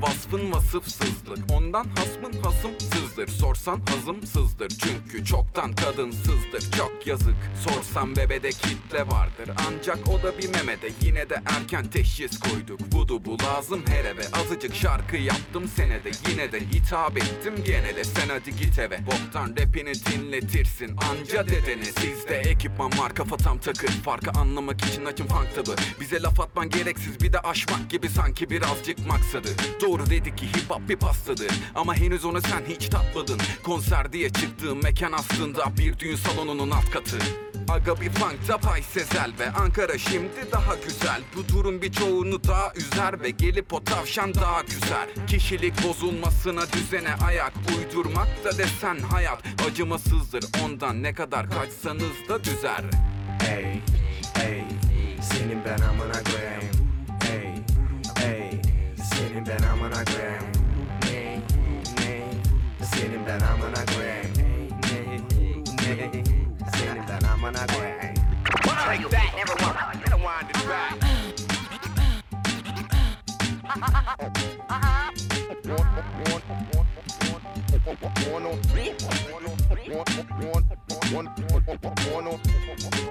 Vasfın 0.00 0.52
vasıfsızlık 0.52 1.38
ondan 1.52 1.86
hasmın 1.96 2.42
hasımsızdır. 2.42 3.28
Sorsan 3.28 3.80
hazımsızdır 3.86 4.68
çünkü 4.68 5.24
çoktan 5.24 5.72
kadınsızdır. 5.72 6.70
Çok 6.76 7.06
yazık 7.06 7.36
sorsam 7.64 8.16
bebede 8.16 8.50
kitle 8.50 9.06
vardır. 9.06 9.50
Ancak 9.68 9.98
o 10.08 10.22
da 10.22 10.38
bir 10.38 10.48
memede 10.48 10.88
yine 11.00 11.30
de 11.30 11.42
erken 11.46 11.90
teşhis 11.90 12.38
koyduk. 12.38 12.92
Budu 12.92 13.24
bu 13.24 13.36
lazım 13.42 13.82
her 13.86 14.04
eve 14.04 14.22
azıcık 14.32 14.74
şarkı 14.74 15.16
yaptım 15.16 15.68
senede. 15.68 16.10
Yine 16.30 16.52
de 16.52 16.60
hitap 16.60 17.16
ettim 17.16 17.54
gene 17.66 17.96
de 17.96 18.04
hadi 18.40 18.56
git 18.56 18.78
eve 18.78 18.98
Boktan 19.06 19.50
rapini 19.50 19.92
dinletirsin. 19.94 20.96
Anca 21.10 21.48
dedene 21.48 21.84
Sizde 21.84 22.36
ekipman 22.36 22.90
var 22.98 23.14
kafa 23.14 23.36
tam 23.36 23.58
takır. 23.58 23.88
Farkı 23.88 24.30
anlamak 24.30 24.84
için 24.84 25.04
açın 25.04 25.26
funk 25.26 25.54
tabi 25.54 25.76
Bize 26.00 26.22
laf 26.22 26.40
atman 26.40 26.70
gereksiz 26.70 27.20
bir 27.20 27.32
de 27.32 27.40
aşmak 27.40 27.90
gibi 27.90 28.08
sanki 28.08 28.50
birazcık 28.50 29.06
maksadı. 29.06 29.48
Doğru 29.82 30.10
dedi 30.10 30.36
ki 30.36 30.46
hip 30.46 30.70
hop 30.70 30.88
bir 30.88 30.96
pastadır. 30.96 31.50
Ama 31.74 31.94
henüz 31.94 32.24
onu 32.24 32.40
sen 32.40 32.62
hiç 32.68 32.88
tatmadın. 32.88 33.40
Konser 33.62 34.12
diye 34.12 34.30
çıktığım 34.30 34.82
mekan 34.82 35.12
aslında 35.12 35.76
bir 35.78 35.98
düğün 35.98 36.16
salonunun 36.16 36.70
alt 36.70 36.90
katı 36.90 37.18
Aga 37.70 38.00
bir 38.00 38.10
funkta 38.10 38.58
pay 38.58 38.82
sezel 38.82 39.32
ve 39.38 39.50
Ankara 39.50 39.98
şimdi 39.98 40.52
daha 40.52 40.74
güzel. 40.74 41.20
Bu 41.36 41.48
durum 41.48 41.82
birçoğunu 41.82 42.44
daha 42.44 42.72
üzer 42.74 43.22
ve 43.22 43.30
gelip 43.30 43.72
o 43.72 43.84
tavşan 43.84 44.34
daha 44.34 44.60
güzel. 44.60 45.08
Kişilik 45.26 45.84
bozulmasına 45.88 46.72
düzene 46.72 47.14
ayak 47.26 47.52
uydurmak 47.78 48.28
da 48.44 48.58
desen 48.58 48.98
hayat. 48.98 49.42
Acımasızdır 49.68 50.44
ondan 50.64 51.02
ne 51.02 51.14
kadar 51.14 51.50
kaçsanız 51.50 52.28
da 52.28 52.44
düzer 52.44 52.84
Ey, 53.50 53.82
ey, 54.44 54.64
senin 55.22 55.64
ben 55.64 55.78
amına 55.84 56.22
koyayım. 56.24 56.70
Ey, 57.32 57.54
ey, 58.24 58.62
senin 59.12 59.46
ben 59.46 59.62
amına 59.68 60.04
koyayım. 60.04 60.44
Ney, 61.04 61.38
ney, 61.98 62.24
senin 62.94 63.26
ben 63.26 63.40
amına 63.40 63.86
koyayım 63.86 63.99
grind. 67.52 69.00
Take 69.00 69.10
that, 69.10 69.32
never 69.36 69.52
work. 69.64 69.76
I 69.82 70.08
don't 70.08 70.22
want 70.22 70.52
to 70.52 70.60
try. 70.60 71.20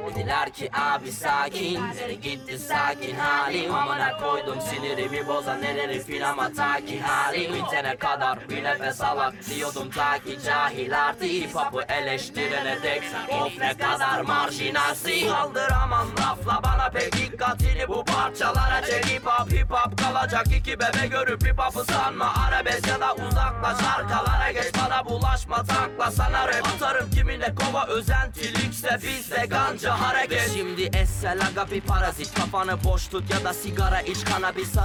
Dediler 0.09 0.49
ki 0.53 0.69
abi 0.73 1.11
sakin. 1.11 1.81
Nereye 1.81 2.15
gitti 2.15 2.59
sakin 2.59 3.15
halim 3.15 3.73
Amına 3.73 4.17
koydum 4.17 4.61
sinirimi 4.61 5.27
bozan 5.27 5.61
neleri 5.61 6.03
filama 6.03 6.53
ta 6.53 6.85
ki 6.85 6.99
halim 7.01 7.53
Bitene 7.53 7.95
kadar 7.97 8.49
bir 8.49 8.63
nefes 8.63 9.01
alak 9.01 9.33
diyordum 9.49 9.89
ta 9.89 10.19
ki 10.19 10.37
cahil 10.45 10.99
artı 10.99 11.25
Hip 11.25 11.55
hop'u 11.55 11.81
eleştirene 11.81 12.77
dek. 12.83 13.03
Of 13.41 13.57
ne 13.59 13.77
kadar 13.77 14.21
marjinalsin 14.21 15.27
Kaldıramam 15.29 16.07
lafla 16.19 16.59
bana 16.63 16.89
pek 16.89 17.13
dikkatini 17.15 17.87
bu 17.87 18.05
parçalara 18.05 18.81
çek. 18.85 19.05
Hip 19.05 19.25
hop 19.25 19.51
hip 19.51 19.71
hop 19.71 19.97
kalacak 19.97 20.47
iki 20.57 20.79
bebe 20.79 21.07
görüp 21.09 21.45
hip 21.45 21.59
hop'u 21.59 21.83
sanma. 21.91 22.33
Arabesk 22.47 22.87
ya 22.87 23.01
da 23.01 23.13
uzaklaş 23.13 23.77
arkalara 23.97 24.51
geç. 24.51 24.65
Bana 24.83 25.05
bulaşma 25.05 25.63
tankla 25.63 26.11
sana 26.11 26.47
rap. 26.47 26.67
Atarım 26.75 27.11
kiminle 27.11 27.55
kova 27.55 27.88
özentilikse 27.89 28.97
bizde 29.03 29.45
ganca 29.45 30.01
hareket. 30.01 30.51
Şimdi 30.53 30.89
essel 30.97 31.39
aga 31.47 31.71
bir 31.71 31.81
parazit. 31.81 32.33
Kafanı 32.33 32.83
boş 32.83 33.07
tut 33.07 33.31
ya 33.31 33.43
da 33.43 33.53
sigara 33.53 34.01
iç 34.01 34.17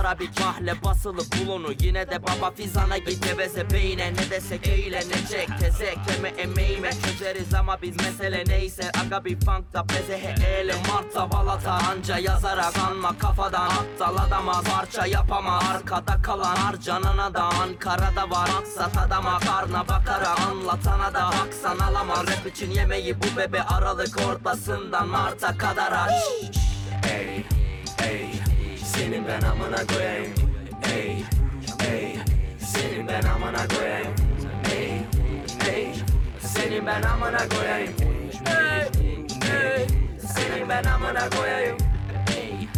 ara 0.01 0.19
bir 0.19 0.31
mahle 0.41 0.83
basılı 0.85 1.19
bul 1.19 1.49
onu 1.49 1.73
Yine 1.81 2.11
de 2.11 2.23
baba 2.23 2.51
fizana 2.51 2.99
git. 2.99 3.25
Geveze 3.25 3.71
beyine 3.71 4.13
ne 4.13 4.31
desek 4.31 4.67
eğlenecek 4.67 5.49
Tezekleme 5.61 6.29
emeğime 6.29 6.91
çözeriz 6.91 7.55
ama 7.55 7.83
biz 7.83 7.97
mesele 7.97 8.45
neyse. 8.47 8.91
Aga 9.07 9.25
bir 9.25 9.41
funk 9.41 9.73
da 9.73 9.89
bezehe 9.89 10.35
ele. 10.49 10.75
Marta 10.89 11.31
balata 11.31 11.73
Anca 11.73 12.19
yazarak 12.19 12.73
sanma 12.73 13.19
kafadan. 13.19 13.71
Aptal 13.71 14.17
adama 14.17 14.63
parça 14.63 15.07
yapamaz 15.07 15.65
Arkada 15.75 16.23
kalan 16.23 16.57
harcanana 16.57 17.35
da 17.35 17.43
Ankara'da 17.43 18.31
var. 18.31 18.49
Maksat 18.55 18.99
adama 18.99 19.39
karna 19.39 19.89
bakarak 19.89 20.41
anlatana 20.41 21.15
da 21.15 21.31
Baksan 21.41 21.79
alamaz. 21.79 22.27
Rap 22.27 22.47
için 22.47 22.71
yemeği 22.95 23.17
bu 23.21 23.39
bebe 23.39 23.63
Aralık 23.63 24.21
ortasından 24.29 25.09
Mart'a 25.09 25.59
kadar 25.59 25.93
aç 25.93 26.13
Ey, 27.11 27.45
ey, 28.09 28.31
senin 28.85 29.29
ben 29.29 29.41
amına 29.41 29.87
koyayım. 29.87 30.33
Ey, 30.95 31.25
ey, 31.91 32.17
senin 32.59 33.09
ben 33.09 33.23
amına 33.23 33.69
koyayım. 33.69 34.15
Ey, 34.73 35.03
ey, 35.75 35.95
senin 36.41 36.87
ben 36.87 37.03
amına 37.03 37.49
koyayım. 37.49 37.95
Ey, 38.47 38.81
ey, 39.53 39.87
senin 40.35 40.69
ben 40.69 40.85
amına 40.85 41.31
koyayım. 41.31 41.77
Ey, 42.37 42.69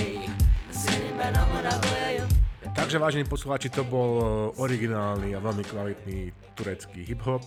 ey, 0.00 0.30
senin 0.72 1.18
ben 1.18 1.34
amına 1.34 1.80
koyayım 1.80 2.33
Takže 2.74 2.98
vážení 2.98 3.22
poslucháči, 3.22 3.70
to 3.70 3.86
bol 3.86 4.10
eh, 4.18 4.26
originálny 4.58 5.30
a 5.30 5.38
veľmi 5.38 5.62
kvalitný 5.62 6.34
turecký 6.58 7.06
hip-hop. 7.06 7.46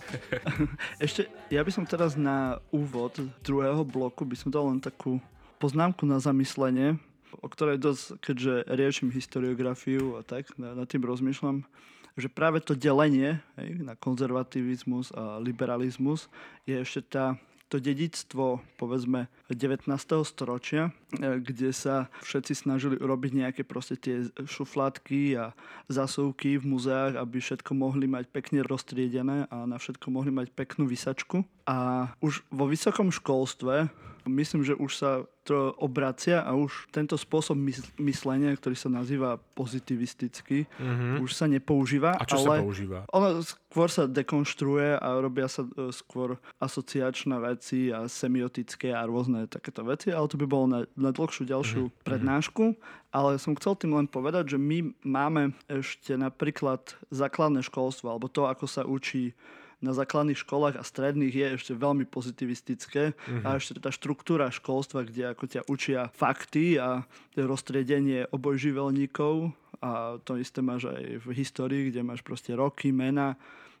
Ešte, 1.04 1.28
ja 1.52 1.60
by 1.60 1.68
som 1.68 1.84
teraz 1.84 2.16
na 2.16 2.56
úvod 2.72 3.20
druhého 3.44 3.84
bloku 3.84 4.24
by 4.24 4.36
som 4.40 4.48
dal 4.48 4.72
len 4.72 4.80
takú 4.80 5.20
poznámku 5.60 6.08
na 6.08 6.16
zamyslenie, 6.16 6.96
o 7.44 7.46
ktorej 7.46 7.76
dosť, 7.76 8.24
keďže 8.24 8.54
riešim 8.72 9.12
historiografiu 9.12 10.16
a 10.16 10.24
tak, 10.24 10.48
na, 10.56 10.72
nad 10.72 10.88
tým 10.88 11.04
rozmýšľam, 11.04 11.60
že 12.16 12.32
práve 12.32 12.64
to 12.64 12.72
delenie 12.72 13.36
hej, 13.60 13.84
na 13.84 13.94
konzervativizmus 14.00 15.12
a 15.12 15.36
liberalizmus 15.38 16.32
je 16.64 16.80
ešte 16.80 17.04
tá 17.04 17.36
to 17.68 17.76
dedictvo, 17.76 18.64
povedzme, 18.80 19.28
19. 19.52 19.92
storočia, 20.24 20.88
e, 21.12 21.40
kde 21.40 21.70
sa 21.76 22.08
všetci 22.24 22.52
snažili 22.64 22.96
urobiť 22.96 23.32
nejaké 23.36 23.62
proste 23.62 24.00
tie 24.00 24.24
šuflátky 24.48 25.36
a 25.36 25.52
zasúvky 25.92 26.56
v 26.56 26.64
muzeách, 26.64 27.20
aby 27.20 27.38
všetko 27.38 27.76
mohli 27.76 28.08
mať 28.08 28.32
pekne 28.32 28.64
roztriedené 28.64 29.46
a 29.52 29.68
na 29.68 29.76
všetko 29.76 30.08
mohli 30.08 30.32
mať 30.32 30.48
peknú 30.56 30.88
vysačku. 30.88 31.44
A 31.68 32.08
už 32.24 32.40
vo 32.48 32.64
vysokom 32.64 33.12
školstve 33.12 33.92
myslím, 34.28 34.62
že 34.62 34.78
už 34.78 34.92
sa 34.94 35.12
to 35.48 35.72
obracia 35.80 36.44
a 36.44 36.52
už 36.52 36.92
tento 36.92 37.16
spôsob 37.16 37.56
mys- 37.56 37.88
myslenia, 37.96 38.52
ktorý 38.52 38.76
sa 38.76 38.92
nazýva 38.92 39.40
pozitivistický, 39.56 40.68
mm-hmm. 40.68 41.24
už 41.24 41.30
sa 41.32 41.48
nepoužíva. 41.48 42.20
A 42.20 42.28
čo 42.28 42.44
ale 42.44 42.44
sa 42.44 42.54
používa? 42.60 42.98
Ono 43.16 43.40
skôr 43.40 43.88
sa 43.88 44.04
dekonštruuje 44.04 45.00
a 45.00 45.08
robia 45.24 45.48
sa 45.48 45.64
e, 45.64 45.88
skôr 45.88 46.36
asociačné 46.60 47.40
veci 47.40 47.88
a 47.88 48.04
semiotické 48.12 48.92
a 48.92 49.08
rôzne 49.08 49.48
takéto 49.48 49.80
veci, 49.88 50.12
ale 50.12 50.28
to 50.28 50.36
by 50.36 50.44
bolo 50.44 50.66
na, 50.68 50.80
na 51.00 51.16
dlhšiu 51.16 51.48
ďalšiu 51.48 51.82
mm-hmm. 51.88 52.04
prednášku. 52.04 52.76
Ale 53.08 53.40
som 53.40 53.56
chcel 53.56 53.72
tým 53.80 53.96
len 53.96 54.04
povedať, 54.04 54.52
že 54.52 54.58
my 54.60 54.92
máme 55.00 55.56
ešte 55.64 56.12
napríklad 56.12 56.92
základné 57.08 57.64
školstvo, 57.64 58.12
alebo 58.12 58.28
to, 58.28 58.44
ako 58.44 58.68
sa 58.68 58.84
učí 58.84 59.32
na 59.78 59.94
základných 59.94 60.38
školách 60.38 60.74
a 60.78 60.82
stredných 60.82 61.34
je 61.34 61.46
ešte 61.54 61.72
veľmi 61.74 62.02
pozitivistické 62.10 63.14
mm-hmm. 63.14 63.46
a 63.46 63.58
ešte 63.58 63.78
tá 63.78 63.94
štruktúra 63.94 64.50
školstva, 64.50 65.06
kde 65.06 65.30
ako 65.30 65.44
ťa 65.46 65.60
učia 65.70 66.10
fakty 66.10 66.78
a 66.82 67.06
roztriedenie 67.38 68.26
obojživelníkov 68.34 69.54
a 69.78 70.18
to 70.26 70.34
isté 70.34 70.58
máš 70.58 70.90
aj 70.90 71.22
v 71.22 71.26
histórii, 71.38 71.94
kde 71.94 72.02
máš 72.02 72.26
proste 72.26 72.50
roky, 72.58 72.90
mena 72.90 73.38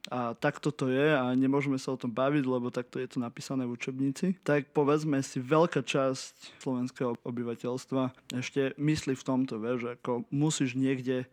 a 0.08 0.32
takto 0.38 0.70
to 0.70 0.88
je 0.88 1.10
a 1.12 1.34
nemôžeme 1.34 1.76
sa 1.76 1.92
o 1.92 2.00
tom 2.00 2.14
baviť, 2.14 2.44
lebo 2.46 2.70
takto 2.70 3.02
je 3.02 3.10
to 3.10 3.18
napísané 3.18 3.66
v 3.66 3.74
učebnici. 3.74 4.38
Tak 4.46 4.72
povedzme 4.72 5.20
si, 5.20 5.42
veľká 5.42 5.84
časť 5.84 6.62
slovenského 6.62 7.18
obyvateľstva 7.26 8.32
ešte 8.38 8.72
myslí 8.78 9.18
v 9.18 9.26
tomto, 9.26 9.60
vieš, 9.60 9.98
ako 10.00 10.24
musíš 10.32 10.78
niekde 10.78 11.28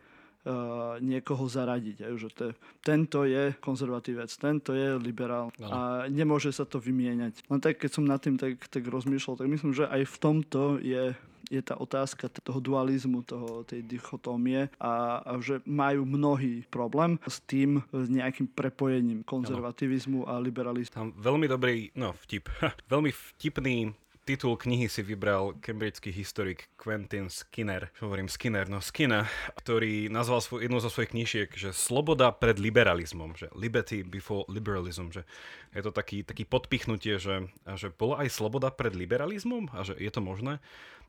niekoho 1.01 1.49
zaradiť. 1.49 1.97
Aj, 2.05 2.13
že 2.15 2.29
te, 2.29 2.47
tento 2.85 3.25
je 3.25 3.53
konzervatívec, 3.59 4.29
tento 4.37 4.77
je 4.77 4.95
liberál 5.01 5.49
Áno. 5.57 5.69
a 5.69 5.79
nemôže 6.07 6.53
sa 6.53 6.63
to 6.63 6.77
vymieňať. 6.77 7.45
Len 7.49 7.59
tak, 7.61 7.81
keď 7.81 7.91
som 7.91 8.05
nad 8.05 8.21
tým 8.21 8.37
tak, 8.37 8.61
tak 8.69 8.85
rozmýšľal, 8.85 9.41
tak 9.41 9.49
myslím, 9.49 9.73
že 9.73 9.89
aj 9.89 10.01
v 10.05 10.17
tomto 10.21 10.61
je 10.81 11.17
je 11.49 11.61
tá 11.61 11.77
otázka 11.77 12.25
toho 12.29 12.57
dualizmu, 12.57 13.21
toho, 13.21 13.61
tej 13.61 13.85
dichotómie 13.85 14.65
a, 14.81 15.21
a 15.21 15.31
že 15.37 15.61
majú 15.65 16.01
mnohý 16.05 16.65
problém 16.73 17.21
s 17.25 17.37
tým 17.45 17.85
s 17.93 18.09
nejakým 18.09 18.49
prepojením 18.49 19.21
konzervativizmu 19.21 20.25
a 20.25 20.41
liberalizmu. 20.41 20.93
Tam 20.93 21.13
veľmi 21.13 21.45
dobrý, 21.45 21.93
no 21.93 22.17
vtip, 22.25 22.49
veľmi 22.93 23.11
vtipný 23.13 23.93
titul 24.25 24.57
knihy 24.57 24.89
si 24.89 25.05
vybral 25.05 25.53
cambridgeský 25.61 26.09
historik 26.09 26.73
Quentin 26.81 27.29
Skinner, 27.29 27.93
hovorím 28.01 28.25
Skinner, 28.25 28.65
no 28.65 28.81
Skinner, 28.81 29.29
ktorý 29.53 30.09
nazval 30.09 30.41
svoj, 30.41 30.65
jednu 30.65 30.81
zo 30.81 30.89
svojich 30.89 31.13
knížiek, 31.13 31.49
že 31.53 31.69
sloboda 31.71 32.33
pred 32.33 32.57
liberalizmom, 32.57 33.37
že 33.37 33.53
liberty 33.53 34.01
before 34.01 34.49
liberalism, 34.49 35.13
že 35.13 35.29
je 35.77 35.81
to 35.85 35.93
taký, 35.93 36.25
taký 36.25 36.43
podpichnutie, 36.43 37.21
že, 37.21 37.53
že 37.77 37.93
bola 37.93 38.25
aj 38.25 38.33
sloboda 38.33 38.73
pred 38.73 38.97
liberalizmom 38.97 39.69
a 39.77 39.85
že 39.85 39.93
je 40.01 40.09
to 40.09 40.25
možné. 40.25 40.57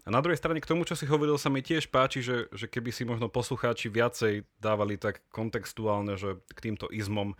A 0.06 0.14
na 0.14 0.22
druhej 0.22 0.38
strane 0.38 0.62
k 0.62 0.70
tomu, 0.70 0.86
čo 0.86 0.94
si 0.94 1.08
hovoril, 1.08 1.34
sa 1.34 1.50
mi 1.50 1.64
tiež 1.64 1.90
páči, 1.90 2.22
že, 2.22 2.46
že 2.54 2.70
keby 2.70 2.94
si 2.94 3.02
možno 3.02 3.26
poslucháči 3.26 3.90
viacej 3.90 4.46
dávali 4.62 4.94
tak 5.00 5.24
kontextuálne, 5.34 6.14
že 6.14 6.38
k 6.54 6.58
týmto 6.70 6.86
izmom 6.94 7.34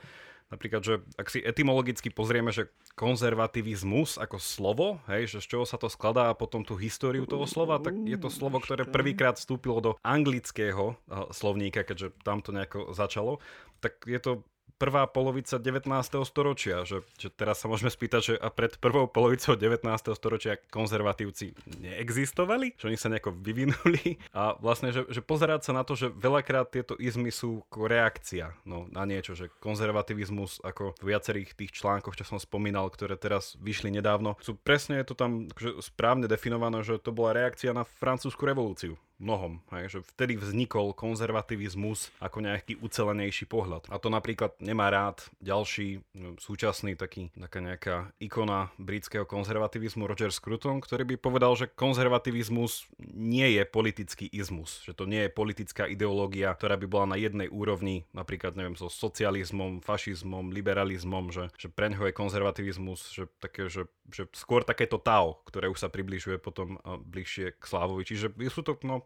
Napríklad, 0.46 0.82
že 0.86 0.94
ak 1.18 1.26
si 1.26 1.42
etymologicky 1.42 2.06
pozrieme, 2.06 2.54
že 2.54 2.70
konzervativizmus 2.94 4.14
ako 4.14 4.38
slovo, 4.38 5.02
hej, 5.10 5.26
že 5.26 5.42
z 5.42 5.46
čoho 5.58 5.64
sa 5.66 5.74
to 5.74 5.90
skladá 5.90 6.30
a 6.30 6.38
potom 6.38 6.62
tú 6.62 6.78
históriu 6.78 7.26
toho 7.26 7.50
slova, 7.50 7.82
tak 7.82 7.98
je 8.06 8.14
to 8.14 8.30
slovo, 8.30 8.62
ktoré 8.62 8.86
prvýkrát 8.86 9.34
vstúpilo 9.42 9.82
do 9.82 9.92
anglického 10.06 10.94
slovníka, 11.34 11.82
keďže 11.82 12.14
tam 12.22 12.46
to 12.46 12.54
nejako 12.54 12.94
začalo, 12.94 13.42
tak 13.82 14.06
je 14.06 14.22
to 14.22 14.46
prvá 14.76 15.08
polovica 15.08 15.56
19. 15.56 15.88
storočia, 16.28 16.84
že, 16.84 17.02
že 17.16 17.32
teraz 17.32 17.64
sa 17.64 17.66
môžeme 17.66 17.88
spýtať, 17.88 18.20
že 18.22 18.34
a 18.36 18.52
pred 18.52 18.76
prvou 18.76 19.08
polovicou 19.08 19.56
19. 19.56 19.82
storočia 20.12 20.60
konzervatívci 20.68 21.56
neexistovali, 21.80 22.76
že 22.76 22.92
oni 22.92 22.98
sa 23.00 23.08
nejako 23.08 23.32
vyvinuli 23.40 24.20
a 24.36 24.56
vlastne, 24.60 24.92
že, 24.92 25.08
že 25.08 25.24
pozerať 25.24 25.68
sa 25.68 25.72
na 25.72 25.82
to, 25.82 25.96
že 25.96 26.12
veľakrát 26.12 26.68
tieto 26.68 26.94
izmy 27.00 27.32
sú 27.32 27.64
reakcia 27.72 28.52
no, 28.68 28.84
na 28.92 29.08
niečo, 29.08 29.32
že 29.32 29.48
konzervativizmus 29.60 30.60
ako 30.60 30.96
v 31.00 31.04
viacerých 31.12 31.56
tých 31.56 31.72
článkoch, 31.72 32.16
čo 32.16 32.28
som 32.28 32.38
spomínal, 32.38 32.92
ktoré 32.92 33.16
teraz 33.16 33.56
vyšli 33.58 33.88
nedávno, 33.88 34.36
sú 34.44 34.56
presne 34.60 35.00
to 35.02 35.16
tam 35.16 35.48
že 35.56 35.80
správne 35.80 36.28
definované, 36.28 36.84
že 36.84 37.00
to 37.00 37.10
bola 37.16 37.32
reakcia 37.32 37.72
na 37.72 37.84
francúzsku 37.84 38.44
revolúciu 38.44 39.00
mnohom, 39.16 39.64
hej, 39.72 39.98
že 39.98 39.98
vtedy 40.12 40.36
vznikol 40.36 40.92
konzervativizmus 40.92 42.12
ako 42.20 42.44
nejaký 42.44 42.76
ucelenejší 42.84 43.48
pohľad. 43.48 43.88
A 43.88 43.96
to 43.96 44.12
napríklad 44.12 44.52
nemá 44.60 44.92
rád 44.92 45.24
ďalší 45.40 46.04
no, 46.12 46.36
súčasný 46.36 47.00
taký, 47.00 47.32
taká 47.32 47.58
nejaká 47.64 47.96
ikona 48.20 48.68
britského 48.76 49.24
konzervativizmu 49.24 50.04
Roger 50.04 50.28
Scruton, 50.28 50.84
ktorý 50.84 51.08
by 51.08 51.16
povedal, 51.16 51.56
že 51.56 51.72
konzervativizmus 51.72 52.84
nie 53.16 53.56
je 53.56 53.62
politický 53.64 54.28
izmus, 54.28 54.84
že 54.84 54.92
to 54.92 55.08
nie 55.08 55.26
je 55.26 55.30
politická 55.32 55.88
ideológia, 55.88 56.52
ktorá 56.52 56.76
by 56.76 56.86
bola 56.86 57.16
na 57.16 57.18
jednej 57.18 57.48
úrovni, 57.48 58.04
napríklad 58.12 58.52
neviem, 58.52 58.76
so 58.76 58.92
socializmom, 58.92 59.80
fašizmom, 59.80 60.52
liberalizmom, 60.52 61.32
že, 61.32 61.48
že 61.56 61.72
preňho 61.72 62.12
je 62.12 62.14
konzervativizmus, 62.14 63.16
že, 63.16 63.24
také, 63.40 63.72
že, 63.72 63.88
že 64.12 64.28
skôr 64.36 64.60
takéto 64.60 65.00
Tao, 65.00 65.40
ktoré 65.48 65.72
už 65.72 65.80
sa 65.80 65.88
približuje 65.88 66.36
potom 66.36 66.76
bližšie 66.84 67.56
k 67.56 67.62
Slávovi. 67.64 68.02
Čiže 68.04 68.34
sú 68.50 68.60
to 68.66 68.76
no, 68.82 69.05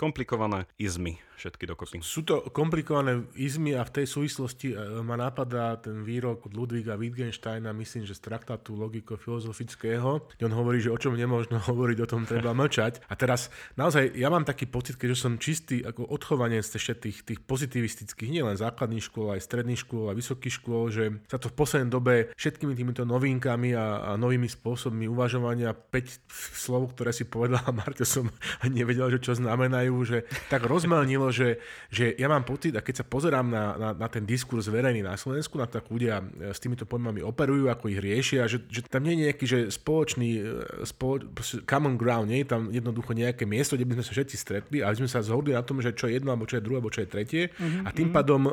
komplikované 0.00 0.64
izmy 0.80 1.20
všetky 1.40 1.64
dokopy. 1.64 2.04
Sú 2.04 2.20
to 2.20 2.44
komplikované 2.52 3.24
izmy 3.32 3.72
a 3.72 3.80
v 3.88 4.04
tej 4.04 4.06
súvislosti 4.12 4.76
e, 4.76 5.00
ma 5.00 5.16
napadá 5.16 5.80
ten 5.80 6.04
výrok 6.04 6.44
od 6.44 6.52
Ludvíka 6.52 7.00
Wittgensteina, 7.00 7.72
myslím, 7.72 8.04
že 8.04 8.12
z 8.12 8.28
traktátu 8.28 8.76
logiko-filozofického, 8.76 10.28
kde 10.36 10.44
on 10.44 10.52
hovorí, 10.52 10.84
že 10.84 10.92
o 10.92 11.00
čom 11.00 11.16
nemôžno 11.16 11.56
hovoriť, 11.72 11.98
o 12.04 12.10
tom 12.10 12.28
treba 12.28 12.52
mlčať. 12.52 13.08
A 13.08 13.16
teraz 13.16 13.48
naozaj 13.80 14.12
ja 14.12 14.28
mám 14.28 14.44
taký 14.44 14.68
pocit, 14.68 15.00
keďže 15.00 15.16
som 15.16 15.40
čistý 15.40 15.80
ako 15.80 16.12
odchovanec 16.12 16.68
ešte 16.68 17.08
tých, 17.08 17.24
tých 17.24 17.40
pozitivistických, 17.40 18.28
nielen 18.28 18.60
základných 18.60 19.00
škôl, 19.00 19.32
aj 19.32 19.40
stredných 19.40 19.80
škôl, 19.80 20.12
aj 20.12 20.20
vysokých 20.20 20.54
škôl, 20.60 20.92
že 20.92 21.04
sa 21.32 21.40
to 21.40 21.48
v 21.48 21.56
poslednej 21.56 21.88
dobe 21.88 22.14
všetkými 22.36 22.76
týmito 22.76 23.08
novinkami 23.08 23.72
a, 23.72 24.12
a 24.12 24.20
novými 24.20 24.44
spôsobmi 24.44 25.08
uvažovania 25.08 25.72
5 25.72 26.28
slov, 26.52 26.92
ktoré 26.92 27.16
si 27.16 27.24
povedala 27.24 27.64
Marta, 27.80 28.04
som 28.04 28.28
nevedel, 28.68 29.08
že 29.16 29.24
čo 29.24 29.32
znamenajú, 29.32 29.89
že 30.06 30.24
tak 30.48 30.64
rozmelnilo, 30.64 31.28
že, 31.34 31.58
že 31.90 32.14
ja 32.16 32.30
mám 32.30 32.46
pocit, 32.46 32.74
a 32.78 32.84
keď 32.84 33.02
sa 33.02 33.06
pozerám 33.06 33.46
na, 33.50 33.64
na, 33.76 33.88
na 33.94 34.08
ten 34.08 34.22
diskurs 34.22 34.70
verejný 34.70 35.02
na 35.02 35.18
Slovensku, 35.18 35.58
na 35.58 35.66
to, 35.66 35.82
ako 35.82 35.98
ľudia 35.98 36.22
e, 36.22 36.54
s 36.54 36.58
týmito 36.62 36.86
pojmami 36.86 37.20
operujú, 37.26 37.68
ako 37.68 37.90
ich 37.92 38.00
riešia, 38.00 38.46
že, 38.46 38.62
že 38.70 38.86
tam 38.86 39.04
nie 39.04 39.18
je 39.18 39.22
nejaký 39.30 39.44
že 39.44 39.58
spoločný 39.70 40.28
e, 40.38 40.42
spolo, 40.86 41.26
common 41.66 41.98
ground, 41.98 42.30
nie 42.30 42.46
je 42.46 42.48
tam 42.50 42.70
jednoducho 42.70 43.12
nejaké 43.12 43.44
miesto, 43.44 43.74
kde 43.74 43.86
by 43.86 43.94
sme 44.00 44.04
sa 44.06 44.12
všetci 44.14 44.36
stretli, 44.36 44.78
ale 44.80 44.96
sme 44.96 45.10
sa 45.10 45.24
zhodli 45.24 45.52
na 45.52 45.62
tom, 45.66 45.82
že 45.82 45.92
čo 45.92 46.06
je 46.06 46.16
jedno, 46.16 46.30
alebo 46.32 46.46
čo 46.46 46.58
je 46.58 46.64
druhé, 46.64 46.78
alebo 46.78 46.92
čo 46.94 47.02
je 47.04 47.08
tretie. 47.10 47.42
Mm-hmm. 47.50 47.84
A 47.86 47.90
tým 47.90 48.08
pádom 48.14 48.42
um, 48.46 48.52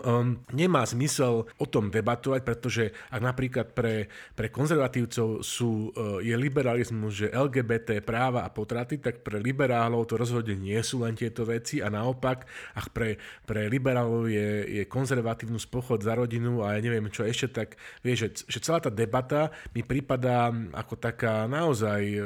nemá 0.52 0.84
zmysel 0.88 1.46
o 1.46 1.66
tom 1.66 1.90
debatovať, 1.94 2.42
pretože 2.44 2.84
ak 3.14 3.22
napríklad 3.22 3.68
pre, 3.72 4.10
pre 4.34 4.48
konzervatívcov 4.50 5.44
sú, 5.44 5.92
uh, 5.94 6.20
je 6.24 6.34
liberalizmus, 6.34 7.14
že 7.14 7.34
LGBT 7.34 8.00
práva 8.02 8.44
a 8.46 8.50
potraty, 8.54 8.98
tak 8.98 9.22
pre 9.22 9.38
liberálov 9.38 10.08
to 10.08 10.16
rozhodne 10.16 10.56
nie 10.58 10.80
sú 10.82 11.04
len 11.04 11.14
tieto 11.28 11.44
veci 11.44 11.84
a 11.84 11.92
naopak, 11.92 12.48
ak 12.80 12.96
pre, 12.96 13.20
pre 13.44 13.68
liberálov 13.68 14.32
je, 14.32 14.82
je 14.82 14.84
konzervatívnu 14.88 15.60
pochod 15.68 16.00
za 16.00 16.16
rodinu 16.16 16.64
a 16.64 16.80
ja 16.80 16.82
neviem 16.82 17.12
čo 17.12 17.28
ešte, 17.28 17.52
tak 17.52 17.76
vie, 18.00 18.16
že, 18.16 18.32
že 18.48 18.64
celá 18.64 18.80
tá 18.80 18.88
debata 18.88 19.52
mi 19.76 19.84
prípada 19.84 20.50
ako 20.72 20.96
taká 20.96 21.44
naozaj 21.52 22.02
e, 22.08 22.24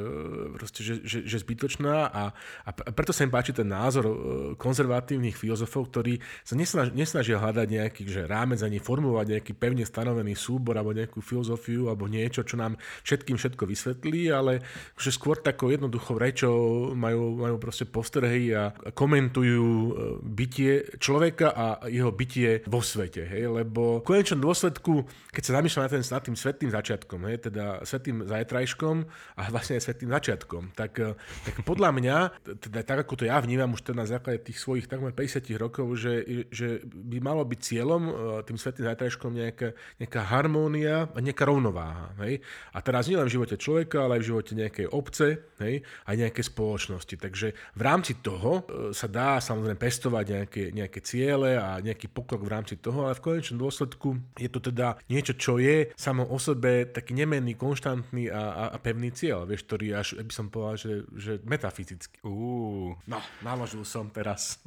proste, 0.55 0.85
že, 0.85 1.01
že, 1.01 1.25
že 1.25 1.37
zbytočná 1.41 1.95
a, 2.13 2.23
a 2.67 2.69
preto 2.93 3.09
sa 3.09 3.25
im 3.25 3.33
páči 3.33 3.51
ten 3.51 3.65
názor 3.65 4.05
e, 4.05 4.13
konzervatívnych 4.61 5.33
filozofov, 5.33 5.89
ktorí 5.89 6.21
sa 6.45 6.53
nesnaž, 6.53 6.93
nesnažia 6.93 7.41
hľadať 7.41 7.67
nejaký 7.67 8.01
že 8.11 8.27
rámec 8.27 8.59
ani 8.61 8.77
formulovať 8.77 9.39
nejaký 9.39 9.53
pevne 9.55 9.87
stanovený 9.87 10.35
súbor 10.35 10.75
alebo 10.75 10.91
nejakú 10.91 11.23
filozofiu 11.23 11.87
alebo 11.87 12.11
niečo, 12.11 12.43
čo 12.43 12.59
nám 12.59 12.75
všetkým 13.07 13.39
všetko 13.39 13.63
vysvetlí, 13.63 14.29
ale 14.29 14.61
že 14.99 15.15
skôr 15.15 15.39
takou 15.39 15.71
jednoduchou 15.71 16.19
rečou 16.19 16.91
majú, 16.93 17.39
majú 17.39 17.55
proste 17.57 17.87
postrehy 17.87 18.51
a 18.51 18.75
komentujú 18.91 19.67
e, 19.67 19.91
bytie 20.23 20.71
človeka 20.99 21.51
a 21.51 21.65
jeho 21.87 22.11
bytie 22.11 22.63
vo 22.67 22.83
svete. 22.83 23.25
Hej? 23.25 23.51
Lebo 23.51 23.99
v 23.99 24.05
konečnom 24.05 24.43
dôsledku, 24.43 25.07
keď 25.31 25.43
sa 25.43 25.51
zamýšľam 25.59 25.83
nad, 25.87 25.93
nad 25.99 26.23
tým 26.23 26.37
svetým 26.37 26.69
začiatkom, 26.69 27.19
hej? 27.27 27.37
teda 27.51 27.83
svetým 27.87 28.27
zajtrajškom 28.27 28.95
a 29.37 29.41
vlastne 29.49 29.79
aj 29.79 29.83
svetým 29.83 30.09
začiatkom, 30.11 30.63
tak, 30.75 30.97
e, 30.99 31.15
tak 31.47 31.63
podľa 31.63 31.89
mňa, 31.95 32.17
teda 32.59 32.79
tak 32.83 33.07
ako 33.07 33.21
to 33.21 33.23
ja 33.27 33.39
vnímam 33.39 33.73
už 33.75 33.87
teda 33.87 34.03
na 34.03 34.07
základe 34.07 34.43
tých 34.43 34.59
svojich 34.59 34.85
takmer 34.87 35.15
50 35.15 35.47
rokov, 35.57 35.87
že, 35.99 36.45
že 36.51 36.83
by 36.85 37.17
malo 37.23 37.43
byť 37.47 37.59
cieľom 37.59 38.01
e, 38.07 38.11
tým 38.45 38.57
svetým 38.59 38.85
zajtrajškom 38.91 39.31
nejaká, 39.31 39.69
nejaká 39.99 40.21
harmónia 40.27 41.07
a 41.11 41.19
nejaká 41.19 41.43
rovnováha. 41.47 42.13
Hej? 42.27 42.43
A 42.75 42.79
teraz 42.83 43.07
nielen 43.07 43.27
v 43.27 43.35
živote 43.39 43.55
človeka, 43.55 44.05
ale 44.05 44.19
aj 44.19 44.21
v 44.21 44.29
živote 44.29 44.51
nejakej 44.57 44.87
obce 44.91 45.27
hej? 45.63 45.85
a 46.05 46.09
nejakej 46.15 46.45
spoločnosti. 46.47 47.15
Takže 47.15 47.47
v 47.55 47.81
rámci 47.81 48.19
toho 48.19 48.65
sa 48.89 49.05
dá 49.05 49.37
samozrejme 49.37 49.77
pestovať 49.77 50.25
nejaké, 50.25 50.63
nejaké 50.73 50.99
ciele 51.05 51.53
a 51.61 51.77
nejaký 51.77 52.09
pokrok 52.09 52.41
v 52.41 52.51
rámci 52.51 52.75
toho, 52.81 53.05
ale 53.05 53.13
v 53.13 53.23
konečnom 53.23 53.61
dôsledku 53.61 54.17
je 54.41 54.49
to 54.49 54.57
teda 54.57 54.97
niečo, 55.05 55.37
čo 55.37 55.61
je 55.61 55.93
samo 55.93 56.25
o 56.25 56.37
sebe 56.41 56.89
taký 56.89 57.13
nemenný, 57.13 57.53
konštantný 57.53 58.33
a, 58.33 58.41
a, 58.41 58.63
a 58.73 58.77
pevný 58.81 59.13
cieľ, 59.13 59.45
vieš, 59.45 59.69
ktorý 59.69 59.87
až, 59.93 60.17
by 60.17 60.33
som 60.33 60.49
povedal, 60.49 60.75
že, 60.81 60.93
že 61.13 61.33
metafyzicky. 61.45 62.25
Uú. 62.25 62.97
No, 63.05 63.19
naložil 63.45 63.85
som 63.85 64.09
teraz 64.09 64.57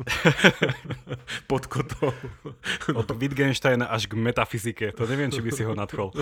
pod 1.51 1.67
kotou. 1.67 2.15
Od 3.01 3.09
Wittgensteina 3.19 3.91
až 3.91 4.07
k 4.07 4.15
metafyzike. 4.15 4.95
To 4.95 5.09
neviem, 5.11 5.35
či 5.35 5.43
by 5.43 5.51
si 5.51 5.67
ho 5.67 5.75
nadchol. 5.75 6.15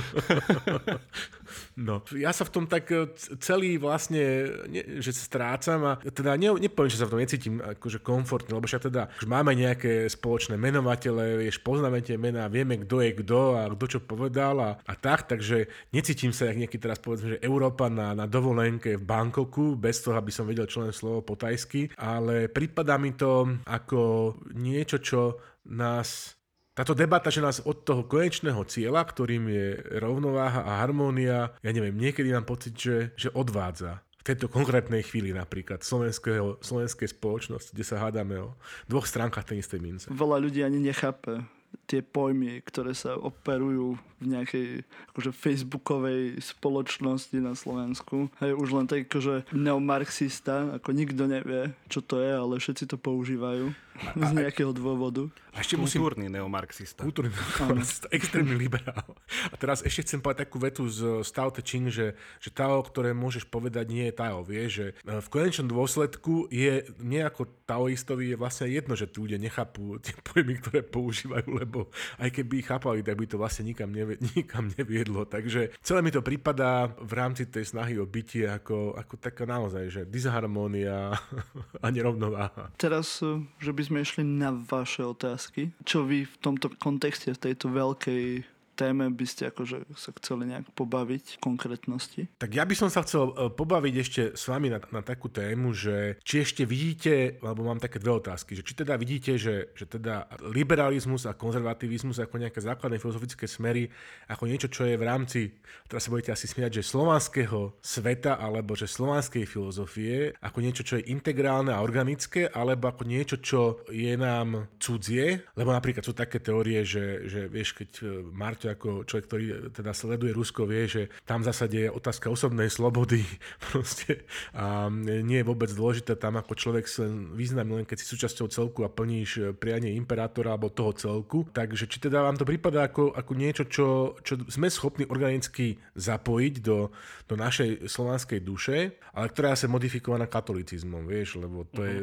No, 1.76 2.00
ja 2.16 2.32
sa 2.32 2.44
v 2.48 2.52
tom 2.52 2.64
tak 2.64 2.88
e, 2.92 3.12
celý 3.40 3.76
vlastne, 3.76 4.48
ne, 4.68 5.00
že 5.00 5.12
strácam 5.12 5.80
a 5.84 5.92
teda 6.00 6.36
ne, 6.36 6.52
nepoviem, 6.56 6.92
že 6.92 7.00
sa 7.00 7.08
v 7.08 7.12
tom 7.12 7.20
necítim 7.20 7.60
akože 7.76 8.04
komfortne, 8.04 8.54
lebo 8.54 8.68
však 8.68 8.88
teda 8.92 9.08
už 9.20 9.26
máme 9.28 9.56
nejaké 9.56 10.08
spoločné 10.08 10.60
menovatele, 10.60 11.40
vieš, 11.42 11.60
poznáme 11.60 12.04
tie 12.04 12.20
mená, 12.20 12.46
vieme, 12.46 12.80
kto 12.80 13.02
je 13.02 13.10
kto 13.18 13.40
a 13.58 13.62
kto 13.72 13.84
čo 13.86 14.00
povedal 14.04 14.56
a, 14.60 14.70
a 14.78 14.94
tak, 14.96 15.26
takže 15.30 15.70
necítim 15.94 16.30
sa, 16.30 16.50
jak 16.50 16.66
nejaký 16.66 16.78
teraz 16.78 17.00
povedzme, 17.00 17.36
že 17.36 17.42
Európa 17.44 17.88
na, 17.88 18.12
na 18.12 18.28
dovolenke 18.28 18.96
v 18.96 19.04
Bangkoku, 19.04 19.76
bez 19.76 20.04
toho, 20.04 20.18
aby 20.18 20.30
som 20.34 20.48
vedel 20.48 20.68
čo 20.68 20.84
len 20.84 20.94
slovo 20.94 21.24
po 21.24 21.34
tajsky, 21.34 21.92
ale 21.96 22.52
prípada 22.52 22.96
mi 22.96 23.14
to 23.16 23.58
ako 23.66 24.34
niečo, 24.54 25.00
čo 25.02 25.40
nás 25.68 26.36
táto 26.72 26.96
debata, 26.96 27.28
že 27.28 27.44
nás 27.44 27.60
od 27.68 27.84
toho 27.84 28.08
konečného 28.08 28.64
cieľa, 28.64 29.04
ktorým 29.04 29.44
je 29.44 29.66
rovnováha 30.00 30.64
a 30.64 30.80
harmónia, 30.80 31.52
ja 31.60 31.70
neviem, 31.70 31.92
niekedy 31.92 32.32
mám 32.32 32.48
pocit, 32.48 32.72
že, 32.72 33.12
že 33.12 33.28
odvádza. 33.28 34.00
V 34.22 34.30
tejto 34.30 34.46
konkrétnej 34.46 35.02
chvíli 35.02 35.34
napríklad 35.34 35.82
slovenskej 35.82 37.10
spoločnosti, 37.10 37.74
kde 37.74 37.82
sa 37.82 37.98
hádame 37.98 38.38
o 38.38 38.54
dvoch 38.86 39.02
stránkach 39.02 39.42
tej 39.42 39.66
istej 39.66 39.82
mince. 39.82 40.06
Veľa 40.14 40.38
ľudí 40.38 40.62
ani 40.62 40.78
nechápe 40.78 41.42
tie 41.90 42.04
pojmy, 42.04 42.62
ktoré 42.62 42.94
sa 42.94 43.16
operujú 43.18 43.98
v 44.22 44.24
nejakej 44.28 44.86
akože 45.10 45.30
facebookovej 45.34 46.38
spoločnosti 46.38 47.34
na 47.42 47.56
Slovensku. 47.56 48.30
Hej, 48.38 48.54
už 48.54 48.68
len 48.76 48.86
tak 48.86 49.10
akože 49.10 49.50
neomarxista, 49.56 50.78
ako 50.78 50.94
nikto 50.94 51.26
nevie, 51.26 51.74
čo 51.90 52.04
to 52.04 52.22
je, 52.22 52.30
ale 52.30 52.60
všetci 52.62 52.92
to 52.92 53.00
používajú 53.00 53.74
z 54.16 54.30
nejakého 54.32 54.72
dôvodu. 54.72 55.28
A 55.52 55.60
ešte 55.60 55.76
musím... 55.76 56.00
Kultúrny 56.00 56.32
neomarxista. 56.32 57.04
Kultúrny 57.04 57.28
neomarxista, 57.28 58.08
extrémny 58.08 58.56
liberál. 58.56 59.04
A 59.52 59.54
teraz 59.60 59.84
ešte 59.84 60.08
chcem 60.08 60.20
povedať 60.24 60.48
takú 60.48 60.56
vetu 60.56 60.88
z 60.88 61.28
Tao 61.28 61.52
Te 61.52 61.60
Ching, 61.60 61.92
že, 61.92 62.16
že 62.40 62.48
Tao, 62.48 62.80
ktoré 62.80 63.12
môžeš 63.12 63.44
povedať, 63.44 63.92
nie 63.92 64.08
je 64.08 64.14
Tao. 64.16 64.40
Vie, 64.40 64.64
že 64.72 64.96
e, 65.04 65.20
v 65.20 65.28
konečnom 65.28 65.68
dôsledku 65.68 66.48
je 66.48 66.88
nejako 67.04 67.44
Taoistovi 67.68 68.32
je 68.32 68.36
vlastne 68.40 68.72
jedno, 68.72 68.96
že 68.96 69.08
tí 69.08 69.20
ľudia 69.20 69.36
nechápu 69.36 70.00
tie 70.04 70.16
pojmy, 70.24 70.56
ktoré 70.64 70.80
používajú, 70.80 71.48
lebo 71.52 71.92
aj 72.16 72.32
keby 72.32 72.64
ich 72.64 72.68
chápali, 72.68 73.04
tak 73.04 73.20
by 73.20 73.26
to 73.28 73.36
vlastne 73.36 73.68
nikam, 73.68 73.92
nevie, 73.92 74.16
nikam 74.36 74.72
neviedlo. 74.72 75.28
Takže 75.28 75.76
celé 75.84 76.00
mi 76.00 76.08
to 76.08 76.24
prípada 76.24 76.88
v 76.96 77.12
rámci 77.12 77.44
tej 77.44 77.68
snahy 77.68 78.00
o 78.00 78.08
bytie 78.08 78.48
ako, 78.48 78.96
ako 78.96 79.14
taká 79.20 79.44
naozaj, 79.44 79.84
že 79.92 80.02
disharmónia 80.08 81.12
a 81.84 81.86
nerovnováha. 81.92 82.72
Teraz, 82.80 83.20
e, 83.20 83.44
že 83.60 83.76
by 83.76 83.81
sme 83.82 84.02
išli 84.02 84.22
na 84.24 84.54
vaše 84.54 85.02
otázky. 85.02 85.74
Čo 85.82 86.06
vy 86.06 86.24
v 86.24 86.36
tomto 86.38 86.70
kontexte, 86.78 87.34
v 87.34 87.42
tejto 87.50 87.70
veľkej 87.70 88.46
téme 88.82 89.06
by 89.14 89.26
ste 89.30 89.54
akože 89.54 89.86
sa 89.94 90.10
chceli 90.18 90.50
nejak 90.50 90.74
pobaviť 90.74 91.38
v 91.38 91.42
konkrétnosti? 91.42 92.22
Tak 92.42 92.50
ja 92.50 92.66
by 92.66 92.74
som 92.74 92.90
sa 92.90 93.06
chcel 93.06 93.30
e, 93.30 93.54
pobaviť 93.54 93.94
ešte 93.94 94.22
s 94.34 94.50
vami 94.50 94.74
na, 94.74 94.82
na 94.90 95.06
takú 95.06 95.30
tému, 95.30 95.70
že 95.70 96.18
či 96.26 96.42
ešte 96.42 96.66
vidíte, 96.66 97.38
alebo 97.38 97.62
mám 97.62 97.78
také 97.78 98.02
dve 98.02 98.18
otázky, 98.18 98.58
že 98.58 98.66
či 98.66 98.74
teda 98.74 98.98
vidíte, 98.98 99.38
že, 99.38 99.70
že 99.78 99.86
teda 99.86 100.26
liberalizmus 100.50 101.30
a 101.30 101.36
konzervativizmus 101.36 102.18
ako 102.18 102.42
nejaké 102.42 102.58
základné 102.58 102.98
filozofické 102.98 103.46
smery, 103.46 103.86
ako 104.26 104.48
niečo, 104.48 104.66
čo 104.72 104.88
je 104.88 104.96
v 104.98 105.04
rámci, 105.06 105.40
teraz 105.86 106.08
sa 106.08 106.10
budete 106.10 106.32
asi 106.32 106.48
smiať, 106.48 106.80
že 106.80 106.88
slovanského 106.88 107.76
sveta, 107.78 108.40
alebo 108.40 108.72
že 108.74 108.88
slovanskej 108.88 109.44
filozofie, 109.44 110.32
ako 110.40 110.58
niečo, 110.64 110.82
čo 110.82 110.98
je 110.98 111.12
integrálne 111.12 111.70
a 111.70 111.84
organické, 111.84 112.48
alebo 112.48 112.88
ako 112.88 113.04
niečo, 113.04 113.36
čo 113.38 113.84
je 113.92 114.16
nám 114.16 114.72
cudzie, 114.80 115.44
lebo 115.54 115.70
napríklad 115.70 116.02
sú 116.02 116.16
také 116.16 116.40
teórie, 116.40 116.82
že, 116.82 117.28
že 117.28 117.40
vieš, 117.46 117.76
keď 117.76 117.90
e, 118.00 118.04
Mart 118.32 118.62
to 118.62 118.71
ako 118.74 119.04
človek, 119.04 119.26
ktorý 119.28 119.44
teda 119.70 119.92
sleduje 119.92 120.32
Rusko, 120.32 120.64
vie, 120.64 120.88
že 120.88 121.02
tam 121.28 121.44
v 121.44 121.48
zásade 121.52 121.76
je 121.76 121.92
otázka 121.92 122.32
osobnej 122.32 122.72
slobody 122.72 123.22
proste 123.70 124.24
a 124.56 124.88
nie 124.92 125.40
je 125.40 125.48
vôbec 125.48 125.70
dôležité 125.72 126.16
tam 126.16 126.38
ako 126.38 126.52
človek 126.54 126.84
si 126.88 127.04
len 127.04 127.34
význam, 127.34 127.74
len 127.74 127.84
keď 127.84 127.96
si 128.02 128.06
súčasťou 128.06 128.46
celku 128.48 128.80
a 128.86 128.92
plníš 128.92 129.56
prianie 129.56 129.94
imperátora 129.96 130.54
alebo 130.54 130.72
toho 130.72 130.92
celku. 130.94 131.44
Takže 131.50 131.88
či 131.88 131.98
teda 131.98 132.24
vám 132.24 132.38
to 132.38 132.48
prípada 132.48 132.86
ako, 132.86 133.12
ako 133.12 133.32
niečo, 133.34 133.64
čo, 133.66 134.18
čo 134.22 134.38
sme 134.48 134.68
schopní 134.70 135.04
organicky 135.08 135.76
zapojiť 135.98 136.54
do, 136.62 136.90
do 137.28 137.34
našej 137.34 137.88
slovanskej 137.88 138.40
duše, 138.40 138.96
ale 139.12 139.28
ktorá 139.28 139.54
je 139.54 139.68
modifikovaná 139.68 140.24
katolicizmom, 140.26 141.04
vieš, 141.04 141.36
lebo 141.40 141.68
to 141.68 141.84
je, 141.84 141.98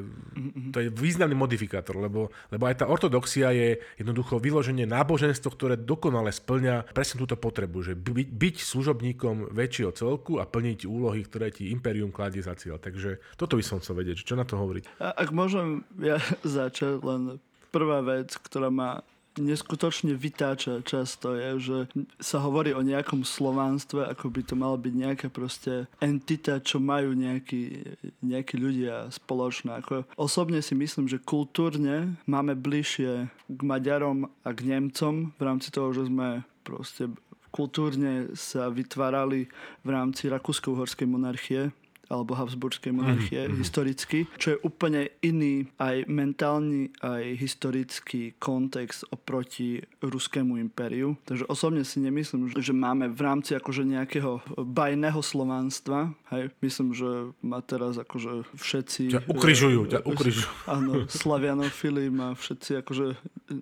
to 0.70 0.78
je 0.84 0.90
významný 0.94 1.34
modifikátor, 1.34 1.98
lebo, 1.98 2.30
lebo 2.54 2.64
aj 2.70 2.84
tá 2.84 2.86
ortodoxia 2.86 3.50
je 3.54 3.82
jednoducho 3.98 4.38
vyloženie 4.38 4.86
náboženstvo, 4.86 5.50
ktoré 5.54 5.76
dokonale 5.80 6.30
splňa 6.50 6.90
presne 6.90 7.22
túto 7.22 7.38
potrebu, 7.38 7.86
že 7.86 7.94
byť, 7.94 8.28
byť 8.34 8.56
služobníkom 8.58 9.54
väčšieho 9.54 9.94
celku 9.94 10.42
a 10.42 10.50
plniť 10.50 10.90
úlohy, 10.90 11.22
ktoré 11.22 11.54
ti 11.54 11.70
Imperium 11.70 12.10
kladie 12.10 12.42
za 12.42 12.58
cieľ. 12.58 12.82
Takže 12.82 13.22
toto 13.38 13.54
by 13.54 13.62
som 13.62 13.78
chcel 13.78 14.02
vedieť, 14.02 14.26
čo 14.26 14.34
na 14.34 14.50
to 14.50 14.58
hovoriť. 14.58 14.98
A 14.98 15.14
ak 15.14 15.30
môžem 15.30 15.86
ja 16.02 16.18
začať, 16.58 17.06
len 17.06 17.38
prvá 17.70 18.02
vec, 18.02 18.34
ktorá 18.34 18.74
ma 18.74 19.06
neskutočne 19.40 20.14
vytáča 20.14 20.84
často 20.84 21.34
je, 21.36 21.50
že 21.60 21.78
sa 22.20 22.44
hovorí 22.44 22.76
o 22.76 22.86
nejakom 22.86 23.24
slovanstve, 23.24 24.06
ako 24.06 24.30
by 24.30 24.42
to 24.46 24.56
malo 24.60 24.78
byť 24.78 24.94
nejaká 24.94 25.28
proste 25.32 25.88
entita, 26.04 26.60
čo 26.60 26.78
majú 26.78 27.16
nejakí, 27.16 27.96
nejakí 28.22 28.56
ľudia 28.60 29.10
spoločné. 29.10 29.80
Ako 29.80 30.06
osobne 30.20 30.60
si 30.60 30.76
myslím, 30.76 31.08
že 31.08 31.24
kultúrne 31.24 32.20
máme 32.30 32.54
bližšie 32.54 33.28
k 33.30 33.62
Maďarom 33.66 34.30
a 34.46 34.50
k 34.54 34.60
Nemcom 34.68 35.34
v 35.36 35.42
rámci 35.42 35.74
toho, 35.74 35.92
že 35.96 36.06
sme 36.06 36.44
proste 36.62 37.10
kultúrne 37.50 38.30
sa 38.38 38.70
vytvárali 38.70 39.50
v 39.82 39.90
rámci 39.90 40.30
Rakúsko-Uhorskej 40.30 41.08
monarchie 41.10 41.74
alebo 42.10 42.34
Habsburskej 42.34 42.92
monarchie 42.92 43.46
mm-hmm. 43.46 43.60
historicky, 43.62 44.20
čo 44.42 44.58
je 44.58 44.62
úplne 44.66 45.14
iný 45.22 45.70
aj 45.78 46.10
mentálny, 46.10 46.90
aj 47.06 47.38
historický 47.38 48.34
kontext 48.42 49.06
oproti 49.14 49.86
ruskému 50.02 50.58
impériu. 50.58 51.14
Takže 51.30 51.46
osobne 51.46 51.86
si 51.86 52.02
nemyslím, 52.02 52.50
že 52.58 52.74
máme 52.74 53.14
v 53.14 53.22
rámci 53.22 53.54
akože 53.54 53.86
nejakého 53.86 54.42
bajného 54.58 55.22
slovanstva, 55.22 56.10
hej, 56.34 56.50
myslím, 56.66 56.98
že 56.98 57.30
ma 57.46 57.62
teraz 57.62 58.02
akože 58.02 58.58
všetci... 58.58 59.02
Ťa 59.14 59.22
ukryžujú, 59.30 59.82
ťa 59.94 60.00
ukryžujú. 60.02 60.50
Áno, 60.76 61.06
slavianofili 61.06 62.10
ma 62.10 62.34
všetci 62.34 62.82
akože, 62.82 63.06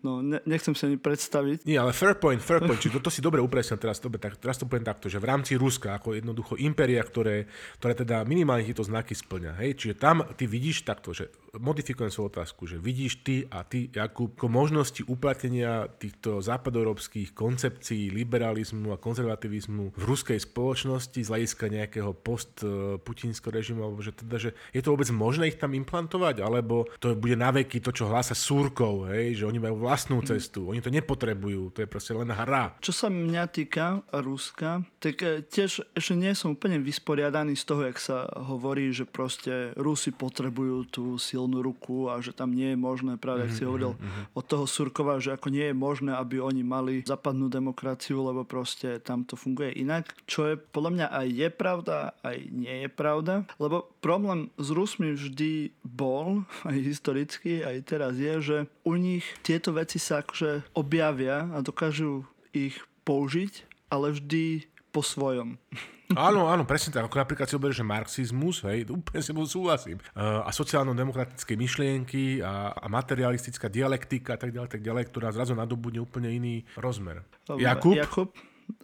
no 0.08 0.24
ne, 0.24 0.40
nechcem 0.48 0.72
si 0.72 0.88
ani 0.88 0.96
predstaviť. 0.96 1.68
Nie, 1.68 1.84
ale 1.84 1.92
fair 1.92 2.16
point, 2.16 2.40
fair 2.40 2.64
point, 2.64 2.80
či 2.80 2.88
toto 2.88 3.12
si 3.12 3.20
dobre 3.20 3.44
upresnil 3.44 3.76
teraz, 3.76 4.00
dobre, 4.00 4.24
tak, 4.24 4.40
teraz 4.40 4.56
to 4.56 4.64
poviem 4.64 4.88
takto, 4.88 5.12
že 5.12 5.20
v 5.20 5.28
rámci 5.28 5.60
Ruska, 5.60 6.00
ako 6.00 6.16
jednoducho 6.16 6.56
impéria, 6.64 7.04
ktoré, 7.04 7.50
ktoré 7.82 7.94
teda 7.98 8.24
minimálne 8.38 8.70
tieto 8.70 8.86
znaky 8.86 9.18
splňa. 9.18 9.58
Hej? 9.66 9.82
Čiže 9.82 9.96
tam 9.98 10.22
ty 10.38 10.46
vidíš 10.46 10.86
takto, 10.86 11.18
že 11.18 11.34
modifikujem 11.60 12.10
svoju 12.10 12.28
otázku, 12.34 12.66
že 12.66 12.82
vidíš 12.82 13.22
ty 13.22 13.46
a 13.52 13.62
ty, 13.62 13.90
Jakub, 13.94 14.34
ako 14.38 14.48
možnosti 14.50 15.02
uplatnenia 15.06 15.90
týchto 15.98 16.42
západoeurópskych 16.42 17.34
koncepcií 17.34 18.14
liberalizmu 18.14 18.94
a 18.94 19.02
konzervativizmu 19.02 19.98
v 19.98 20.04
ruskej 20.04 20.38
spoločnosti 20.38 21.18
z 21.18 21.30
hľadiska 21.30 21.66
nejakého 21.72 22.12
post-putinského 22.14 23.54
režimu, 23.54 23.82
alebo 23.82 24.04
že 24.04 24.14
teda, 24.14 24.38
že 24.38 24.50
je 24.74 24.82
to 24.84 24.94
vôbec 24.94 25.10
možné 25.10 25.50
ich 25.50 25.58
tam 25.58 25.74
implantovať, 25.74 26.44
alebo 26.44 26.86
to 27.02 27.18
bude 27.18 27.34
na 27.34 27.50
veky 27.50 27.82
to, 27.82 27.90
čo 27.90 28.10
hlása 28.10 28.38
Súrkov, 28.38 29.10
hej? 29.10 29.42
že 29.42 29.48
oni 29.50 29.58
majú 29.58 29.82
vlastnú 29.82 30.22
cestu, 30.22 30.70
oni 30.70 30.84
to 30.84 30.94
nepotrebujú, 30.94 31.74
to 31.74 31.82
je 31.84 31.90
proste 31.90 32.14
len 32.14 32.30
hra. 32.30 32.78
Čo 32.84 32.94
sa 32.94 33.08
mňa 33.10 33.44
týka 33.50 34.06
Ruska, 34.14 34.86
tak 35.02 35.22
eh, 35.26 35.42
tiež 35.42 35.98
ešte 35.98 36.14
nie 36.14 36.34
som 36.38 36.54
úplne 36.54 36.78
vysporiadaný 36.78 37.58
z 37.58 37.64
toho, 37.66 37.82
jak 37.90 37.98
sa 37.98 38.30
hovorí 38.38 38.90
že 38.94 39.04
proste 39.10 39.74
Rusi 39.76 40.14
potrebujú 40.14 40.88
tú 40.90 41.06
silnú 41.48 41.64
ruku 41.64 42.12
a 42.12 42.20
že 42.20 42.36
tam 42.36 42.52
nie 42.52 42.76
je 42.76 42.78
možné, 42.78 43.16
práve 43.16 43.48
ak 43.48 43.56
si 43.56 43.64
mhm, 43.64 43.68
hovoril 43.72 43.92
mm-hmm. 43.96 44.36
od 44.36 44.44
toho 44.44 44.66
Surkova, 44.68 45.24
že 45.24 45.32
ako 45.32 45.48
nie 45.48 45.72
je 45.72 45.76
možné, 45.80 46.12
aby 46.12 46.44
oni 46.44 46.60
mali 46.68 47.08
západnú 47.08 47.48
demokraciu, 47.48 48.20
lebo 48.20 48.44
proste 48.44 49.00
tam 49.00 49.24
to 49.24 49.40
funguje 49.40 49.72
inak. 49.80 50.12
Čo 50.28 50.52
je 50.52 50.56
podľa 50.60 50.92
mňa 50.92 51.08
aj 51.08 51.28
je 51.32 51.48
pravda, 51.48 51.96
aj 52.20 52.38
nie 52.52 52.76
je 52.84 52.90
pravda, 52.92 53.48
lebo 53.64 53.88
problém 54.04 54.52
s 54.60 54.68
Rusmi 54.76 55.16
vždy 55.16 55.72
bol, 55.88 56.44
aj 56.70 56.76
historicky, 56.84 57.64
aj 57.64 57.88
teraz 57.88 58.20
je, 58.20 58.36
že 58.44 58.58
u 58.84 59.00
nich 59.00 59.24
tieto 59.48 59.72
veci 59.72 60.04
sa 60.04 60.20
akože 60.20 60.76
objavia 60.76 61.48
a 61.56 61.64
dokážu 61.64 62.28
ich 62.52 62.76
použiť, 63.08 63.64
ale 63.88 64.12
vždy 64.12 64.68
po 64.92 65.00
svojom. 65.00 65.56
Áno, 66.16 66.48
áno, 66.48 66.64
presne 66.64 66.96
tak. 66.96 67.12
Ako 67.12 67.20
napríklad 67.20 67.52
si 67.52 67.60
oberieš, 67.60 67.84
že 67.84 67.86
marxizmus, 67.88 68.64
hej, 68.64 68.88
úplne 69.00 69.20
si 69.20 69.32
súhlasím. 69.36 70.00
Uh, 70.16 70.46
a 70.48 70.52
sociálno-demokratické 70.56 71.60
myšlienky 71.60 72.40
a, 72.40 72.72
a 72.72 72.86
materialistická 72.88 73.68
dialektika 73.68 74.36
a 74.36 74.40
tak 74.40 74.56
ďalej, 74.56 74.70
tak 74.72 74.84
ďalej, 74.86 75.04
ktorá 75.12 75.28
zrazu 75.36 75.52
nadobudne 75.52 76.00
úplne 76.00 76.32
iný 76.32 76.64
rozmer. 76.80 77.28
Dobre, 77.44 77.68
Jakub? 77.68 77.96
Jakub? 78.00 78.30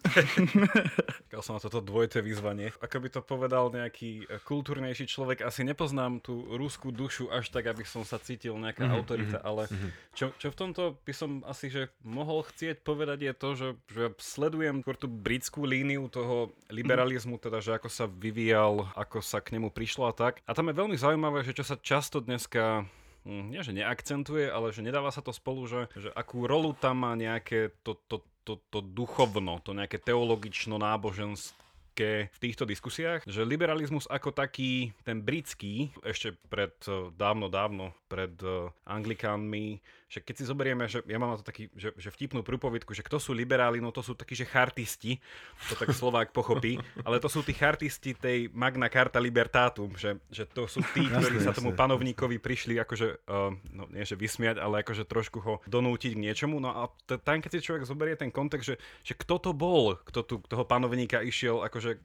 Čakal 1.28 1.40
som 1.40 1.56
na 1.56 1.62
toto 1.64 1.80
dvojité 1.80 2.20
vyzvanie. 2.20 2.72
Ako 2.80 3.00
by 3.00 3.08
to 3.08 3.20
povedal 3.24 3.72
nejaký 3.72 4.24
eh, 4.24 4.40
kultúrnejší 4.40 5.08
človek, 5.08 5.44
asi 5.44 5.64
nepoznám 5.64 6.20
tú 6.20 6.44
rúskú 6.56 6.92
dušu 6.92 7.32
až 7.32 7.48
tak, 7.52 7.68
aby 7.68 7.84
som 7.84 8.04
sa 8.04 8.20
cítil 8.20 8.56
nejaká 8.56 8.84
mm-hmm, 8.84 8.96
autorita, 8.96 9.38
mm-hmm, 9.40 9.50
ale 9.50 9.62
mhm. 9.68 9.88
čo, 10.12 10.26
čo 10.36 10.48
v 10.52 10.56
tomto 10.56 10.82
by 11.04 11.12
som 11.12 11.30
asi 11.48 11.68
že 11.72 11.88
mohol 12.04 12.44
chcieť 12.44 12.84
povedať 12.84 13.18
je 13.24 13.32
to, 13.34 13.48
že, 13.56 13.68
že 13.90 14.04
sledujem 14.20 14.84
tú 14.84 15.08
britskú 15.10 15.66
líniu 15.66 16.06
toho 16.06 16.54
liberalizmu, 16.70 17.40
teda 17.40 17.58
že 17.58 17.74
ako 17.74 17.88
sa 17.90 18.06
vyvíjal, 18.06 18.94
ako 18.94 19.18
sa 19.24 19.42
k 19.42 19.58
nemu 19.58 19.74
prišlo 19.74 20.06
a 20.06 20.14
tak. 20.14 20.38
A 20.46 20.54
tam 20.54 20.70
je 20.70 20.78
veľmi 20.78 20.94
zaujímavé, 20.94 21.42
že 21.42 21.56
čo 21.56 21.66
sa 21.66 21.74
často 21.74 22.22
dneska 22.22 22.86
hm, 23.26 23.50
nie 23.50 23.60
že 23.64 23.74
neakcentuje, 23.74 24.48
ale 24.52 24.70
že 24.70 24.84
nedáva 24.84 25.10
sa 25.10 25.24
to 25.24 25.34
spolu, 25.34 25.66
že, 25.66 25.90
že 25.96 26.12
akú 26.14 26.46
rolu 26.46 26.76
tam 26.76 27.02
má 27.02 27.12
nejaké 27.18 27.74
to, 27.82 27.98
to, 28.06 28.22
to, 28.44 28.60
to 28.68 28.84
duchovno, 28.84 29.64
to 29.64 29.72
nejaké 29.72 29.96
teologično-náboženské 29.98 32.28
v 32.30 32.38
týchto 32.42 32.68
diskusiách, 32.68 33.24
že 33.24 33.46
liberalizmus 33.46 34.04
ako 34.10 34.34
taký, 34.34 34.92
ten 35.06 35.22
britský, 35.24 35.90
ešte 36.04 36.36
pred 36.52 36.74
eh, 36.86 37.10
dávno, 37.16 37.48
dávno, 37.48 37.94
pred 38.06 38.36
eh, 38.44 38.68
anglikánmi, 38.84 39.80
že 40.14 40.22
keď 40.22 40.34
si 40.38 40.44
zoberieme, 40.46 40.86
že 40.86 41.02
ja 41.10 41.18
mám 41.18 41.34
na 41.34 41.42
to 41.42 41.46
taký, 41.50 41.66
že, 41.74 41.90
že 41.98 42.14
vtipnú 42.14 42.46
prúpovidku, 42.46 42.94
že 42.94 43.02
kto 43.02 43.18
sú 43.18 43.34
liberáli, 43.34 43.82
no 43.82 43.90
to 43.90 43.98
sú 43.98 44.14
takí, 44.14 44.38
že 44.38 44.46
chartisti, 44.46 45.18
to 45.66 45.74
tak 45.74 45.90
Slovák 45.90 46.30
pochopí, 46.30 46.78
ale 47.02 47.18
to 47.18 47.26
sú 47.26 47.42
tí 47.42 47.50
chartisti 47.50 48.14
tej 48.14 48.46
Magna 48.54 48.86
Carta 48.86 49.18
Libertatum, 49.18 49.90
že, 49.98 50.22
že 50.30 50.46
to 50.46 50.70
sú 50.70 50.86
tí, 50.94 51.02
ktorí 51.10 51.42
sa 51.42 51.50
tomu 51.50 51.74
panovníkovi 51.74 52.38
prišli 52.38 52.78
akože, 52.78 53.26
uh, 53.26 53.50
no 53.74 53.90
nie 53.90 54.06
že 54.06 54.14
vysmiať, 54.14 54.62
ale 54.62 54.86
akože 54.86 55.02
trošku 55.02 55.42
ho 55.42 55.58
donútiť 55.66 56.14
k 56.14 56.22
niečomu. 56.30 56.62
No 56.62 56.70
a 56.70 56.86
t- 57.10 57.18
tam, 57.18 57.42
keď 57.42 57.58
si 57.58 57.66
človek 57.66 57.82
zoberie 57.82 58.14
ten 58.14 58.30
kontext, 58.30 58.70
že, 58.70 58.76
že 59.02 59.18
kto 59.18 59.42
to 59.42 59.50
bol, 59.50 59.98
kto 59.98 60.22
tu 60.22 60.34
toho 60.46 60.62
panovníka 60.62 61.18
išiel 61.26 61.66
akože 61.66 61.98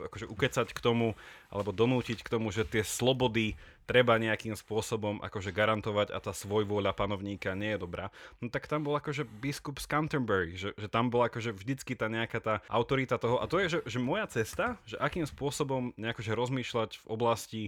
akože 0.00 0.26
ukecať 0.26 0.68
k 0.74 0.80
tomu, 0.82 1.14
alebo 1.52 1.70
donútiť 1.70 2.24
k 2.24 2.32
tomu, 2.32 2.50
že 2.50 2.66
tie 2.66 2.82
slobody 2.82 3.54
treba 3.84 4.18
nejakým 4.18 4.54
spôsobom 4.54 5.18
akože 5.20 5.50
garantovať 5.50 6.14
a 6.14 6.18
tá 6.22 6.30
svojvôľa 6.30 6.94
panovníka 6.94 7.52
nie 7.58 7.74
je 7.74 7.82
dobrá. 7.82 8.14
No 8.38 8.48
tak 8.48 8.70
tam 8.70 8.86
bol 8.86 8.94
akože 8.96 9.26
biskup 9.42 9.82
z 9.82 9.86
Canterbury, 9.90 10.54
že, 10.54 10.70
že 10.78 10.88
tam 10.88 11.10
bola 11.10 11.26
akože 11.28 11.52
vždycky 11.54 11.98
tá 11.98 12.06
nejaká 12.06 12.38
tá 12.38 12.54
autorita 12.70 13.18
toho. 13.18 13.42
A 13.42 13.50
to 13.50 13.58
je, 13.58 13.78
že, 13.78 13.98
že 13.98 13.98
moja 13.98 14.26
cesta, 14.30 14.78
že 14.86 14.98
akým 14.98 15.26
spôsobom 15.26 15.92
nejakože 15.98 16.32
rozmýšľať 16.32 16.90
v 17.02 17.06
oblasti 17.10 17.62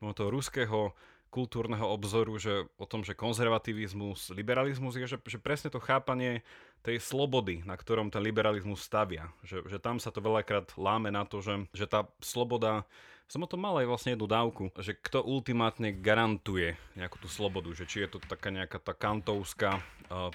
no, 0.00 0.16
toho 0.16 0.32
ruského 0.32 0.96
kultúrneho 1.28 1.84
obzoru, 1.84 2.40
že 2.40 2.64
o 2.80 2.88
tom, 2.88 3.04
že 3.04 3.12
konzervativizmus, 3.12 4.32
liberalizmus 4.32 4.96
je, 4.96 5.04
že, 5.04 5.18
že 5.28 5.36
presne 5.36 5.68
to 5.68 5.76
chápanie 5.76 6.40
tej 6.80 6.96
slobody, 7.04 7.60
na 7.68 7.76
ktorom 7.76 8.08
ten 8.08 8.24
liberalizmus 8.24 8.80
stavia. 8.80 9.28
Že, 9.44 9.68
že 9.68 9.78
tam 9.78 10.00
sa 10.00 10.08
to 10.08 10.24
veľakrát 10.24 10.72
láme 10.80 11.12
na 11.12 11.28
to, 11.28 11.44
že, 11.44 11.68
že 11.76 11.84
tá 11.84 12.08
sloboda 12.24 12.88
som 13.28 13.44
o 13.44 13.50
tom 13.50 13.60
mal 13.60 13.76
aj 13.76 13.86
vlastne 13.86 14.10
jednu 14.16 14.24
dávku, 14.24 14.72
že 14.80 14.96
kto 14.96 15.20
ultimátne 15.20 15.92
garantuje 15.92 16.80
nejakú 16.96 17.20
tú 17.20 17.28
slobodu, 17.28 17.68
že 17.76 17.84
či 17.84 18.08
je 18.08 18.16
to 18.16 18.18
taká 18.24 18.48
nejaká 18.48 18.80
tá 18.80 18.96
kantovská 18.96 19.84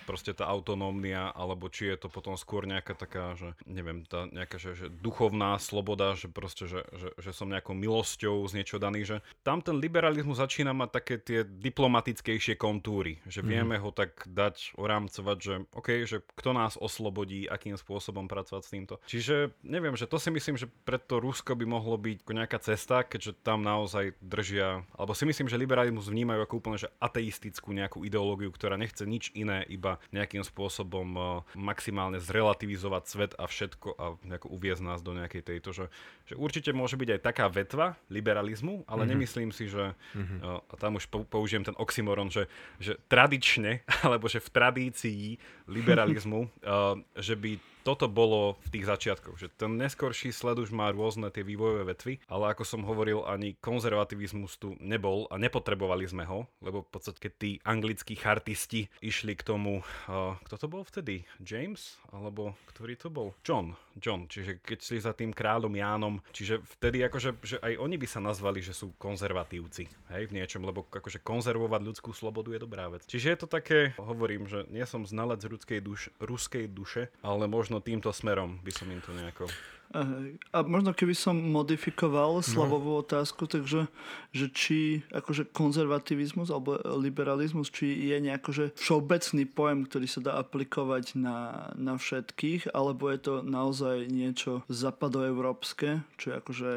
proste 0.05 0.31
tá 0.37 0.45
autonómia, 0.45 1.33
alebo 1.33 1.67
či 1.67 1.89
je 1.89 2.05
to 2.05 2.07
potom 2.07 2.37
skôr 2.37 2.69
nejaká 2.69 2.93
taká, 2.93 3.33
že 3.33 3.57
neviem, 3.65 4.05
tá 4.05 4.29
nejaká 4.29 4.61
že, 4.61 4.77
že 4.77 4.87
duchovná 4.89 5.57
sloboda, 5.57 6.13
že 6.13 6.29
proste, 6.29 6.69
že, 6.69 6.85
že, 6.93 7.09
že 7.17 7.31
som 7.33 7.49
nejakou 7.49 7.73
milosťou 7.73 8.45
z 8.45 8.61
niečo 8.61 8.77
daný, 8.77 9.05
že 9.05 9.17
tam 9.41 9.65
ten 9.65 9.81
liberalizmus 9.81 10.37
začína 10.37 10.77
mať 10.77 10.89
také 10.93 11.15
tie 11.17 11.39
diplomatickejšie 11.41 12.53
kontúry, 12.53 13.17
že 13.25 13.41
mm. 13.41 13.47
vieme 13.49 13.75
ho 13.81 13.89
tak 13.89 14.29
dať, 14.29 14.77
orámcovať, 14.77 15.37
že 15.41 15.53
OK, 15.73 15.89
že 16.05 16.21
kto 16.37 16.53
nás 16.53 16.77
oslobodí, 16.77 17.49
akým 17.49 17.73
spôsobom 17.73 18.29
pracovať 18.29 18.61
s 18.61 18.71
týmto. 18.71 18.95
Čiže 19.09 19.57
neviem, 19.65 19.97
že 19.97 20.05
to 20.05 20.21
si 20.21 20.29
myslím, 20.29 20.55
že 20.55 20.69
pre 20.85 21.01
to 21.01 21.17
Rusko 21.17 21.57
by 21.57 21.65
mohlo 21.65 21.97
byť 21.97 22.29
nejaká 22.29 22.61
cesta, 22.61 22.82
keďže 22.85 23.39
tam 23.41 23.63
naozaj 23.63 24.15
držia, 24.19 24.83
alebo 24.95 25.15
si 25.15 25.23
myslím, 25.23 25.47
že 25.47 25.59
liberalizmus 25.59 26.11
vnímajú 26.11 26.43
ako 26.43 26.53
úplne 26.59 26.77
že 26.79 26.91
ateistickú 26.99 27.71
nejakú 27.71 28.03
ideológiu, 28.03 28.51
ktorá 28.51 28.75
nechce 28.75 29.07
nič 29.07 29.31
iné 29.33 29.63
iba 29.71 30.01
nejakým 30.11 30.43
spôsobom 30.43 31.07
eh, 31.15 31.25
maximálne 31.55 32.19
zrelativizovať 32.19 33.03
svet 33.07 33.31
a 33.39 33.47
všetko 33.47 33.87
a 33.95 34.05
nejako 34.25 34.47
uviezť 34.51 34.83
nás 34.83 34.99
do 34.99 35.15
nejakej 35.15 35.43
tejto, 35.43 35.69
že, 35.71 35.85
že 36.27 36.35
určite 36.35 36.71
môže 36.75 36.99
byť 36.99 37.09
aj 37.17 37.21
taká 37.23 37.45
vetva 37.47 37.95
liberalizmu, 38.11 38.85
ale 38.87 39.03
mm-hmm. 39.03 39.11
nemyslím 39.11 39.51
si, 39.51 39.69
že 39.69 39.95
mm-hmm. 40.15 40.39
a 40.43 40.73
tam 40.77 40.99
už 40.99 41.07
použijem 41.29 41.63
ten 41.63 41.75
oxymoron, 41.77 42.29
že, 42.29 42.49
že 42.81 42.99
tradične, 43.07 43.85
alebo 44.05 44.27
že 44.27 44.41
v 44.41 44.49
tradícii 44.49 45.25
liberalizmu, 45.69 46.41
uh, 46.63 46.99
že 47.17 47.37
by 47.37 47.72
toto 47.83 48.07
bolo 48.07 48.55
v 48.63 48.79
tých 48.79 48.87
začiatkoch, 48.87 49.35
že 49.35 49.51
ten 49.51 49.75
neskorší 49.75 50.31
sled 50.31 50.57
už 50.63 50.71
má 50.71 50.89
rôzne 50.95 51.27
tie 51.29 51.43
vývojové 51.43 51.83
vetvy, 51.91 52.13
ale 52.31 52.55
ako 52.55 52.63
som 52.63 52.87
hovoril, 52.87 53.27
ani 53.27 53.59
konzervativizmus 53.59 54.55
tu 54.55 54.79
nebol 54.79 55.27
a 55.27 55.35
nepotrebovali 55.35 56.07
sme 56.07 56.23
ho, 56.23 56.47
lebo 56.63 56.87
v 56.87 56.89
podstate 56.89 57.19
keď 57.19 57.33
tí 57.35 57.51
anglickí 57.67 58.15
chartisti 58.15 58.87
išli 59.03 59.35
k 59.35 59.43
tomu, 59.43 59.83
uh, 60.07 60.39
kto 60.47 60.55
to 60.55 60.67
bol 60.71 60.87
vtedy? 60.87 61.27
James? 61.43 61.99
Alebo 62.15 62.55
ktorý 62.71 62.95
to 62.95 63.11
bol? 63.11 63.35
John. 63.43 63.75
John, 63.99 64.25
čiže 64.25 64.61
keď 64.61 64.77
šli 64.81 64.99
za 65.01 65.13
tým 65.13 65.29
kráľom 65.29 65.73
Jánom, 65.73 66.15
čiže 66.33 66.61
vtedy 66.77 67.05
akože 67.05 67.29
že 67.43 67.57
aj 67.61 67.77
oni 67.77 67.95
by 67.99 68.07
sa 68.09 68.19
nazvali, 68.23 68.63
že 68.63 68.73
sú 68.73 68.93
konzervatívci, 68.97 69.85
hej, 70.13 70.23
v 70.29 70.35
niečom, 70.35 70.65
lebo 70.65 70.85
akože 70.89 71.21
konzervovať 71.21 71.81
ľudskú 71.83 72.09
slobodu 72.15 72.53
je 72.53 72.63
dobrá 72.63 72.89
vec. 72.89 73.05
Čiže 73.05 73.27
je 73.29 73.37
to 73.37 73.47
také, 73.47 73.93
hovorím, 74.01 74.49
že 74.49 74.65
nie 74.73 74.83
som 74.89 75.05
znalec 75.05 75.43
ruskej, 75.45 75.79
duš, 75.83 76.09
ruskej 76.17 76.65
duše, 76.65 77.13
ale 77.21 77.45
možno 77.45 77.83
týmto 77.83 78.09
smerom 78.09 78.57
by 78.65 78.71
som 78.73 78.89
im 78.89 79.01
to 79.03 79.13
nejako. 79.13 79.45
A 79.93 80.57
možno 80.65 80.91
keby 80.97 81.13
som 81.13 81.37
modifikoval 81.37 82.41
Slavovú 82.41 82.97
otázku, 82.97 83.45
takže 83.45 83.85
že 84.33 84.49
či 84.49 84.79
akože 85.13 85.53
konzervativizmus 85.53 86.49
alebo 86.49 86.81
liberalizmus, 86.97 87.69
či 87.69 88.09
je 88.09 88.17
nejako 88.17 88.49
že 88.49 88.65
všeobecný 88.73 89.43
pojem, 89.53 89.79
ktorý 89.85 90.07
sa 90.09 90.19
dá 90.25 90.31
aplikovať 90.41 91.13
na, 91.13 91.69
na 91.77 91.93
všetkých, 91.93 92.73
alebo 92.73 93.13
je 93.13 93.19
to 93.21 93.33
naozaj 93.45 94.09
niečo 94.09 94.65
západoeurópske, 94.65 96.01
čo, 96.17 96.25
je 96.25 96.35
akože, 96.41 96.71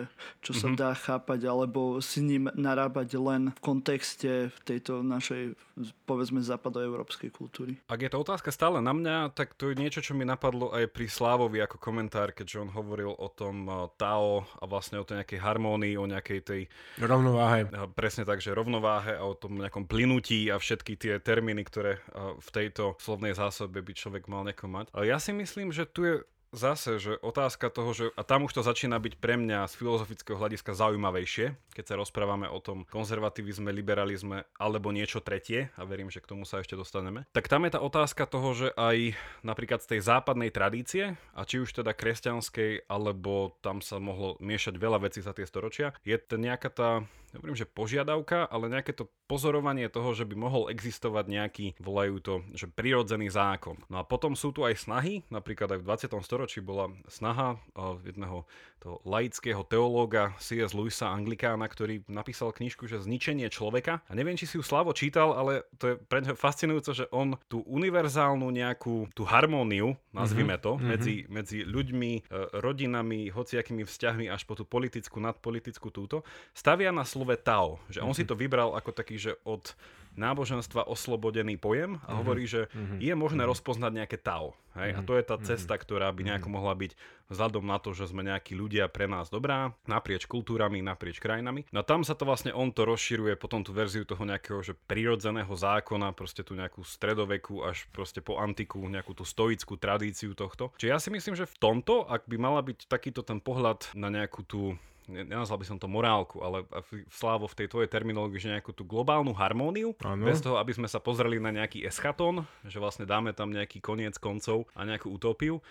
čo 0.44 0.52
sa 0.52 0.68
dá 0.76 0.92
chápať, 0.92 1.48
alebo 1.48 1.96
si 2.04 2.20
ním 2.20 2.52
narábať 2.52 3.16
len 3.16 3.56
v 3.56 3.60
kontexte 3.64 4.52
v 4.52 4.58
tejto 4.68 5.00
našej, 5.00 5.56
povedzme, 6.04 6.44
západoeurópskej 6.44 7.32
kultúry. 7.32 7.80
Ak 7.88 8.04
je 8.04 8.12
to 8.12 8.20
otázka 8.20 8.52
stále 8.52 8.84
na 8.84 8.92
mňa, 8.92 9.32
tak 9.32 9.56
to 9.56 9.72
je 9.72 9.80
niečo, 9.80 10.04
čo 10.04 10.12
mi 10.12 10.28
napadlo 10.28 10.76
aj 10.76 10.92
pri 10.92 11.08
Slávovi 11.08 11.64
ako 11.64 11.80
komentár, 11.80 12.36
keďže 12.36 12.60
on 12.60 12.70
hovoril 12.74 13.05
o 13.12 13.28
tom 13.30 13.68
uh, 13.68 13.86
Tao 13.94 14.42
a 14.42 14.64
vlastne 14.66 14.98
o 14.98 15.06
tej 15.06 15.22
nejakej 15.22 15.40
harmónii, 15.42 15.94
o 16.00 16.06
nejakej 16.06 16.40
tej 16.42 16.62
Rovnováhe. 16.98 17.68
uh, 17.70 17.86
presne 17.92 18.26
tak, 18.26 18.42
že 18.42 18.56
rovnováhe 18.56 19.14
a 19.18 19.22
o 19.22 19.34
tom 19.36 19.58
nejakom 19.58 19.86
plynutí 19.86 20.50
a 20.50 20.58
všetky 20.58 20.98
tie 20.98 21.14
termíny, 21.22 21.62
ktoré 21.66 21.98
uh, 21.98 22.34
v 22.38 22.48
tejto 22.50 22.98
slovnej 22.98 23.36
zásobe 23.36 23.82
by 23.82 23.92
človek 23.92 24.26
mal 24.26 24.42
nejako 24.42 24.66
mať. 24.70 24.86
Ale 24.94 25.10
ja 25.10 25.18
si 25.20 25.30
myslím, 25.30 25.70
že 25.70 25.86
tu 25.86 26.06
je 26.06 26.14
zase, 26.56 26.98
že 26.98 27.20
otázka 27.20 27.68
toho, 27.68 27.92
že 27.92 28.04
a 28.16 28.24
tam 28.24 28.48
už 28.48 28.56
to 28.56 28.62
začína 28.64 28.96
byť 28.96 29.20
pre 29.20 29.36
mňa 29.36 29.68
z 29.68 29.74
filozofického 29.76 30.40
hľadiska 30.40 30.72
zaujímavejšie, 30.72 31.54
keď 31.76 31.84
sa 31.84 31.94
rozprávame 32.00 32.48
o 32.48 32.58
tom 32.58 32.88
konzervativizme, 32.88 33.68
liberalizme 33.70 34.48
alebo 34.56 34.90
niečo 34.90 35.20
tretie, 35.20 35.68
a 35.76 35.84
verím, 35.84 36.08
že 36.08 36.24
k 36.24 36.32
tomu 36.32 36.48
sa 36.48 36.64
ešte 36.64 36.74
dostaneme, 36.74 37.28
tak 37.36 37.46
tam 37.46 37.68
je 37.68 37.76
tá 37.76 37.80
otázka 37.84 38.24
toho, 38.24 38.56
že 38.56 38.68
aj 38.74 39.12
napríklad 39.44 39.84
z 39.84 39.96
tej 39.96 40.00
západnej 40.08 40.48
tradície, 40.48 41.20
a 41.36 41.44
či 41.44 41.60
už 41.60 41.84
teda 41.84 41.92
kresťanskej, 41.92 42.88
alebo 42.88 43.54
tam 43.60 43.84
sa 43.84 44.00
mohlo 44.00 44.40
miešať 44.40 44.80
veľa 44.80 45.04
vecí 45.04 45.20
za 45.20 45.36
tie 45.36 45.44
storočia, 45.44 45.92
je 46.02 46.16
to 46.16 46.40
nejaká 46.40 46.72
tá 46.72 46.90
nehovorím, 47.34 47.58
že 47.58 47.66
požiadavka, 47.66 48.46
ale 48.46 48.70
nejaké 48.70 48.92
to 48.94 49.10
pozorovanie 49.26 49.90
toho, 49.90 50.14
že 50.14 50.22
by 50.22 50.34
mohol 50.38 50.70
existovať 50.70 51.24
nejaký, 51.26 51.66
volajú 51.82 52.16
to, 52.22 52.34
že 52.54 52.70
prirodzený 52.70 53.32
zákon. 53.32 53.82
No 53.90 54.00
a 54.00 54.06
potom 54.06 54.38
sú 54.38 54.54
tu 54.54 54.62
aj 54.62 54.78
snahy, 54.78 55.26
napríklad 55.32 55.74
aj 55.74 55.80
v 55.82 55.88
20. 56.14 56.22
storočí 56.22 56.62
bola 56.62 56.90
snaha 57.10 57.58
uh, 57.74 57.98
jedného 58.06 58.46
toho 58.78 59.02
laického 59.02 59.66
teológa 59.66 60.36
C.S. 60.38 60.76
Lewisa 60.76 61.10
Anglikána, 61.10 61.66
ktorý 61.66 62.04
napísal 62.06 62.52
knižku, 62.52 62.86
že 62.86 63.02
Zničenie 63.02 63.48
človeka. 63.48 64.04
A 64.06 64.12
neviem, 64.14 64.38
či 64.38 64.46
si 64.46 64.60
ju 64.60 64.62
Slavo 64.62 64.92
čítal, 64.92 65.34
ale 65.34 65.66
to 65.80 65.90
je 65.90 65.94
pre 65.98 66.22
neho 66.22 66.36
fascinujúce, 66.38 66.92
že 66.92 67.04
on 67.10 67.34
tú 67.50 67.64
univerzálnu 67.66 68.46
nejakú, 68.46 69.10
tú 69.16 69.26
harmóniu, 69.26 69.96
nazvime 70.12 70.60
to, 70.60 70.76
mm-hmm. 70.76 70.86
medzi, 70.86 71.14
medzi 71.26 71.58
ľuďmi, 71.64 72.12
e, 72.16 72.20
rodinami, 72.62 73.32
hociakými 73.32 73.82
vzťahmi 73.82 74.30
až 74.30 74.44
po 74.44 74.54
tú 74.54 74.62
politickú, 74.68 75.18
nadpolitickú 75.18 75.88
túto, 75.90 76.22
stavia 76.52 76.92
na 76.92 77.02
slove 77.26 77.42
Tao. 77.42 77.82
Že 77.90 78.00
on 78.06 78.14
si 78.14 78.22
to 78.22 78.38
vybral 78.38 78.78
ako 78.78 78.94
taký, 78.94 79.18
že 79.18 79.34
od 79.42 79.74
náboženstva 80.16 80.88
oslobodený 80.88 81.60
pojem 81.60 82.00
a 82.08 82.16
hovorí, 82.16 82.48
že 82.48 82.72
je 82.96 83.12
možné 83.12 83.44
rozpoznať 83.44 83.92
nejaké 83.92 84.16
Tao. 84.16 84.56
Hej? 84.72 84.96
A 84.96 85.00
to 85.04 85.12
je 85.12 85.24
tá 85.28 85.36
cesta, 85.44 85.76
ktorá 85.76 86.08
by 86.08 86.24
nejako 86.24 86.48
mohla 86.48 86.72
byť 86.72 86.96
vzhľadom 87.28 87.68
na 87.68 87.76
to, 87.76 87.92
že 87.92 88.08
sme 88.08 88.24
nejakí 88.24 88.56
ľudia 88.56 88.88
pre 88.88 89.04
nás 89.04 89.28
dobrá, 89.28 89.76
naprieč 89.84 90.24
kultúrami, 90.24 90.80
naprieč 90.80 91.20
krajinami. 91.20 91.68
No 91.68 91.84
a 91.84 91.84
tam 91.84 92.00
sa 92.00 92.16
to 92.16 92.24
vlastne 92.24 92.56
on 92.56 92.72
to 92.72 92.88
rozširuje 92.88 93.36
potom 93.36 93.60
tú 93.60 93.76
verziu 93.76 94.08
toho 94.08 94.24
nejakého 94.24 94.64
že 94.64 94.72
prirodzeného 94.88 95.52
zákona, 95.52 96.16
proste 96.16 96.40
tú 96.40 96.56
nejakú 96.56 96.80
stredoveku 96.80 97.60
až 97.60 97.84
proste 97.92 98.24
po 98.24 98.40
antiku, 98.40 98.80
nejakú 98.88 99.12
tú 99.12 99.28
stoickú 99.28 99.76
tradíciu 99.76 100.32
tohto. 100.32 100.72
Čiže 100.80 100.88
ja 100.88 100.96
si 100.96 101.12
myslím, 101.12 101.36
že 101.36 101.44
v 101.44 101.56
tomto, 101.60 102.08
ak 102.08 102.24
by 102.24 102.40
mala 102.40 102.64
byť 102.64 102.88
takýto 102.88 103.20
ten 103.20 103.36
pohľad 103.36 103.92
na 103.92 104.08
nejakú 104.08 104.48
tú 104.48 104.80
nenazval 105.08 105.62
by 105.62 105.66
som 105.66 105.78
to 105.78 105.86
morálku, 105.86 106.42
ale 106.42 106.66
Slávo 107.10 107.46
v 107.46 107.58
tej 107.64 107.68
tvojej 107.70 107.90
terminológii, 107.90 108.42
že 108.42 108.52
nejakú 108.52 108.74
tú 108.74 108.82
globálnu 108.82 109.32
harmóniu, 109.32 109.94
Áno. 110.02 110.26
bez 110.26 110.42
toho, 110.42 110.58
aby 110.58 110.74
sme 110.74 110.90
sa 110.90 110.98
pozreli 110.98 111.38
na 111.38 111.54
nejaký 111.54 111.86
eschatón, 111.86 112.44
že 112.66 112.82
vlastne 112.82 113.06
dáme 113.06 113.32
tam 113.32 113.54
nejaký 113.54 113.78
koniec 113.78 114.18
koncov 114.18 114.66
a 114.74 114.82
nejakú 114.82 115.10
utópiu, 115.10 115.62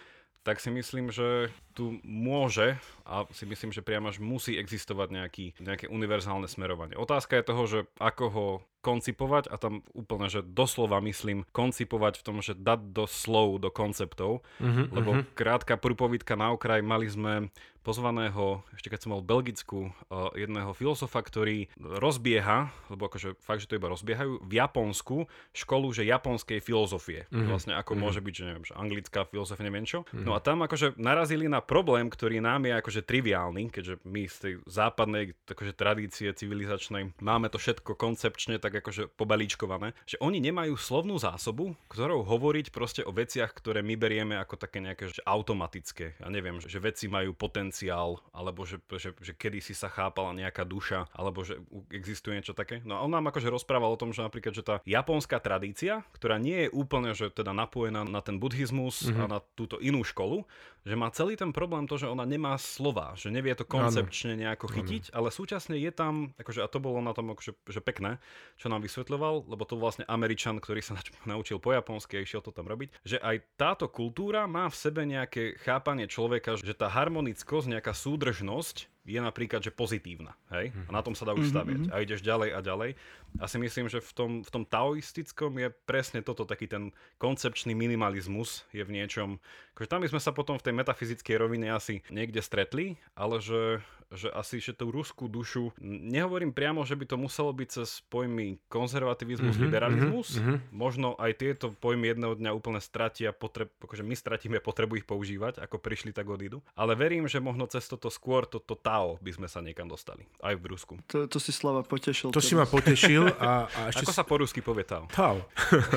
tak 0.46 0.62
si 0.62 0.70
myslím, 0.70 1.10
že 1.10 1.50
tu 1.74 1.98
môže 2.06 2.78
a 3.02 3.26
si 3.34 3.50
myslím, 3.50 3.74
že 3.74 3.82
priam 3.82 4.06
až 4.06 4.22
musí 4.22 4.62
existovať 4.62 5.10
nejaký, 5.10 5.46
nejaké 5.58 5.90
univerzálne 5.90 6.46
smerovanie. 6.46 6.94
Otázka 6.94 7.34
je 7.42 7.50
toho, 7.50 7.64
že 7.66 7.80
ako 7.98 8.26
ho 8.30 8.48
koncipovať 8.86 9.50
a 9.50 9.58
tam 9.58 9.82
úplne, 9.98 10.30
že 10.30 10.46
doslova 10.46 11.02
myslím 11.02 11.50
koncipovať 11.50 12.22
v 12.22 12.26
tom, 12.26 12.38
že 12.46 12.54
dať 12.54 12.94
do 12.94 13.10
slov, 13.10 13.58
do 13.58 13.74
konceptov, 13.74 14.46
Mhm, 14.62 14.94
lebo 14.94 15.10
krátka 15.34 15.74
prúpovidka 15.82 16.38
na 16.38 16.54
okraj, 16.54 16.86
mali 16.86 17.10
sme 17.10 17.50
pozvaného, 17.86 18.66
ešte 18.74 18.90
keď 18.90 19.00
som 19.06 19.14
mal 19.14 19.22
Belgicku, 19.22 19.94
uh, 20.10 20.34
jedného 20.34 20.74
filozofa, 20.74 21.22
ktorý 21.22 21.70
rozbieha, 21.78 22.74
lebo 22.90 23.06
akože 23.06 23.38
fakt, 23.46 23.62
že 23.62 23.70
to 23.70 23.78
iba 23.78 23.94
rozbiehajú, 23.94 24.42
v 24.42 24.54
Japonsku 24.58 25.30
školu, 25.54 25.94
že 25.94 26.02
japonskej 26.10 26.66
filozofie. 26.66 27.30
Mhm. 27.30 27.46
Vlastne 27.46 27.74
ako 27.78 27.94
môže 27.94 28.26
byť, 28.26 28.34
že 28.34 28.44
neviem, 28.50 28.66
že 28.66 28.74
anglická 28.74 29.30
filozofia, 29.30 29.70
neviem 29.70 29.86
čo. 29.86 30.02
No 30.10 30.34
a 30.34 30.42
tam 30.42 30.66
akože 30.66 30.98
narazili 30.98 31.46
na 31.46 31.62
problém, 31.62 32.10
ktorý 32.10 32.42
nám 32.42 32.66
je 32.66 32.74
akože 32.74 33.02
triviálny, 33.06 33.70
keďže 33.70 34.02
my 34.02 34.22
z 34.26 34.38
tej 34.42 34.54
západnej 34.66 35.38
akože 35.46 35.78
tradície 35.78 36.34
civilizačnej 36.34 37.14
máme 37.22 37.54
to 37.54 37.62
všetko 37.62 37.94
koncepčne 37.94 38.58
tak 38.58 38.75
akože 38.80 39.14
pobalíčkované, 39.16 39.96
že 40.04 40.20
oni 40.20 40.40
nemajú 40.42 40.76
slovnú 40.76 41.16
zásobu, 41.20 41.76
ktorou 41.88 42.26
hovoriť 42.26 42.72
proste 42.72 43.02
o 43.06 43.12
veciach, 43.12 43.52
ktoré 43.54 43.86
my 43.86 43.96
berieme 43.96 44.36
ako 44.36 44.56
také 44.60 44.84
nejaké 44.84 45.12
že 45.12 45.22
automatické. 45.24 46.20
Ja 46.20 46.28
neviem, 46.28 46.60
že, 46.60 46.80
veci 46.82 47.08
majú 47.08 47.32
potenciál, 47.34 48.20
alebo 48.36 48.68
že, 48.68 48.82
že, 48.98 49.16
že 49.18 49.34
kedysi 49.34 49.74
sa 49.74 49.88
chápala 49.88 50.36
nejaká 50.36 50.68
duša, 50.68 51.08
alebo 51.16 51.46
že 51.46 51.62
existuje 51.90 52.36
niečo 52.38 52.58
také. 52.58 52.84
No 52.84 53.00
a 53.00 53.04
on 53.06 53.12
nám 53.14 53.32
akože 53.32 53.48
rozprával 53.50 53.96
o 53.96 54.00
tom, 54.02 54.12
že 54.12 54.26
napríklad, 54.26 54.54
že 54.54 54.66
tá 54.66 54.76
japonská 54.84 55.40
tradícia, 55.40 56.04
ktorá 56.14 56.38
nie 56.42 56.68
je 56.68 56.70
úplne, 56.74 57.16
že 57.16 57.32
teda 57.32 57.56
napojená 57.56 58.04
na 58.04 58.22
ten 58.22 58.38
buddhizmus 58.38 59.08
mm-hmm. 59.08 59.22
a 59.22 59.26
na 59.28 59.40
túto 59.56 59.80
inú 59.80 60.04
školu, 60.04 60.44
že 60.86 60.94
má 60.94 61.10
celý 61.10 61.34
ten 61.34 61.50
problém 61.50 61.90
to, 61.90 61.98
že 61.98 62.06
ona 62.06 62.30
nemá 62.30 62.54
slova, 62.62 63.18
že 63.18 63.34
nevie 63.34 63.58
to 63.58 63.66
koncepčne 63.66 64.38
nejako 64.38 64.70
chytiť, 64.70 65.10
ale 65.18 65.34
súčasne 65.34 65.74
je 65.82 65.90
tam, 65.90 66.38
akože, 66.38 66.62
a 66.62 66.70
to 66.70 66.78
bolo 66.78 67.02
na 67.02 67.10
tom 67.18 67.34
akože, 67.34 67.58
že 67.66 67.82
pekné, 67.82 68.22
čo 68.62 68.65
nám 68.68 68.84
vysvetľoval, 68.84 69.50
lebo 69.50 69.64
to 69.64 69.78
vlastne 69.78 70.08
Američan, 70.08 70.58
ktorý 70.60 70.82
sa 70.82 70.98
naučil 71.30 71.62
po 71.62 71.74
japonsky 71.74 72.20
a 72.20 72.24
išiel 72.26 72.42
to 72.44 72.56
tam 72.56 72.66
robiť, 72.70 72.92
že 73.06 73.18
aj 73.22 73.42
táto 73.60 73.86
kultúra 73.90 74.46
má 74.46 74.68
v 74.68 74.80
sebe 74.80 75.02
nejaké 75.06 75.58
chápanie 75.62 76.06
človeka, 76.10 76.58
že 76.58 76.74
tá 76.78 76.90
harmonickosť, 76.92 77.72
nejaká 77.78 77.94
súdržnosť 77.94 78.96
je 79.06 79.22
napríklad, 79.22 79.62
že 79.62 79.70
pozitívna, 79.70 80.34
hej? 80.50 80.74
A 80.90 80.92
na 80.92 81.06
tom 81.06 81.14
sa 81.14 81.30
dá 81.30 81.38
už 81.38 81.54
staviať. 81.54 81.94
A 81.94 82.02
ideš 82.02 82.26
ďalej 82.26 82.58
a 82.58 82.60
ďalej. 82.66 82.98
A 83.38 83.46
si 83.46 83.62
myslím, 83.62 83.86
že 83.86 84.02
v 84.02 84.12
tom, 84.18 84.32
v 84.42 84.50
tom 84.50 84.64
taoistickom 84.66 85.54
je 85.62 85.70
presne 85.86 86.26
toto, 86.26 86.42
taký 86.42 86.66
ten 86.66 86.90
koncepčný 87.22 87.78
minimalizmus 87.78 88.66
je 88.74 88.82
v 88.82 88.90
niečom, 88.98 89.38
akože 89.78 89.92
tam 89.94 90.02
by 90.02 90.10
sme 90.10 90.22
sa 90.22 90.34
potom 90.34 90.58
v 90.58 90.66
tej 90.66 90.74
metafyzickej 90.82 91.36
rovine 91.38 91.70
asi 91.70 92.02
niekde 92.10 92.42
stretli, 92.42 92.98
ale 93.14 93.38
že, 93.46 93.86
že 94.14 94.30
asi, 94.30 94.62
že 94.62 94.78
tú 94.78 94.94
ruskú 94.94 95.26
dušu, 95.26 95.74
nehovorím 95.82 96.54
priamo, 96.54 96.86
že 96.86 96.94
by 96.94 97.06
to 97.10 97.18
muselo 97.18 97.50
byť 97.52 97.68
cez 97.82 98.06
pojmy 98.08 98.62
konzervativizmus, 98.70 99.58
mm-hmm, 99.58 99.66
liberalizmus, 99.66 100.28
mm-hmm. 100.38 100.58
možno 100.72 101.18
aj 101.18 101.32
tieto 101.42 101.74
pojmy 101.74 102.14
jedného 102.14 102.38
dňa 102.38 102.52
úplne 102.54 102.78
stratia 102.80 103.34
potreb, 103.34 103.74
akože 103.82 104.06
my 104.06 104.16
stratíme 104.16 104.58
potrebu 104.62 105.02
ich 105.02 105.08
používať, 105.08 105.60
ako 105.62 105.82
prišli, 105.82 106.14
tak 106.14 106.30
odídu. 106.30 106.62
Ale 106.78 106.94
verím, 106.94 107.26
že 107.26 107.42
možno 107.42 107.66
cez 107.66 107.86
toto 107.90 108.14
skôr, 108.14 108.46
toto 108.46 108.78
Tao 108.78 109.18
by 109.20 109.32
sme 109.34 109.48
sa 109.50 109.60
niekam 109.66 109.90
dostali, 109.90 110.26
aj 110.46 110.54
v 110.62 110.64
Rusku. 110.70 110.94
To, 111.10 111.26
to 111.26 111.42
si 111.42 111.50
Slava 111.50 111.82
potešil. 111.82 112.30
To 112.30 112.44
si 112.44 112.54
teraz. 112.54 112.62
ma 112.62 112.66
potešil 112.70 113.24
a, 113.42 113.66
a 113.66 113.80
ešte... 113.92 114.06
Ako 114.06 114.14
sa 114.14 114.24
po 114.28 114.38
rusky 114.38 114.62
povie 114.62 114.86
Tao? 114.86 115.10
Tau. 115.10 115.42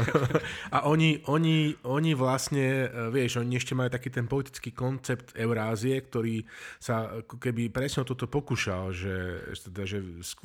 a 0.77 0.89
oni, 0.89 1.21
oni, 1.29 1.77
oni 1.85 2.13
vlastne, 2.17 2.89
e, 2.89 3.13
vieš, 3.13 3.41
oni 3.45 3.61
ešte 3.61 3.77
majú 3.77 3.93
taký 3.93 4.09
ten 4.09 4.25
politický 4.25 4.73
koncept 4.73 5.37
Eurázie, 5.37 6.01
ktorý 6.01 6.43
sa 6.81 7.21
keby 7.27 7.69
presne 7.69 7.98
presne 7.99 8.07
o 8.07 8.15
toto 8.15 8.31
pokúšal, 8.31 8.95
že, 8.95 9.15
teda, 9.67 9.83
že 9.83 9.99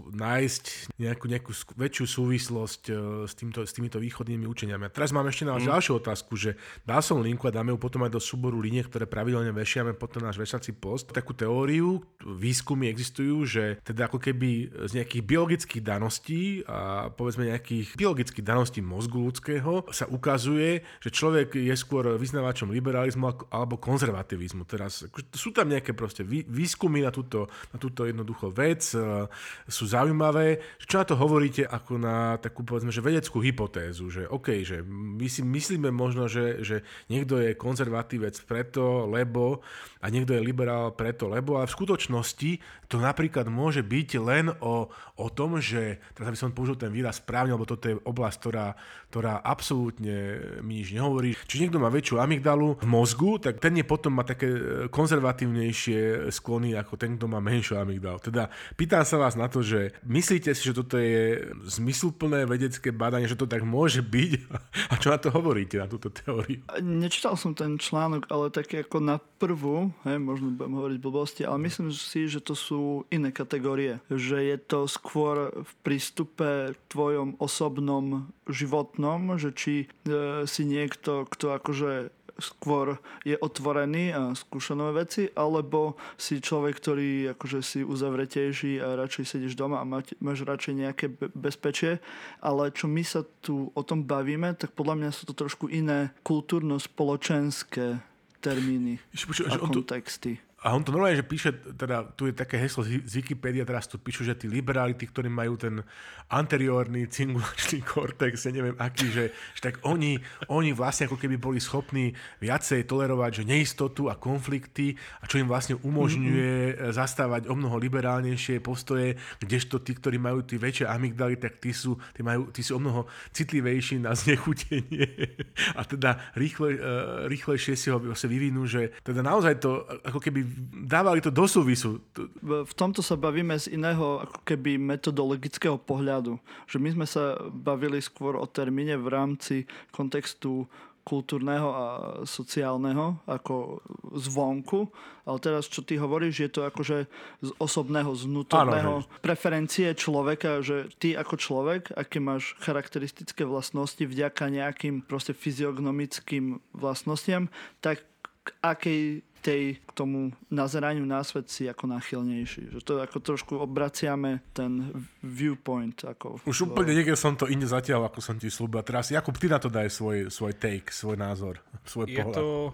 nájsť 0.10 0.64
nejakú, 0.98 1.26
nejakú 1.30 1.52
väčšiu 1.78 2.06
súvislosť 2.10 2.82
e, 2.90 2.94
s, 3.30 3.34
týmto, 3.38 3.62
s 3.62 3.72
týmito 3.78 4.02
východnými 4.02 4.50
učeniami. 4.50 4.90
A 4.90 4.94
teraz 4.94 5.14
mám 5.14 5.30
ešte 5.30 5.46
na 5.46 5.54
vás 5.54 5.62
mm. 5.62 5.70
ďalšiu 5.70 5.94
otázku, 6.02 6.34
že 6.34 6.58
dal 6.82 7.06
som 7.06 7.22
linku 7.22 7.46
a 7.46 7.54
dáme 7.54 7.70
ju 7.70 7.78
potom 7.78 8.02
aj 8.02 8.18
do 8.18 8.22
súboru 8.22 8.58
linie, 8.58 8.82
ktoré 8.82 9.06
pravidelne 9.06 9.54
vešiame 9.54 9.94
potom 9.94 10.26
náš 10.26 10.42
vešací 10.42 10.74
post. 10.74 11.14
Takú 11.14 11.38
teóriu, 11.38 12.02
výskumy 12.26 12.90
existujú, 12.90 13.46
že 13.46 13.78
teda 13.86 14.10
ako 14.10 14.18
keby 14.18 14.74
z 14.90 14.92
nejakých 14.98 15.22
biologických 15.22 15.84
daností 15.86 16.66
a 16.66 17.14
povedzme 17.14 17.54
nejakých 17.54 17.94
biologických 17.94 18.42
daností 18.42 18.82
mozgu 18.82 19.22
ľudského 19.22 19.86
sa 19.94 20.10
ukazuje, 20.10 20.82
že 21.04 21.14
človek 21.14 21.54
je 21.54 21.76
skôr 21.78 22.18
vyznávačom 22.18 22.74
liberalizmu 22.74 23.54
alebo 23.54 23.78
konzervativizmu. 23.78 24.66
Teraz 24.66 25.06
sú 25.36 25.54
tam 25.54 25.70
nejaké 25.70 25.94
proste 25.94 26.26
výskumy 26.26 27.04
na 27.04 27.12
túto, 27.12 27.43
na 27.46 27.78
túto 27.78 28.06
jednoducho 28.06 28.52
vec, 28.52 28.82
e, 28.94 29.28
sú 29.68 29.86
zaujímavé. 29.88 30.62
Čo 30.84 31.02
na 31.02 31.06
to 31.08 31.16
hovoríte 31.16 31.64
ako 31.68 32.00
na 32.00 32.38
takú 32.40 32.66
povedzme, 32.66 32.92
že 32.92 33.04
vedeckú 33.04 33.40
hypotézu, 33.40 34.10
že 34.10 34.24
OK, 34.28 34.66
že 34.66 34.82
my 34.88 35.28
si 35.30 35.42
myslíme 35.46 35.90
možno, 35.90 36.28
že, 36.28 36.62
že 36.64 36.82
niekto 37.08 37.40
je 37.40 37.56
konzervatívec 37.56 38.36
preto, 38.46 39.08
lebo 39.08 39.64
a 40.04 40.12
niekto 40.12 40.36
je 40.36 40.44
liberál 40.44 40.92
preto, 40.92 41.32
lebo 41.32 41.60
a 41.60 41.64
v 41.64 41.76
skutočnosti 41.76 42.52
to 42.92 43.00
napríklad 43.00 43.48
môže 43.48 43.80
byť 43.80 44.10
len 44.20 44.52
o, 44.60 44.92
o 45.18 45.28
tom, 45.32 45.64
že, 45.64 46.04
teraz 46.12 46.30
aby 46.30 46.38
som 46.38 46.52
použil 46.52 46.76
ten 46.76 46.92
výraz 46.92 47.24
správne, 47.24 47.56
lebo 47.56 47.64
toto 47.64 47.88
je 47.88 47.96
oblasť, 48.04 48.38
ktorá, 48.44 48.76
ktorá 49.14 49.46
absolútne 49.46 50.42
mi 50.66 50.82
nič 50.82 50.90
nehovorí. 50.98 51.38
Či 51.46 51.62
niekto 51.62 51.78
má 51.78 51.94
väčšiu 51.94 52.18
amygdalu 52.18 52.82
v 52.82 52.88
mozgu, 52.90 53.38
tak 53.38 53.62
ten 53.62 53.78
je 53.78 53.86
potom 53.86 54.18
má 54.18 54.26
také 54.26 54.50
konzervatívnejšie 54.90 56.34
sklony 56.34 56.74
ako 56.74 56.98
ten, 56.98 57.14
kto 57.14 57.30
má 57.30 57.38
menšiu 57.38 57.78
amygdalu. 57.78 58.18
Teda 58.26 58.50
pýtam 58.74 59.06
sa 59.06 59.22
vás 59.22 59.38
na 59.38 59.46
to, 59.46 59.62
že 59.62 59.94
myslíte 60.02 60.50
si, 60.58 60.66
že 60.66 60.74
toto 60.74 60.98
je 60.98 61.46
zmysluplné 61.70 62.50
vedecké 62.50 62.90
badanie, 62.90 63.30
že 63.30 63.38
to 63.38 63.46
tak 63.46 63.62
môže 63.62 64.02
byť? 64.02 64.32
A 64.92 64.98
čo 64.98 65.14
na 65.14 65.22
to 65.22 65.30
hovoríte, 65.30 65.78
na 65.78 65.86
túto 65.86 66.10
teóriu? 66.10 66.66
Nečítal 66.82 67.38
som 67.38 67.54
ten 67.54 67.78
článok, 67.78 68.26
ale 68.34 68.50
tak 68.50 68.74
ako 68.74 68.98
na 68.98 69.22
prvú, 69.22 69.94
hej, 70.10 70.18
možno 70.18 70.58
budem 70.58 70.74
hovoriť 70.74 71.00
blbosti, 71.04 71.42
ale 71.46 71.62
myslím 71.70 71.94
si, 71.94 72.26
že 72.26 72.42
to 72.42 72.58
sú 72.58 73.06
iné 73.14 73.30
kategórie. 73.30 74.02
Že 74.10 74.38
je 74.50 74.58
to 74.58 74.80
skôr 74.90 75.54
v 75.54 75.72
prístupe 75.86 76.74
tvojom 76.90 77.38
osobnom 77.38 78.32
životnom, 78.48 79.03
že 79.36 79.52
či 79.52 79.76
e, 79.84 80.48
si 80.48 80.64
niekto, 80.64 81.28
kto 81.28 81.60
akože 81.60 82.24
skôr 82.40 82.98
je 83.22 83.38
otvorený 83.38 84.14
a 84.14 84.22
skúša 84.34 84.74
nové 84.74 85.06
veci, 85.06 85.30
alebo 85.38 86.00
si 86.18 86.42
človek, 86.42 86.74
ktorý 86.82 87.10
akože 87.38 87.60
si 87.62 87.80
uzavretejší 87.86 88.82
a 88.82 88.98
radšej 88.98 89.26
sedíš 89.26 89.54
doma 89.54 89.82
a 89.82 89.86
mať, 89.86 90.18
máš 90.18 90.42
radšej 90.42 90.74
nejaké 90.74 91.06
bezpečie. 91.38 92.02
Ale 92.42 92.74
čo 92.74 92.90
my 92.90 93.04
sa 93.06 93.22
tu 93.46 93.70
o 93.74 93.82
tom 93.86 94.06
bavíme, 94.06 94.58
tak 94.58 94.74
podľa 94.74 94.96
mňa 94.98 95.10
sú 95.14 95.30
to 95.30 95.34
trošku 95.38 95.70
iné 95.70 96.16
kultúrno-spoločenské 96.26 98.02
termíny 98.44 99.00
a 99.48 99.56
kontexty. 99.56 100.42
A 100.64 100.72
on 100.72 100.80
to 100.80 100.96
normálne, 100.96 101.20
že 101.20 101.28
píše, 101.28 101.52
teda 101.76 102.08
tu 102.16 102.32
je 102.32 102.32
také 102.32 102.56
heslo 102.56 102.88
z 102.88 103.12
Wikipedia, 103.20 103.68
teraz 103.68 103.84
tu 103.84 104.00
píšu, 104.00 104.24
že 104.24 104.32
tí 104.32 104.48
liberáli, 104.48 104.96
tí, 104.96 105.04
ktorí 105.04 105.28
majú 105.28 105.60
ten 105.60 105.84
anteriórny 106.32 107.12
cingulačný 107.12 107.84
kortex, 107.92 108.48
ja 108.48 108.56
neviem 108.56 108.80
aký, 108.80 109.12
že, 109.12 109.36
že 109.60 109.62
tak 109.62 109.84
oni, 109.84 110.24
oni 110.48 110.72
vlastne 110.72 111.12
ako 111.12 111.20
keby 111.20 111.36
boli 111.36 111.60
schopní 111.60 112.16
viacej 112.40 112.88
tolerovať, 112.88 113.44
že 113.44 113.44
neistotu 113.44 114.08
a 114.08 114.16
konflikty 114.16 114.96
a 115.20 115.28
čo 115.28 115.44
im 115.44 115.52
vlastne 115.52 115.76
umožňuje 115.84 116.56
mm-hmm. 116.56 116.96
zastávať 116.96 117.52
o 117.52 117.60
mnoho 117.60 117.76
liberálnejšie 117.84 118.64
postoje, 118.64 119.20
kdežto 119.44 119.84
tí, 119.84 119.92
ktorí 120.00 120.16
majú 120.16 120.48
tí 120.48 120.56
väčšie 120.56 120.88
amygdaly, 120.88 121.44
tak 121.44 121.60
tí 121.60 121.76
sú, 121.76 122.00
tí 122.16 122.24
majú, 122.24 122.48
tí 122.56 122.64
sú 122.64 122.80
o 122.80 122.82
mnoho 122.82 123.04
citlivejší 123.36 124.00
na 124.00 124.16
znechutenie 124.16 125.12
a 125.80 125.84
teda 125.84 126.32
rýchle, 126.40 126.80
uh, 126.80 126.82
rýchlejšie 127.28 127.76
si 127.76 127.92
ho 127.92 128.00
vyvinú, 128.00 128.64
že 128.64 128.96
teda 129.04 129.20
naozaj 129.20 129.60
to 129.60 129.84
ako 130.08 130.24
keby 130.24 130.53
dávali 130.88 131.20
to 131.20 131.34
do 131.34 131.50
súvisu. 131.50 132.00
V 132.44 132.74
tomto 132.78 133.02
sa 133.02 133.18
bavíme 133.18 133.58
z 133.58 133.74
iného 133.74 134.22
ako 134.24 134.46
keby 134.46 134.78
metodologického 134.78 135.78
pohľadu. 135.82 136.38
Že 136.70 136.78
my 136.80 136.90
sme 137.00 137.06
sa 137.10 137.38
bavili 137.50 138.00
skôr 138.00 138.38
o 138.38 138.46
termíne 138.46 138.96
v 138.98 139.08
rámci 139.10 139.56
kontextu 139.92 140.70
kultúrneho 141.04 141.68
a 141.68 141.86
sociálneho, 142.24 143.20
ako 143.28 143.84
zvonku. 144.16 144.88
Ale 145.28 145.38
teraz, 145.44 145.68
čo 145.68 145.84
ty 145.84 146.00
hovoríš, 146.00 146.48
je 146.48 146.52
to 146.52 146.62
akože 146.64 146.98
z 147.44 147.50
osobného, 147.60 148.16
z 148.16 148.24
vnútorného 148.28 149.04
preferencie 149.20 149.92
človeka, 149.96 150.64
že 150.64 150.88
ty 151.00 151.16
ako 151.16 151.36
človek, 151.36 151.92
aké 151.92 152.24
máš 152.24 152.56
charakteristické 152.64 153.44
vlastnosti 153.44 154.00
vďaka 154.00 154.48
nejakým 154.48 155.04
proste 155.04 155.36
fyziognomickým 155.36 156.64
vlastnostiam, 156.72 157.52
tak 157.84 158.04
k 158.44 158.48
akej 158.64 159.24
tej, 159.44 159.84
k 159.84 159.92
tomu 159.92 160.32
nazeraniu 160.48 161.04
na 161.04 161.20
svet 161.22 161.52
si 161.52 161.68
ako 161.68 161.92
náchylnejší. 161.92 162.72
Že 162.72 162.80
to 162.80 162.92
ako 163.04 163.18
trošku 163.20 163.54
obraciame 163.60 164.40
ten 164.56 164.96
viewpoint. 165.20 166.00
Ako 166.08 166.40
Už 166.48 166.72
úplne 166.72 166.96
niekde 166.96 167.20
som 167.20 167.36
to 167.36 167.52
inde 167.52 167.68
zatiaľ, 167.68 168.08
ako 168.08 168.24
som 168.24 168.40
ti 168.40 168.48
slúbil. 168.48 168.80
Teraz 168.88 169.12
Jakub, 169.12 169.36
ty 169.36 169.52
na 169.52 169.60
to 169.60 169.68
daj 169.68 169.92
svoj, 169.92 170.32
svoj 170.32 170.56
take, 170.56 170.88
svoj 170.90 171.20
názor, 171.20 171.60
svoj 171.84 172.08
je 172.08 172.16
pohľad. 172.16 172.36
To, 172.40 172.72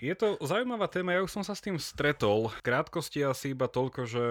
je 0.00 0.14
to 0.16 0.40
zaujímavá 0.40 0.88
téma, 0.88 1.12
ja 1.12 1.20
už 1.20 1.36
som 1.36 1.44
sa 1.44 1.52
s 1.52 1.60
tým 1.60 1.76
stretol. 1.76 2.48
V 2.48 2.64
krátkosti 2.64 3.20
asi 3.20 3.52
iba 3.52 3.68
toľko, 3.68 4.08
že 4.08 4.24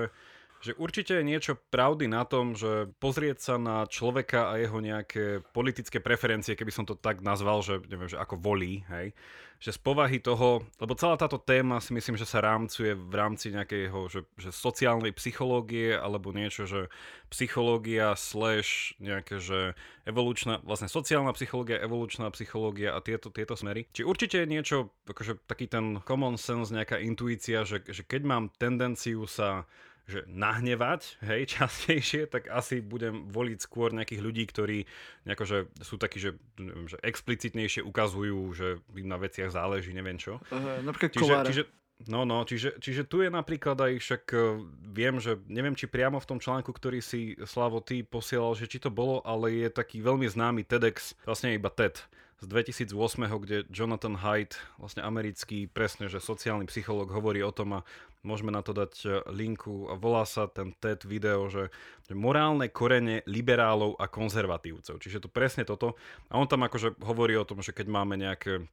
že 0.65 0.73
určite 0.81 1.21
je 1.21 1.29
niečo 1.29 1.53
pravdy 1.69 2.09
na 2.09 2.25
tom, 2.25 2.57
že 2.57 2.89
pozrieť 2.97 3.37
sa 3.37 3.55
na 3.61 3.85
človeka 3.85 4.49
a 4.49 4.57
jeho 4.57 4.81
nejaké 4.81 5.45
politické 5.53 6.01
preferencie, 6.01 6.57
keby 6.57 6.73
som 6.73 6.89
to 6.89 6.97
tak 6.97 7.21
nazval, 7.21 7.61
že 7.61 7.85
neviem, 7.85 8.09
že 8.09 8.17
ako 8.17 8.41
volí, 8.41 8.81
hej, 8.89 9.13
že 9.59 9.71
z 9.71 9.79
povahy 9.79 10.19
toho, 10.19 10.61
lebo 10.77 10.93
celá 10.99 11.15
táto 11.15 11.39
téma 11.39 11.79
si 11.79 11.95
myslím, 11.95 12.19
že 12.19 12.27
sa 12.27 12.43
rámcuje 12.43 12.93
v 12.93 13.13
rámci 13.15 13.49
nejakého, 13.55 14.11
že, 14.11 14.27
že 14.35 14.51
sociálnej 14.51 15.15
psychológie 15.15 15.95
alebo 15.95 16.35
niečo, 16.35 16.67
že 16.67 16.91
psychológia 17.31 18.13
slash 18.19 18.93
nejaké, 18.99 19.39
že 19.39 19.73
evolučná, 20.05 20.61
vlastne 20.61 20.91
sociálna 20.91 21.33
psychológia, 21.33 21.81
evolučná 21.81 22.29
psychológia 22.35 22.93
a 22.93 22.99
tieto, 23.01 23.31
tieto 23.33 23.57
smery. 23.57 23.87
Či 23.95 24.05
určite 24.05 24.43
je 24.43 24.51
niečo, 24.51 24.93
akože 25.07 25.47
taký 25.47 25.71
ten 25.71 25.97
common 26.03 26.37
sense, 26.37 26.69
nejaká 26.69 26.99
intuícia, 27.01 27.63
že, 27.63 27.81
že 27.87 28.03
keď 28.05 28.21
mám 28.27 28.43
tendenciu 28.59 29.25
sa 29.25 29.65
že 30.05 30.21
nahnevať, 30.29 31.17
hej, 31.25 31.41
častejšie, 31.57 32.29
tak 32.29 32.49
asi 32.53 32.81
budem 32.81 33.25
voliť 33.29 33.57
skôr 33.61 33.89
nejakých 33.91 34.21
ľudí, 34.21 34.43
ktorí 34.45 34.77
nejako, 35.25 35.45
že 35.45 35.57
sú 35.81 35.97
takí, 35.97 36.21
že, 36.21 36.37
neviem, 36.61 36.85
že 36.85 37.01
explicitnejšie 37.01 37.81
ukazujú, 37.81 38.39
že 38.53 38.67
im 38.93 39.09
na 39.09 39.17
veciach 39.17 39.49
záleží, 39.49 39.91
neviem 39.91 40.21
čo. 40.21 40.37
Uh, 40.53 40.81
napríklad 40.85 41.11
čiže, 41.13 41.35
čiže, 41.49 41.63
No, 42.11 42.27
no, 42.27 42.43
čiže, 42.43 42.75
čiže 42.83 43.07
tu 43.07 43.23
je 43.23 43.31
napríklad 43.31 43.79
aj 43.79 44.03
však, 44.03 44.23
uh, 44.35 44.59
viem, 44.91 45.15
že 45.15 45.39
neviem, 45.47 45.79
či 45.79 45.87
priamo 45.87 46.19
v 46.19 46.27
tom 46.27 46.43
článku, 46.43 46.75
ktorý 46.75 46.99
si 46.99 47.39
Slavo 47.47 47.79
ty 47.79 48.03
posielal, 48.03 48.51
že 48.51 48.67
či 48.67 48.83
to 48.83 48.91
bolo, 48.91 49.23
ale 49.23 49.63
je 49.63 49.71
taký 49.71 50.03
veľmi 50.03 50.27
známy 50.27 50.67
TEDx, 50.67 51.15
vlastne 51.23 51.55
iba 51.55 51.71
TED, 51.71 52.03
z 52.43 52.45
2008, 52.51 52.91
kde 53.39 53.63
Jonathan 53.71 54.19
Haidt, 54.19 54.59
vlastne 54.75 55.07
americký, 55.07 55.71
presne, 55.71 56.11
že 56.11 56.19
sociálny 56.19 56.67
psychológ 56.67 57.15
hovorí 57.15 57.39
o 57.39 57.55
tom 57.55 57.79
a 57.79 57.87
môžeme 58.25 58.49
na 58.49 58.65
to 58.65 58.73
dať 58.73 58.93
e, 59.05 59.07
linku 59.31 59.87
a 59.87 59.95
volá 59.95 60.25
sa 60.25 60.49
ten 60.49 60.73
TED 60.75 61.05
video, 61.05 61.45
že, 61.47 61.69
že 62.09 62.17
morálne 62.17 62.67
korene 62.73 63.21
liberálov 63.29 63.95
a 64.01 64.09
konzervatívcov. 64.09 64.97
Čiže 64.97 65.23
to 65.23 65.29
presne 65.29 65.63
toto. 65.63 65.93
A 66.33 66.41
on 66.41 66.49
tam 66.49 66.65
akože 66.65 66.97
hovorí 67.05 67.37
o 67.37 67.45
tom, 67.47 67.61
že 67.61 67.71
keď 67.71 67.87
máme 67.87 68.17
nejaké 68.17 68.65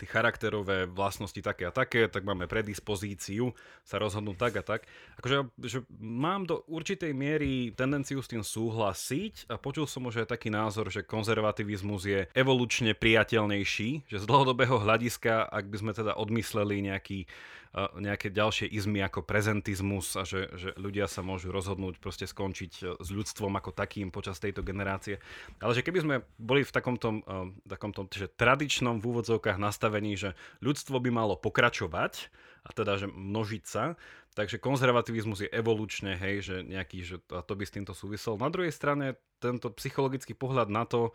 tie 0.00 0.08
charakterové 0.08 0.88
vlastnosti 0.88 1.36
také 1.36 1.68
a 1.68 1.74
také, 1.74 2.08
tak 2.08 2.24
máme 2.24 2.48
predispozíciu 2.48 3.52
sa 3.84 4.00
rozhodnúť 4.00 4.36
tak 4.40 4.52
a 4.56 4.62
tak. 4.64 4.80
Akože 5.20 5.52
že 5.60 5.78
mám 6.00 6.48
do 6.48 6.64
určitej 6.64 7.12
miery 7.12 7.76
tendenciu 7.76 8.24
s 8.24 8.30
tým 8.30 8.40
súhlasiť 8.40 9.52
a 9.52 9.60
počul 9.60 9.84
som 9.84 10.08
už 10.08 10.24
aj 10.24 10.32
taký 10.32 10.48
názor, 10.48 10.88
že 10.88 11.04
konzervativizmus 11.04 12.02
je 12.08 12.20
evolučne 12.32 12.96
priateľnejší, 12.96 14.08
že 14.08 14.16
z 14.16 14.24
dlhodobého 14.24 14.80
hľadiska, 14.80 15.52
ak 15.52 15.68
by 15.68 15.76
sme 15.76 15.92
teda 15.92 16.16
odmysleli 16.16 16.88
nejaký 16.88 17.28
nejaké 17.72 18.28
ďalšie 18.28 18.68
izmy 18.68 19.00
ako 19.00 19.24
prezentizmus 19.24 20.12
a 20.20 20.28
že, 20.28 20.52
že 20.60 20.76
ľudia 20.76 21.08
sa 21.08 21.24
môžu 21.24 21.48
rozhodnúť 21.48 21.96
proste 22.04 22.28
skončiť 22.28 22.72
e, 22.78 22.82
s 23.00 23.08
ľudstvom 23.08 23.48
ako 23.56 23.72
takým 23.72 24.12
počas 24.12 24.36
tejto 24.36 24.60
generácie. 24.60 25.16
Ale 25.56 25.72
že 25.72 25.80
keby 25.80 25.98
sme 26.04 26.16
boli 26.36 26.68
v 26.68 26.72
takomto, 26.72 27.24
uh, 27.24 27.48
takomto 27.64 28.04
že 28.12 28.28
tradičnom 28.28 29.00
v 29.00 29.08
úvodzovkách 29.08 29.56
nastavení, 29.56 30.20
že 30.20 30.36
ľudstvo 30.60 31.00
by 31.00 31.10
malo 31.12 31.34
pokračovať, 31.40 32.28
a 32.62 32.70
teda, 32.70 32.94
že 32.94 33.10
množiť 33.10 33.64
sa, 33.66 33.98
takže 34.38 34.62
konzervativizmus 34.62 35.42
je 35.42 35.50
evolučne, 35.50 36.14
hej, 36.14 36.46
že 36.46 36.56
nejaký, 36.62 36.98
že 37.02 37.16
to, 37.26 37.40
a 37.40 37.42
to 37.42 37.58
by 37.58 37.64
s 37.66 37.74
týmto 37.74 37.90
súvisel. 37.90 38.38
Na 38.38 38.52
druhej 38.54 38.70
strane, 38.70 39.18
tento 39.42 39.66
psychologický 39.74 40.38
pohľad 40.38 40.70
na 40.70 40.86
to, 40.86 41.10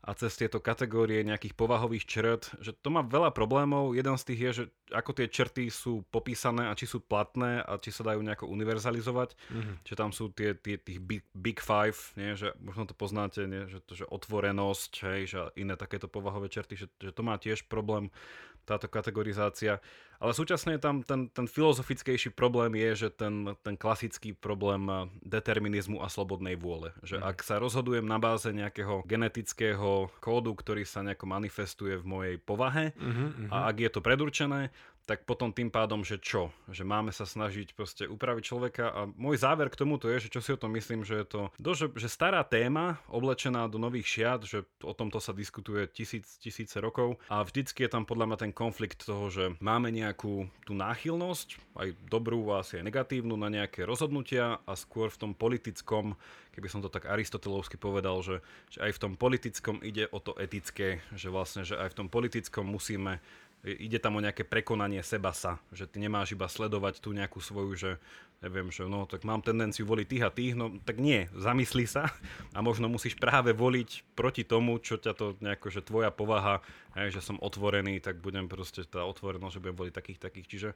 a 0.00 0.16
cez 0.16 0.32
tieto 0.32 0.64
kategórie 0.64 1.20
nejakých 1.20 1.52
povahových 1.52 2.08
črt, 2.08 2.42
že 2.64 2.72
to 2.72 2.88
má 2.88 3.04
veľa 3.04 3.36
problémov. 3.36 3.92
Jeden 3.92 4.16
z 4.16 4.24
tých 4.32 4.40
je, 4.40 4.50
že 4.50 4.64
ako 4.96 5.12
tie 5.12 5.28
črty 5.28 5.68
sú 5.68 6.08
popísané 6.08 6.72
a 6.72 6.76
či 6.76 6.88
sú 6.88 7.04
platné 7.04 7.60
a 7.60 7.76
či 7.76 7.92
sa 7.92 8.08
dajú 8.08 8.24
nejako 8.24 8.48
univerzalizovať. 8.48 9.36
Mm-hmm. 9.36 9.76
Že 9.84 9.94
tam 10.00 10.10
sú 10.16 10.32
tie, 10.32 10.56
tie 10.56 10.80
tých 10.80 11.04
big, 11.04 11.22
big 11.36 11.60
five, 11.60 12.00
nie? 12.16 12.32
že 12.32 12.56
možno 12.64 12.88
to 12.88 12.96
poznáte, 12.96 13.44
nie? 13.44 13.68
Že, 13.68 13.78
to, 13.84 13.92
že 14.00 14.04
otvorenosť, 14.08 14.92
hej, 15.04 15.20
že 15.28 15.40
iné 15.60 15.76
takéto 15.76 16.08
povahové 16.08 16.48
črty, 16.48 16.80
že, 16.80 16.86
že 16.96 17.12
to 17.12 17.20
má 17.20 17.36
tiež 17.36 17.68
problém 17.68 18.08
táto 18.64 18.86
kategorizácia. 18.86 19.82
Ale 20.20 20.36
súčasne 20.36 20.76
tam 20.76 21.00
ten, 21.00 21.32
ten 21.32 21.48
filozofickejší 21.48 22.36
problém 22.36 22.76
je, 22.76 23.08
že 23.08 23.08
ten, 23.08 23.56
ten 23.64 23.72
klasický 23.72 24.36
problém 24.36 24.84
determinizmu 25.24 26.04
a 26.04 26.12
slobodnej 26.12 26.60
vôle. 26.60 26.92
Že 27.00 27.18
mm. 27.18 27.24
ak 27.24 27.36
sa 27.40 27.56
rozhodujem 27.56 28.04
na 28.04 28.20
báze 28.20 28.52
nejakého 28.52 29.00
genetického 29.08 29.89
kódu, 30.22 30.52
ktorý 30.54 30.82
sa 30.84 31.02
nejako 31.02 31.26
manifestuje 31.26 31.98
v 31.98 32.04
mojej 32.04 32.36
povahe 32.38 32.92
mm-hmm, 32.94 33.48
a 33.50 33.70
ak 33.70 33.76
je 33.80 33.90
to 33.90 34.00
predurčené, 34.00 34.70
tak 35.10 35.26
potom 35.26 35.50
tým 35.50 35.74
pádom, 35.74 36.06
že 36.06 36.22
čo? 36.22 36.54
Že 36.70 36.86
máme 36.86 37.10
sa 37.10 37.26
snažiť 37.26 37.74
proste 37.74 38.06
upraviť 38.06 38.44
človeka 38.46 38.84
a 38.94 39.00
môj 39.18 39.42
záver 39.42 39.66
k 39.66 39.82
tomuto 39.82 40.06
je, 40.06 40.30
že 40.30 40.30
čo 40.30 40.38
si 40.38 40.54
o 40.54 40.60
tom 40.62 40.70
myslím, 40.78 41.02
že 41.02 41.18
je 41.18 41.26
to 41.26 41.40
dosť, 41.58 41.98
že 41.98 42.06
stará 42.06 42.46
téma 42.46 43.02
oblečená 43.10 43.66
do 43.66 43.82
nových 43.82 44.06
šiat, 44.06 44.46
že 44.46 44.62
o 44.86 44.94
tomto 44.94 45.18
sa 45.18 45.34
diskutuje 45.34 45.90
tisíc, 45.90 46.38
tisíce 46.38 46.78
rokov 46.78 47.18
a 47.26 47.42
vždycky 47.42 47.82
je 47.82 47.90
tam 47.90 48.06
podľa 48.06 48.30
mňa 48.30 48.38
ten 48.38 48.52
konflikt 48.54 49.02
toho, 49.02 49.34
že 49.34 49.58
máme 49.58 49.90
nejakú 49.90 50.46
tú 50.62 50.78
náchylnosť, 50.78 51.58
aj 51.74 51.88
dobrú 52.06 52.46
a 52.54 52.62
asi 52.62 52.78
aj 52.78 52.86
negatívnu 52.86 53.34
na 53.34 53.50
nejaké 53.50 53.82
rozhodnutia 53.82 54.62
a 54.62 54.78
skôr 54.78 55.10
v 55.10 55.26
tom 55.26 55.32
politickom, 55.34 56.14
keby 56.54 56.70
som 56.70 56.86
to 56.86 56.92
tak 56.92 57.10
aristotelovsky 57.10 57.74
povedal, 57.82 58.22
že, 58.22 58.46
že 58.70 58.78
aj 58.78 58.94
v 58.94 59.02
tom 59.02 59.12
politickom 59.18 59.82
ide 59.82 60.06
o 60.14 60.22
to 60.22 60.38
etické, 60.38 61.02
že 61.18 61.34
vlastne, 61.34 61.66
že 61.66 61.74
aj 61.74 61.90
v 61.90 61.98
tom 61.98 62.08
politickom 62.12 62.62
musíme 62.62 63.18
ide 63.64 64.00
tam 64.00 64.16
o 64.16 64.24
nejaké 64.24 64.44
prekonanie 64.48 65.04
seba 65.04 65.36
sa, 65.36 65.60
že 65.72 65.84
ty 65.84 66.00
nemáš 66.00 66.32
iba 66.32 66.48
sledovať 66.48 67.04
tú 67.04 67.12
nejakú 67.12 67.44
svoju, 67.44 67.72
že 67.76 67.90
neviem, 68.40 68.72
že 68.72 68.88
no, 68.88 69.04
tak 69.04 69.28
mám 69.28 69.44
tendenciu 69.44 69.84
voliť 69.84 70.06
tých 70.08 70.24
a 70.24 70.30
tých, 70.32 70.52
no 70.56 70.72
tak 70.80 70.96
nie, 70.96 71.28
zamysli 71.36 71.84
sa 71.84 72.08
a 72.56 72.58
možno 72.64 72.88
musíš 72.88 73.12
práve 73.20 73.52
voliť 73.52 74.16
proti 74.16 74.48
tomu, 74.48 74.80
čo 74.80 74.96
ťa 74.96 75.12
to 75.12 75.36
nejako, 75.44 75.68
že 75.68 75.84
tvoja 75.84 76.08
povaha, 76.08 76.64
hej, 76.96 77.12
že 77.12 77.20
som 77.20 77.36
otvorený, 77.36 78.00
tak 78.00 78.18
budem 78.24 78.48
proste 78.48 78.88
tá 78.88 79.04
otvorenosť, 79.04 79.60
že 79.60 79.62
budem 79.62 79.76
voliť 79.76 79.94
takých, 79.94 80.20
takých. 80.24 80.46
Čiže 80.48 80.68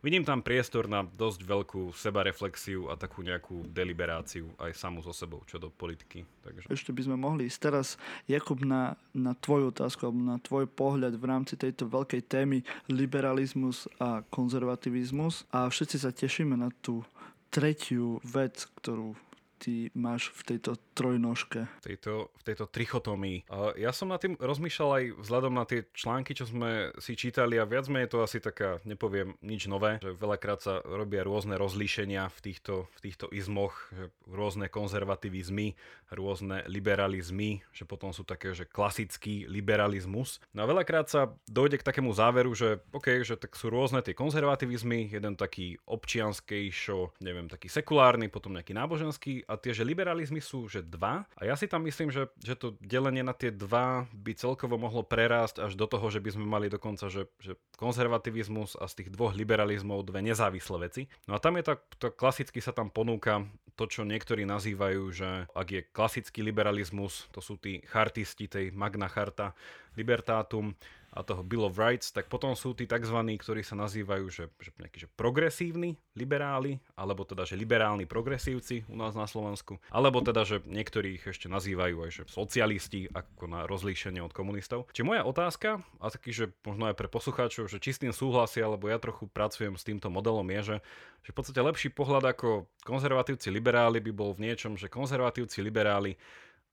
vidím 0.00 0.24
tam 0.24 0.40
priestor 0.40 0.88
na 0.88 1.04
dosť 1.04 1.44
veľkú 1.44 1.92
sebareflexiu 1.92 2.88
a 2.88 2.96
takú 2.96 3.20
nejakú 3.20 3.68
deliberáciu 3.68 4.48
aj 4.56 4.72
samú 4.72 5.04
so 5.04 5.12
sebou, 5.12 5.44
čo 5.44 5.60
do 5.60 5.68
politiky. 5.68 6.24
Takže... 6.40 6.72
Ešte 6.72 6.90
by 6.96 7.04
sme 7.04 7.16
mohli 7.20 7.52
ísť 7.52 7.60
teraz, 7.60 7.86
Jakub, 8.24 8.64
na, 8.64 8.96
na 9.12 9.36
tvoju 9.36 9.76
otázku, 9.76 10.08
alebo 10.08 10.24
na 10.24 10.40
tvoj 10.40 10.64
pohľad 10.72 11.20
v 11.20 11.24
rámci 11.28 11.60
tejto 11.60 11.84
veľkej 11.84 12.24
témy 12.24 12.64
liberalizmus 12.88 13.84
a 14.00 14.24
konzervativizmus 14.32 15.44
a 15.52 15.68
všetci 15.68 15.96
sa 16.00 16.08
tešíme 16.08 16.56
na 16.56 16.72
tú 16.80 17.04
tretiu 17.50 18.22
vec, 18.22 18.56
ktorú 18.78 19.18
ty 19.60 19.92
máš 19.92 20.32
v 20.32 20.54
tejto 20.54 20.78
trojnožke? 21.00 21.64
V 21.80 21.84
tejto, 21.88 22.28
v 22.36 22.42
tejto 22.44 22.68
trichotomii. 22.68 23.48
Ja 23.80 23.96
som 23.96 24.12
nad 24.12 24.20
tým 24.20 24.36
rozmýšľal 24.36 24.90
aj 24.92 25.04
vzhľadom 25.24 25.56
na 25.56 25.64
tie 25.64 25.88
články, 25.96 26.36
čo 26.36 26.44
sme 26.44 26.92
si 27.00 27.16
čítali 27.16 27.56
a 27.56 27.64
viac 27.64 27.88
menej 27.88 28.12
to 28.12 28.20
asi 28.20 28.36
taká, 28.36 28.84
nepoviem 28.84 29.40
nič 29.40 29.64
nové, 29.64 29.96
že 30.04 30.12
veľakrát 30.12 30.60
sa 30.60 30.84
robia 30.84 31.24
rôzne 31.24 31.56
rozlíšenia 31.56 32.28
v 32.28 32.38
týchto, 32.44 32.84
v 32.92 32.98
týchto 33.00 33.32
izmoch, 33.32 33.88
rôzne 34.28 34.68
konzervativizmy, 34.68 35.72
rôzne 36.12 36.66
liberalizmy, 36.68 37.64
že 37.72 37.88
potom 37.88 38.12
sú 38.12 38.26
také, 38.26 38.52
že 38.52 38.68
klasický 38.68 39.46
liberalizmus. 39.46 40.42
No 40.52 40.66
a 40.66 40.68
veľakrát 40.68 41.06
sa 41.06 41.32
dojde 41.46 41.80
k 41.80 41.86
takému 41.86 42.10
záveru, 42.12 42.52
že 42.52 42.82
OK, 42.90 43.22
že 43.22 43.38
tak 43.38 43.54
sú 43.56 43.70
rôzne 43.70 44.02
tie 44.02 44.12
konzervativizmy, 44.12 45.14
jeden 45.14 45.38
taký 45.38 45.78
občianskejšo, 45.86 47.22
neviem, 47.22 47.46
taký 47.46 47.70
sekulárny, 47.70 48.26
potom 48.26 48.58
nejaký 48.58 48.74
náboženský 48.74 49.46
a 49.46 49.54
tie, 49.54 49.70
že 49.70 49.86
liberalizmy 49.86 50.42
sú, 50.42 50.66
že 50.66 50.82
dva. 50.90 51.24
A 51.38 51.46
ja 51.46 51.54
si 51.54 51.70
tam 51.70 51.86
myslím, 51.86 52.10
že, 52.10 52.26
že 52.42 52.58
to 52.58 52.74
delenie 52.82 53.22
na 53.22 53.30
tie 53.30 53.54
dva 53.54 54.10
by 54.10 54.34
celkovo 54.34 54.74
mohlo 54.74 55.06
prerásť 55.06 55.62
až 55.62 55.78
do 55.78 55.86
toho, 55.86 56.10
že 56.10 56.18
by 56.18 56.34
sme 56.34 56.46
mali 56.50 56.66
dokonca, 56.66 57.06
že, 57.06 57.30
že 57.38 57.54
konzervativizmus 57.78 58.74
a 58.74 58.90
z 58.90 59.00
tých 59.00 59.14
dvoch 59.14 59.32
liberalizmov 59.32 60.02
dve 60.02 60.20
nezávislé 60.26 60.90
veci. 60.90 61.02
No 61.30 61.38
a 61.38 61.42
tam 61.42 61.54
je 61.56 61.70
tak, 61.70 61.86
to 62.02 62.10
klasicky 62.10 62.58
sa 62.58 62.74
tam 62.74 62.90
ponúka 62.90 63.46
to, 63.78 63.88
čo 63.88 64.04
niektorí 64.04 64.44
nazývajú, 64.44 65.02
že 65.14 65.48
ak 65.56 65.68
je 65.72 65.80
klasický 65.88 66.44
liberalizmus, 66.44 67.30
to 67.32 67.40
sú 67.40 67.56
tí 67.56 67.80
chartisti 67.88 68.44
tej 68.44 68.76
Magna 68.76 69.08
Charta 69.08 69.56
Libertatum, 69.96 70.76
a 71.10 71.26
toho 71.26 71.42
Bill 71.42 71.66
of 71.66 71.74
Rights, 71.74 72.14
tak 72.14 72.30
potom 72.30 72.54
sú 72.54 72.70
tí 72.70 72.86
tzv., 72.86 73.18
ktorí 73.18 73.66
sa 73.66 73.74
nazývajú, 73.74 74.30
že, 74.30 74.46
že 74.62 74.70
nejakí 74.78 75.06
že 75.06 75.08
progresívni 75.18 75.98
liberáli, 76.14 76.78
alebo 76.94 77.26
teda, 77.26 77.42
že 77.42 77.58
liberálni 77.58 78.06
progresívci 78.06 78.86
u 78.86 78.94
nás 78.94 79.18
na 79.18 79.26
Slovensku, 79.26 79.82
alebo 79.90 80.22
teda, 80.22 80.46
že 80.46 80.62
niektorých 80.62 81.26
ešte 81.26 81.50
nazývajú 81.50 81.96
aj, 82.06 82.10
že 82.14 82.22
socialisti, 82.30 83.10
ako 83.10 83.50
na 83.50 83.66
rozlíšenie 83.66 84.22
od 84.22 84.30
komunistov. 84.30 84.86
Či 84.94 85.02
moja 85.02 85.26
otázka, 85.26 85.82
a 85.98 86.06
taký, 86.14 86.30
že 86.30 86.44
možno 86.62 86.86
aj 86.86 86.94
pre 86.94 87.10
poslucháčov, 87.10 87.66
že 87.66 87.82
či 87.82 87.90
s 87.90 88.02
tým 88.06 88.14
súhlasia, 88.14 88.70
alebo 88.70 88.86
ja 88.86 89.02
trochu 89.02 89.26
pracujem 89.26 89.74
s 89.74 89.82
týmto 89.82 90.14
modelom, 90.14 90.46
je, 90.46 90.60
že, 90.62 90.76
že 91.26 91.30
v 91.34 91.36
podstate 91.36 91.58
lepší 91.58 91.90
pohľad 91.90 92.38
ako 92.38 92.70
konzervatívci 92.86 93.50
liberáli 93.50 93.98
by 93.98 94.12
bol 94.14 94.30
v 94.30 94.46
niečom, 94.46 94.78
že 94.78 94.86
konzervatívci 94.86 95.58
liberáli 95.58 96.14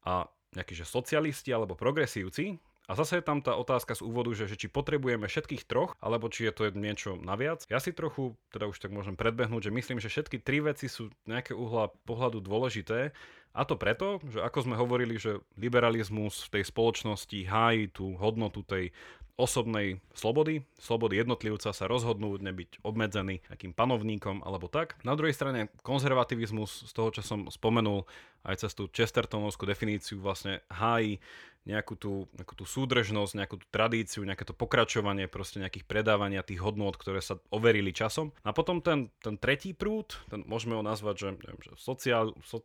a 0.06 0.30
nejakí 0.54 0.78
že 0.78 0.86
socialisti 0.86 1.50
alebo 1.52 1.74
progresívci, 1.74 2.62
a 2.88 2.96
zase 2.96 3.20
je 3.20 3.28
tam 3.28 3.44
tá 3.44 3.52
otázka 3.60 4.00
z 4.00 4.02
úvodu, 4.08 4.32
že, 4.32 4.48
že 4.48 4.56
či 4.56 4.72
potrebujeme 4.72 5.28
všetkých 5.28 5.68
troch, 5.68 6.00
alebo 6.00 6.32
či 6.32 6.48
je 6.48 6.54
to 6.56 6.72
niečo 6.72 7.20
naviac. 7.20 7.68
Ja 7.68 7.84
si 7.84 7.92
trochu, 7.92 8.40
teda 8.56 8.72
už 8.72 8.80
tak 8.80 8.96
môžem 8.96 9.20
predbehnúť, 9.20 9.68
že 9.68 9.76
myslím, 9.76 10.00
že 10.00 10.08
všetky 10.08 10.40
tri 10.40 10.64
veci 10.64 10.88
sú 10.88 11.12
nejaké 11.28 11.52
uhla 11.52 11.92
pohľadu 12.08 12.40
dôležité. 12.40 13.12
A 13.58 13.66
to 13.66 13.74
preto, 13.74 14.22
že 14.30 14.38
ako 14.38 14.70
sme 14.70 14.78
hovorili, 14.78 15.18
že 15.18 15.41
liberalizmus 15.58 16.45
v 16.45 16.62
tej 16.62 16.64
spoločnosti 16.70 17.39
hájí 17.49 17.89
tú 17.89 18.14
hodnotu 18.22 18.62
tej 18.62 18.93
osobnej 19.38 20.01
slobody, 20.18 20.66
slobody 20.82 21.22
jednotlivca 21.22 21.70
sa 21.70 21.86
rozhodnúť, 21.86 22.41
nebyť 22.41 22.70
obmedzený 22.82 23.45
nejakým 23.49 23.74
panovníkom 23.74 24.41
alebo 24.41 24.66
tak. 24.66 24.97
Na 25.05 25.14
druhej 25.14 25.38
strane 25.38 25.70
konzervativizmus 25.86 26.89
z 26.89 26.91
toho, 26.91 27.14
čo 27.14 27.22
som 27.22 27.45
spomenul, 27.45 28.10
aj 28.41 28.66
cez 28.66 28.74
tú 28.74 28.89
Chestertonovskú 28.89 29.70
definíciu 29.70 30.18
vlastne 30.18 30.66
hájí 30.74 31.22
nejakú 31.68 31.99
tú, 31.99 32.26
nejakú 32.39 32.55
tú 32.55 32.66
súdržnosť, 32.66 33.36
nejakú 33.36 33.55
tú 33.60 33.68
tradíciu, 33.68 34.24
nejaké 34.24 34.47
to 34.47 34.55
pokračovanie 34.55 35.28
proste 35.28 35.60
nejakých 35.60 35.84
predávania 35.84 36.41
tých 36.41 36.64
hodnôt, 36.64 36.95
ktoré 36.95 37.20
sa 37.20 37.43
overili 37.51 37.91
časom. 37.91 38.32
A 38.47 38.55
potom 38.55 38.80
ten, 38.80 39.12
ten 39.20 39.36
tretí 39.36 39.76
prúd, 39.76 40.16
ten 40.32 40.47
môžeme 40.47 40.80
ho 40.80 40.82
nazvať, 40.82 41.16
že, 41.20 41.30
neviem, 41.43 41.62
že 41.62 41.76
sociál, 41.76 42.32
so, 42.47 42.64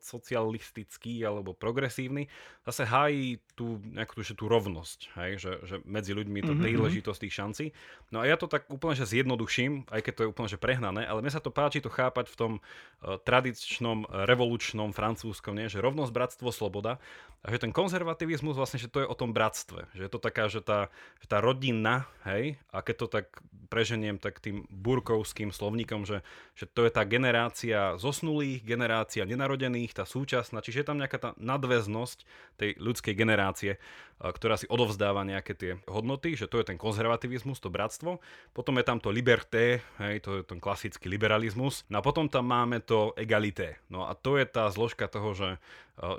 socialistický 0.83 1.23
alebo 1.23 1.55
progresívny, 1.55 2.27
zase 2.67 2.83
hájí 2.87 3.39
tú 3.55 3.79
nejakú 3.95 4.19
tú, 4.19 4.23
tú 4.35 4.47
rovnosť, 4.51 4.99
hej? 5.19 5.31
Že, 5.39 5.53
že 5.67 5.77
medzi 5.87 6.13
ľuďmi 6.15 6.41
to 6.43 6.53
mm-hmm. 6.53 6.65
príležitosť 6.65 7.21
tých 7.23 7.35
šancí. 7.35 7.67
No 8.11 8.23
a 8.23 8.25
ja 8.27 8.37
to 8.39 8.51
tak 8.51 8.67
úplne 8.69 8.99
že 8.99 9.07
zjednoduším, 9.07 9.87
aj 9.91 10.01
keď 10.03 10.13
to 10.13 10.23
je 10.27 10.31
úplne 10.31 10.49
že 10.51 10.59
prehnané, 10.59 11.07
ale 11.07 11.23
mne 11.23 11.33
sa 11.33 11.43
to 11.43 11.55
páči 11.55 11.83
to 11.83 11.93
chápať 11.93 12.33
v 12.33 12.37
tom 12.39 12.53
uh, 12.59 13.19
tradičnom, 13.23 14.09
uh, 14.09 14.27
revolučnom 14.27 14.91
francúzskom, 14.91 15.55
nie? 15.55 15.71
že 15.71 15.83
rovnosť, 15.83 16.13
bratstvo, 16.13 16.51
sloboda. 16.51 16.99
A 17.43 17.51
že 17.51 17.59
ten 17.59 17.75
konzervativizmus 17.75 18.55
vlastne, 18.55 18.79
že 18.79 18.87
to 18.87 19.03
je 19.03 19.11
o 19.11 19.19
tom 19.19 19.35
bratstve. 19.35 19.91
Že 19.99 20.03
je 20.07 20.13
to 20.15 20.21
taká, 20.23 20.47
že 20.47 20.63
tá, 20.63 20.95
že 21.19 21.27
tá 21.27 21.43
rodina, 21.43 22.07
hej, 22.23 22.55
a 22.71 22.87
keď 22.87 22.95
to 23.03 23.07
tak 23.11 23.27
preženiem 23.67 24.21
tak 24.21 24.39
tým 24.39 24.69
burkovským 24.69 25.49
slovníkom, 25.49 26.07
že, 26.07 26.21
že 26.55 26.69
to 26.69 26.85
je 26.85 26.93
tá 26.93 27.09
generácia 27.09 27.97
zosnulých, 27.97 28.63
generácia 28.63 29.25
nenarodených, 29.25 29.97
tá 29.97 30.05
súčasná, 30.05 30.61
čiže 30.73 30.83
je 30.83 30.89
tam 30.89 30.97
nejaká 30.97 31.21
tá 31.21 31.31
nadväznosť 31.37 32.25
tej 32.57 32.81
ľudskej 32.81 33.13
generácie, 33.13 33.77
ktorá 34.23 34.57
si 34.57 34.71
odovzdáva 34.71 35.27
nejaké 35.27 35.53
tie 35.53 35.73
hodnoty, 35.85 36.39
že 36.39 36.49
to 36.49 36.63
je 36.63 36.73
ten 36.73 36.79
konzervativizmus, 36.79 37.59
to 37.59 37.69
bratstvo. 37.69 38.23
Potom 38.55 38.79
je 38.79 38.87
tam 38.87 39.03
to 39.03 39.11
liberté, 39.11 39.83
hej, 39.99 40.23
to 40.23 40.41
je 40.41 40.43
ten 40.47 40.63
klasický 40.63 41.11
liberalizmus. 41.11 41.83
No 41.91 42.01
a 42.01 42.07
potom 42.07 42.31
tam 42.31 42.47
máme 42.47 42.81
to 42.81 43.13
egalité. 43.19 43.83
No 43.91 44.07
a 44.07 44.15
to 44.15 44.39
je 44.39 44.47
tá 44.47 44.71
zložka 44.71 45.11
toho, 45.11 45.37
že 45.37 45.51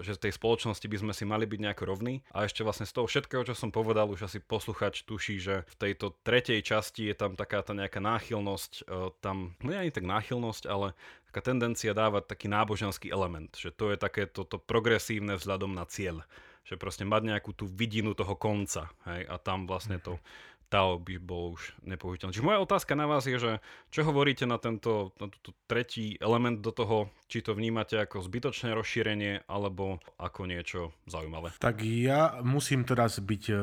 že 0.06 0.14
v 0.14 0.30
tej 0.30 0.38
spoločnosti 0.38 0.86
by 0.86 0.97
sme 1.01 1.14
si 1.18 1.26
mali 1.26 1.49
byť 1.49 1.60
nejako 1.60 1.89
rovní. 1.89 2.22
A 2.30 2.45
ešte 2.45 2.62
vlastne 2.62 2.86
z 2.86 2.93
toho 2.93 3.10
všetkého, 3.10 3.41
čo 3.41 3.58
som 3.58 3.74
povedal, 3.74 4.06
už 4.06 4.30
asi 4.30 4.38
posluchač 4.38 5.01
tuší, 5.01 5.41
že 5.41 5.66
v 5.66 5.76
tejto 5.82 6.14
tretej 6.22 6.62
časti 6.62 7.10
je 7.10 7.16
tam 7.18 7.34
taká 7.34 7.66
tá 7.66 7.74
nejaká 7.74 7.97
náchylnosť, 7.97 8.86
tam, 9.18 9.58
no 9.66 9.68
nie 9.74 9.89
ani 9.89 9.91
tak 9.91 10.06
náchylnosť, 10.06 10.70
ale 10.70 10.93
taká 11.34 11.49
tendencia 11.49 11.97
dávať 11.97 12.29
taký 12.29 12.45
náboženský 12.45 13.09
element, 13.09 13.49
že 13.57 13.73
to 13.73 13.89
je 13.89 13.97
také 13.97 14.29
toto 14.29 14.61
progresívne 14.61 15.34
vzhľadom 15.34 15.73
na 15.73 15.81
cieľ. 15.89 16.21
Že 16.69 16.77
proste 16.77 17.09
mať 17.09 17.34
nejakú 17.34 17.57
tú 17.57 17.65
vidinu 17.65 18.13
toho 18.13 18.38
konca, 18.38 18.93
hej, 19.09 19.25
a 19.25 19.41
tam 19.41 19.65
vlastne 19.65 19.97
to 19.97 20.21
Tao 20.74 20.97
by 20.97 21.21
bol 21.21 21.53
už 21.53 21.78
nepohiteľné. 21.86 22.34
Čiže 22.34 22.47
moja 22.49 22.57
otázka 22.65 22.97
na 22.97 23.05
vás 23.05 23.30
je, 23.30 23.38
že 23.38 23.61
čo 23.93 24.01
hovoríte 24.01 24.49
na 24.49 24.57
tento 24.57 25.13
na 25.21 25.30
tento 25.30 25.53
tretí 25.69 26.17
element 26.17 26.65
do 26.65 26.74
toho 26.74 27.13
či 27.34 27.41
to 27.41 27.57
vnímate 27.57 27.97
ako 27.97 28.21
zbytočné 28.21 28.78
rozšírenie 28.78 29.49
alebo 29.49 29.97
ako 30.21 30.45
niečo 30.45 30.93
zaujímavé. 31.09 31.57
Tak 31.57 31.82
ja 31.82 32.38
musím 32.45 32.86
teraz 32.86 33.17
byť, 33.17 33.43
e, 33.49 33.55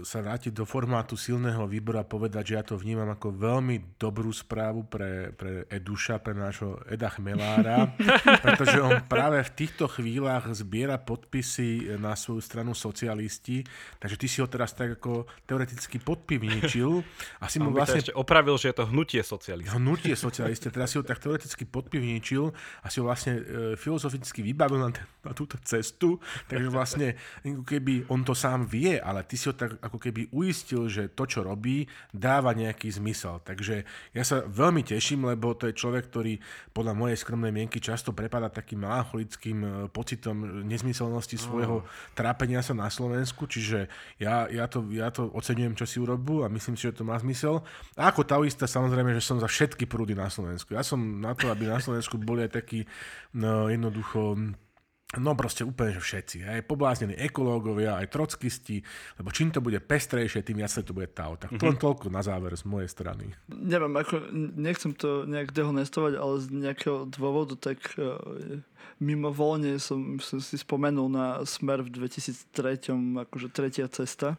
sa 0.00 0.24
vrátiť 0.24 0.56
do 0.56 0.64
formátu 0.64 1.12
silného 1.12 1.68
výboru 1.68 2.00
a 2.00 2.08
povedať, 2.08 2.48
že 2.48 2.56
ja 2.56 2.64
to 2.64 2.80
vnímam 2.80 3.12
ako 3.12 3.36
veľmi 3.36 4.00
dobrú 4.00 4.32
správu 4.32 4.88
pre, 4.88 5.36
pre 5.36 5.68
Eduša, 5.68 6.24
pre 6.24 6.32
nášho 6.32 6.80
Eda 6.88 7.12
Chmelára, 7.12 7.92
pretože 8.48 8.80
on 8.80 9.04
práve 9.04 9.44
v 9.44 9.52
týchto 9.52 9.92
chvíľach 9.92 10.48
zbiera 10.56 10.96
podpisy 10.96 12.00
na 12.00 12.16
svoju 12.16 12.40
stranu 12.40 12.72
socialisti, 12.72 13.60
takže 14.00 14.16
ty 14.16 14.24
si 14.24 14.40
ho 14.40 14.48
teraz 14.48 14.72
tak 14.72 14.96
ako 14.96 15.28
teoreticky 15.44 16.00
podpivničil 16.26 17.06
a 17.38 17.46
si 17.46 17.62
mu 17.62 17.70
vlastne 17.70 18.02
ešte 18.02 18.14
opravil, 18.18 18.58
že 18.58 18.74
je 18.74 18.82
to 18.82 18.90
hnutie 18.90 19.22
socialistov. 19.22 19.78
hnutie 19.78 20.18
socialiste, 20.18 20.74
teraz 20.74 20.90
si 20.90 20.98
ho 20.98 21.06
tak 21.06 21.22
teoreticky 21.22 21.62
podpivničil 21.62 22.50
a 22.82 22.86
si 22.90 22.98
ho 22.98 23.06
vlastne 23.06 23.38
e, 23.38 23.42
filozoficky 23.78 24.42
vybavil 24.42 24.82
na, 24.82 24.90
na 25.22 25.30
túto 25.30 25.54
cestu, 25.62 26.18
takže 26.50 26.66
vlastne 26.66 27.14
ako 27.46 27.62
keby 27.62 28.10
on 28.10 28.26
to 28.26 28.34
sám 28.34 28.66
vie, 28.66 28.98
ale 28.98 29.22
ty 29.22 29.38
si 29.38 29.46
ho 29.46 29.54
tak 29.54 29.78
ako 29.78 30.02
keby 30.02 30.34
uistil, 30.34 30.90
že 30.90 31.14
to, 31.14 31.30
čo 31.30 31.46
robí, 31.46 31.86
dáva 32.10 32.50
nejaký 32.50 32.90
zmysel. 32.90 33.38
Takže 33.46 33.86
ja 34.10 34.24
sa 34.26 34.42
veľmi 34.42 34.82
teším, 34.82 35.30
lebo 35.30 35.54
to 35.54 35.70
je 35.70 35.78
človek, 35.78 36.10
ktorý 36.10 36.42
podľa 36.74 36.98
mojej 36.98 37.16
skromnej 37.22 37.54
mienky 37.54 37.78
často 37.78 38.10
prepada 38.10 38.50
takým 38.50 38.82
melancholickým 38.82 39.58
e, 39.62 39.68
pocitom 39.94 40.66
nezmyselnosti 40.66 41.38
svojho 41.38 41.86
trápenia 42.18 42.66
sa 42.66 42.74
na 42.74 42.90
Slovensku, 42.90 43.46
čiže 43.46 43.86
ja, 44.18 44.50
ja, 44.50 44.66
to, 44.66 44.82
ja 44.90 45.14
to 45.14 45.30
oceňujem, 45.30 45.78
čo 45.78 45.86
si 45.86 46.02
urobil 46.02 46.15
a 46.44 46.48
myslím 46.52 46.74
si, 46.74 46.88
že 46.88 47.00
to 47.00 47.04
má 47.04 47.16
zmysel. 47.20 47.62
A 47.94 48.10
ako 48.10 48.24
taoista 48.24 48.64
samozrejme, 48.64 49.14
že 49.16 49.24
som 49.24 49.40
za 49.40 49.48
všetky 49.48 49.86
prúdy 49.86 50.16
na 50.16 50.32
Slovensku. 50.32 50.74
Ja 50.74 50.82
som 50.82 51.20
na 51.20 51.36
to, 51.36 51.48
aby 51.48 51.68
na 51.68 51.78
Slovensku 51.78 52.18
boli 52.18 52.44
aj 52.44 52.52
takí 52.58 52.84
no, 53.36 53.68
jednoducho 53.70 54.36
No 55.14 55.38
proste 55.38 55.62
úplne, 55.62 55.94
že 55.94 56.02
všetci. 56.02 56.36
Aj 56.42 56.66
pobláznení 56.66 57.14
ekológovia, 57.14 57.94
aj 57.94 58.10
trockisti, 58.10 58.82
lebo 59.22 59.30
čím 59.30 59.54
to 59.54 59.62
bude 59.62 59.78
pestrejšie, 59.78 60.42
tým 60.42 60.58
viac 60.58 60.74
to 60.74 60.90
bude 60.90 61.14
Tao. 61.14 61.38
Tak 61.38 61.54
to 61.54 61.62
len 61.62 61.78
toľko 61.78 62.10
na 62.10 62.26
záver 62.26 62.50
z 62.58 62.66
mojej 62.66 62.90
strany. 62.90 63.30
Neviem, 63.46 63.94
ako, 63.94 64.26
nechcem 64.58 64.98
to 64.98 65.22
nejak 65.22 65.54
dehonestovať, 65.54 66.18
ale 66.18 66.42
z 66.42 66.46
nejakého 66.58 67.06
dôvodu 67.06 67.54
tak 67.54 67.86
uh, 68.02 68.18
mimovoľne 68.98 69.78
som, 69.78 70.18
som 70.18 70.42
si 70.42 70.58
spomenul 70.58 71.06
na 71.06 71.38
smer 71.46 71.86
v 71.86 71.94
2003, 71.94 72.90
akože 73.30 73.54
tretia 73.54 73.86
cesta. 73.86 74.34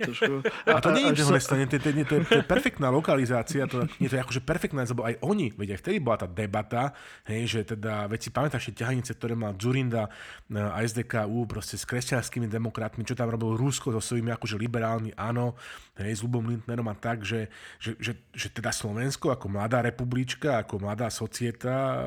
Trošku. 0.00 0.44
A 0.66 0.78
to 0.80 0.90
nie 0.90 1.08
je 1.10 1.20
dehonestovanie, 1.20 1.66
to, 1.68 1.76
to, 1.78 1.90
to, 1.92 2.14
je- 2.20 2.26
to 2.26 2.34
je 2.40 2.44
perfektná 2.46 2.88
lokalizácia, 2.88 3.68
to, 3.68 3.84
nie, 4.00 4.08
to 4.08 4.16
je 4.16 4.22
akože 4.22 4.40
perfektná, 4.42 4.82
lebo 4.84 5.04
aj 5.04 5.20
oni, 5.22 5.52
veď 5.54 5.76
aj 5.76 5.80
vtedy 5.84 5.98
bola 6.00 6.16
tá 6.20 6.28
debata, 6.28 6.82
hej, 7.28 7.42
že 7.46 7.60
teda, 7.76 8.08
veď 8.08 8.20
si 8.20 8.30
pamätáš 8.32 8.62
tie 8.72 8.84
ťahanice, 8.84 9.12
ktoré 9.16 9.36
mal 9.36 9.54
Zurinda 9.60 10.08
e, 10.48 10.58
a 10.58 10.80
SDKU 10.82 11.46
proste 11.46 11.76
s 11.76 11.84
kresťanskými 11.84 12.48
demokratmi, 12.48 13.04
čo 13.04 13.14
tam 13.14 13.30
robil 13.30 13.54
Rusko 13.54 13.92
so 13.94 14.00
svojimi 14.00 14.32
akože 14.34 14.56
liberálmi, 14.56 15.14
áno, 15.14 15.54
hej, 16.00 16.16
s 16.16 16.20
Lubom 16.24 16.48
Lindnerom 16.48 16.88
a 16.88 16.96
tak, 16.96 17.22
že, 17.22 17.52
že, 17.76 17.94
že, 18.00 18.12
že 18.32 18.48
teda 18.48 18.72
Slovensko 18.72 19.30
ako 19.30 19.52
mladá 19.52 19.84
republička, 19.84 20.64
ako 20.64 20.80
mladá 20.80 21.12
societa, 21.12 22.00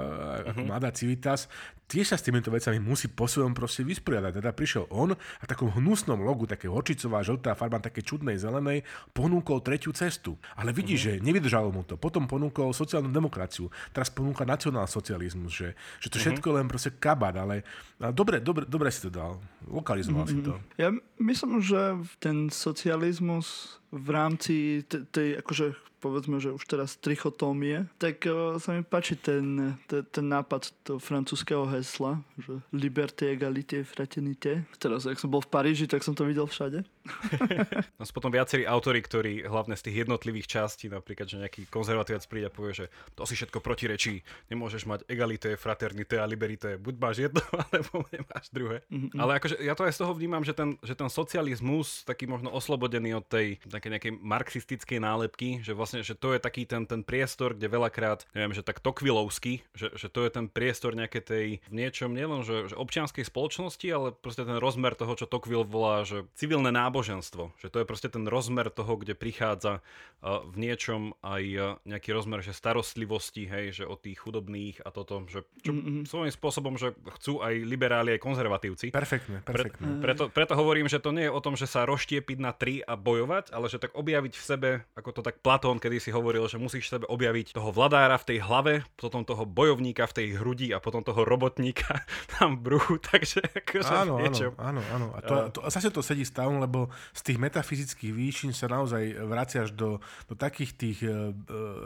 ako 0.50 0.66
mladá 0.66 0.90
civitas, 0.90 1.46
tiež 1.88 2.10
sa 2.10 2.18
s 2.18 2.26
týmito 2.26 2.50
vecami 2.50 2.82
musí 2.82 3.06
po 3.12 3.30
svojom 3.30 3.54
proste 3.54 3.86
vysporiadať. 3.86 4.42
Teda 4.42 4.50
prišiel 4.50 4.90
on 4.90 5.14
a 5.14 5.44
takom 5.46 5.70
hnusnom 5.70 6.18
logu, 6.26 6.50
také 6.50 6.66
horčicová, 6.66 7.22
žltá 7.22 7.53
farba, 7.58 7.82
také 7.82 8.06
čudnej 8.06 8.38
zelenej, 8.38 8.86
ponúkol 9.14 9.62
tretiu 9.62 9.94
cestu. 9.94 10.38
Ale 10.58 10.74
vidíš, 10.76 11.00
že 11.00 11.14
nevydržalo 11.22 11.70
mu 11.70 11.82
to. 11.86 11.98
Potom 11.98 12.26
ponúkol 12.26 12.74
sociálnu 12.74 13.10
demokraciu. 13.10 13.70
Teraz 13.94 14.10
ponúka 14.10 14.44
nacionálsocializmus, 14.44 15.52
že, 15.52 15.70
že 16.02 16.08
to 16.10 16.18
všetko 16.22 16.46
je 16.50 16.56
len 16.60 16.68
proste 16.68 16.92
kabát, 16.96 17.36
ale, 17.38 17.66
ale 17.98 18.14
dobre, 18.14 18.42
dobre, 18.42 18.66
dobre 18.66 18.90
si 18.90 19.06
to 19.06 19.12
dal. 19.14 19.42
Lokalizoval 19.68 20.26
si 20.28 20.42
to. 20.42 20.58
Ja 20.78 20.94
myslím, 21.22 21.62
že 21.62 21.98
ten 22.20 22.50
socializmus 22.54 23.80
v 23.94 24.10
rámci 24.10 24.82
te- 24.90 25.06
tej, 25.06 25.38
akože 25.46 25.78
povedzme, 26.04 26.44
že 26.44 26.52
už 26.52 26.68
teraz 26.68 27.00
trichotómie, 27.00 27.88
tak 27.96 28.28
uh, 28.28 28.60
sa 28.60 28.76
mi 28.76 28.84
páči 28.84 29.16
ten, 29.16 29.80
ten, 29.88 30.04
ten 30.04 30.26
nápad 30.28 30.76
toho 30.84 31.00
francúzského 31.00 31.64
hesla, 31.72 32.20
že 32.36 32.60
liberté, 32.76 33.32
égalité, 33.32 33.88
fraternité. 33.88 34.68
Teraz, 34.76 35.08
ak 35.08 35.16
som 35.16 35.32
bol 35.32 35.40
v 35.40 35.48
Paríži, 35.48 35.88
tak 35.88 36.04
som 36.04 36.12
to 36.12 36.28
videl 36.28 36.44
všade. 36.44 36.84
No 38.00 38.08
sú 38.08 38.16
potom 38.16 38.32
viacerí 38.32 38.68
autory, 38.68 39.00
ktorí 39.00 39.44
hlavne 39.46 39.76
z 39.78 39.88
tých 39.88 40.08
jednotlivých 40.08 40.48
častí, 40.50 40.88
napríklad, 40.88 41.28
že 41.30 41.40
nejaký 41.40 41.62
konzervatívec 41.68 42.24
príde 42.28 42.48
a 42.50 42.54
povie, 42.54 42.74
že 42.84 42.86
to 43.16 43.28
si 43.28 43.38
všetko 43.38 43.60
protirečí, 43.60 44.24
nemôžeš 44.52 44.88
mať 44.88 45.00
egalité, 45.08 45.56
fraternité 45.56 46.20
a 46.20 46.26
liberité, 46.28 46.76
buď 46.80 46.96
máš 47.00 47.16
jedno, 47.30 47.44
alebo 47.70 48.08
nemáš 48.12 48.50
druhé. 48.52 48.84
Mm-hmm. 48.88 49.20
Ale 49.20 49.32
akože 49.40 49.56
ja 49.62 49.74
to 49.78 49.84
aj 49.88 49.94
z 49.96 50.00
toho 50.04 50.12
vnímam, 50.16 50.44
že 50.44 50.56
ten, 50.56 50.76
že 50.84 50.96
ten 50.98 51.08
socializmus, 51.08 52.04
taký 52.04 52.28
možno 52.28 52.50
oslobodený 52.52 53.20
od 53.20 53.26
tej 53.28 53.62
také 53.84 53.92
nejakej 53.92 54.16
marxistickej 54.24 55.00
nálepky, 55.04 55.60
že 55.60 55.76
vlastne, 55.76 56.00
že 56.08 56.16
to 56.16 56.32
je 56.32 56.40
taký 56.40 56.64
ten, 56.64 56.88
ten 56.88 57.04
priestor, 57.04 57.52
kde 57.52 57.68
veľakrát, 57.68 58.24
neviem, 58.32 58.56
že 58.56 58.64
tak 58.64 58.80
tokvilovský, 58.80 59.60
že, 59.76 59.92
že 60.00 60.08
to 60.08 60.24
je 60.24 60.32
ten 60.32 60.48
priestor 60.48 60.96
nejaké 60.96 61.20
tej 61.20 61.60
v 61.68 61.74
niečom 61.76 62.16
nielen, 62.16 62.48
že, 62.48 62.72
že 62.72 62.80
občianskej 62.80 63.28
spoločnosti, 63.28 63.84
ale 63.92 64.16
proste 64.16 64.48
ten 64.48 64.56
rozmer 64.56 64.96
toho, 64.96 65.20
čo 65.20 65.28
Tocqueville 65.28 65.68
volá, 65.68 66.08
že 66.08 66.24
civilné 66.32 66.72
náboženstvo, 66.72 67.52
že 67.60 67.68
to 67.68 67.84
je 67.84 67.90
proste 67.90 68.08
ten 68.08 68.24
rozmer 68.24 68.72
toho, 68.72 68.96
kde 68.96 69.20
prichádza 69.20 69.84
uh, 69.84 70.48
v 70.48 70.56
niečom 70.64 71.20
aj 71.20 71.44
uh, 71.60 71.64
nejaký 71.84 72.16
rozmer, 72.16 72.40
že 72.40 72.56
starostlivosti, 72.56 73.52
hej, 73.52 73.66
že 73.74 73.84
o 73.84 74.00
tých 74.00 74.24
chudobných 74.24 74.80
a 74.88 74.96
toto, 74.96 75.28
že 75.28 75.44
čo 75.60 75.76
mm-hmm. 75.76 76.08
svojím 76.08 76.32
spôsobom, 76.32 76.80
že 76.80 76.96
chcú 77.20 77.44
aj 77.44 77.68
liberáli, 77.68 78.16
aj 78.16 78.24
konzervatívci. 78.24 78.96
Perfektné, 78.96 79.44
Pre, 79.44 79.52
perfektné. 79.52 80.00
preto, 80.00 80.32
preto 80.32 80.56
hovorím, 80.56 80.88
že 80.88 81.04
to 81.04 81.12
nie 81.12 81.28
je 81.28 81.36
o 81.36 81.44
tom, 81.44 81.60
že 81.60 81.68
sa 81.68 81.84
roštiepiť 81.84 82.38
na 82.40 82.56
tri 82.56 82.80
a 82.80 82.96
bojovať, 82.96 83.52
ale 83.52 83.73
že 83.74 83.82
tak 83.82 83.98
objaviť 83.98 84.34
v 84.38 84.44
sebe, 84.44 84.70
ako 84.94 85.10
to 85.10 85.22
tak 85.26 85.42
Platón 85.42 85.82
kedy 85.82 85.98
si 85.98 86.14
hovoril, 86.14 86.46
že 86.46 86.62
musíš 86.62 86.88
v 86.88 86.94
sebe 87.02 87.06
objaviť 87.10 87.58
toho 87.58 87.74
vladára 87.74 88.22
v 88.22 88.28
tej 88.30 88.40
hlave, 88.46 88.86
potom 88.94 89.26
toho 89.26 89.50
bojovníka 89.50 90.06
v 90.06 90.14
tej 90.14 90.28
hrudi 90.38 90.70
a 90.70 90.78
potom 90.78 91.02
toho 91.02 91.26
robotníka 91.26 92.06
tam 92.38 92.62
v 92.62 92.70
bruchu, 92.70 93.02
takže 93.02 93.42
akože 93.42 93.94
Áno, 93.94 94.22
v 94.22 94.30
áno, 94.30 94.50
áno, 94.62 94.82
áno. 94.94 95.08
A 95.18 95.20
to, 95.26 95.36
to, 95.50 95.60
zase 95.74 95.90
to 95.90 96.06
sedí 96.06 96.22
stavom, 96.22 96.62
lebo 96.62 96.94
z 97.18 97.34
tých 97.34 97.38
metafyzických 97.42 98.14
výšin 98.14 98.52
sa 98.54 98.70
naozaj 98.70 99.18
vraciaš 99.26 99.74
do, 99.74 99.98
do 100.30 100.38
takých 100.38 100.72
tých 100.78 101.00
uh, 101.08 101.34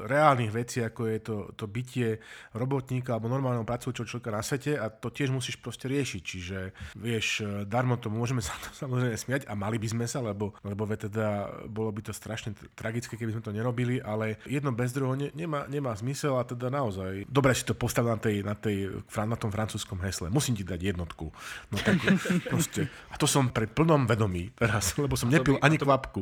reálnych 0.06 0.52
vecí, 0.52 0.84
ako 0.84 1.02
je 1.08 1.20
to, 1.24 1.36
to 1.56 1.66
bytie 1.70 2.20
robotníka 2.52 3.16
alebo 3.16 3.32
normálneho 3.32 3.64
pracujúceho 3.64 4.18
človeka 4.18 4.34
na 4.34 4.44
svete 4.44 4.76
a 4.76 4.90
to 4.90 5.14
tiež 5.14 5.30
musíš 5.30 5.62
proste 5.62 5.88
riešiť. 5.88 6.22
Čiže 6.22 6.58
vieš, 6.98 7.46
eh, 7.46 7.64
darmo 7.64 7.96
to 7.96 8.10
môžeme 8.10 8.42
sa 8.48 8.58
to 8.60 8.74
samozrejme 8.74 9.16
smiať 9.16 9.42
a 9.46 9.54
mali 9.54 9.78
by 9.78 9.88
sme 9.88 10.06
sa, 10.10 10.20
lebo, 10.20 10.58
lebo 10.66 10.84
teda 10.98 11.50
bolo 11.78 11.94
by 11.94 12.10
to 12.10 12.14
strašne 12.18 12.58
tragické, 12.74 13.14
keby 13.14 13.38
sme 13.38 13.46
to 13.46 13.54
nerobili, 13.54 14.02
ale 14.02 14.42
jedno 14.50 14.74
bez 14.74 14.98
druhého 14.98 15.14
ne, 15.14 15.30
nemá, 15.38 15.70
nemá 15.70 15.94
zmysel 15.94 16.34
a 16.34 16.42
teda 16.42 16.74
naozaj 16.74 17.30
dobre 17.30 17.54
si 17.54 17.62
to 17.62 17.78
postavil 17.78 18.18
na, 18.18 18.20
tej, 18.20 18.42
na, 18.42 18.58
tej, 18.58 19.06
na 19.06 19.38
tom 19.38 19.54
francúzskom 19.54 20.02
hesle. 20.02 20.34
Musím 20.34 20.58
ti 20.58 20.66
dať 20.66 20.98
jednotku. 20.98 21.30
No 21.70 21.76
tak 21.78 22.02
proste. 22.52 22.90
A 23.14 23.22
to 23.22 23.30
som 23.30 23.54
pri 23.54 23.70
plnom 23.70 24.10
vedomí 24.10 24.50
teraz, 24.58 24.98
lebo 24.98 25.14
som 25.14 25.30
nepil 25.30 25.62
by- 25.62 25.62
ani 25.62 25.78
a 25.78 25.82
to 25.82 25.86
kvapku. 25.86 26.22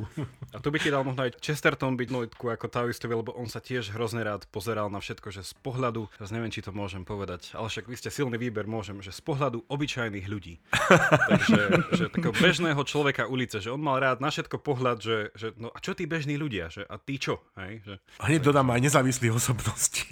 A 0.51 0.57
tu 0.59 0.67
by 0.73 0.77
ti 0.83 0.91
dal 0.91 1.07
možno 1.07 1.23
aj 1.23 1.39
Chesterton 1.39 1.95
byť 1.95 2.09
nojtku 2.11 2.43
ako 2.51 2.65
taoistovi, 2.67 3.13
lebo 3.15 3.31
on 3.37 3.47
sa 3.47 3.63
tiež 3.63 3.95
hrozne 3.95 4.25
rád 4.25 4.49
pozeral 4.49 4.91
na 4.91 4.99
všetko, 4.99 5.31
že 5.31 5.45
z 5.45 5.53
pohľadu, 5.61 6.09
teraz 6.17 6.33
neviem, 6.33 6.51
či 6.51 6.65
to 6.65 6.75
môžem 6.75 7.05
povedať, 7.05 7.53
ale 7.53 7.69
však 7.69 7.85
vy 7.85 7.95
ste 7.95 8.09
silný 8.09 8.35
výber, 8.35 8.65
môžem, 8.65 8.99
že 8.99 9.13
z 9.13 9.21
pohľadu 9.21 9.63
obyčajných 9.69 10.25
ľudí. 10.25 10.59
Takže 11.31 11.61
že 11.93 12.05
takého 12.09 12.33
bežného 12.33 12.81
človeka 12.83 13.29
ulice, 13.29 13.61
že 13.61 13.69
on 13.69 13.81
mal 13.81 14.01
rád 14.01 14.19
na 14.19 14.33
všetko 14.33 14.57
pohľad, 14.59 14.97
že, 14.99 15.17
že 15.37 15.44
no 15.59 15.69
a 15.69 15.77
čo 15.83 15.93
tí 15.93 16.09
bežní 16.09 16.39
ľudia, 16.39 16.71
že 16.71 16.81
a 16.87 16.97
ty 16.97 17.21
čo? 17.21 17.43
Hej? 17.59 17.85
Že, 17.85 17.93
A 18.17 18.23
hneď 18.31 18.41
dodám 18.41 18.67
aj 18.73 18.81
nezávislých 18.81 19.33
osobností. 19.35 20.09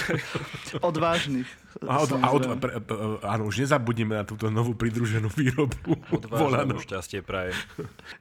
Odvážnych. 0.90 1.48
A, 1.82 2.04
od, 2.04 2.10
a 2.14 2.26
od, 2.30 2.42
pre, 2.62 2.72
pre, 2.78 2.96
áno, 3.26 3.50
už 3.50 3.66
nezabudíme 3.66 4.14
na 4.14 4.24
túto 4.24 4.46
novú 4.52 4.78
pridruženú 4.78 5.26
výrobu. 5.34 5.98
Odvážnemu 6.14 6.78
šťastie 6.78 7.20
praje. 7.26 7.56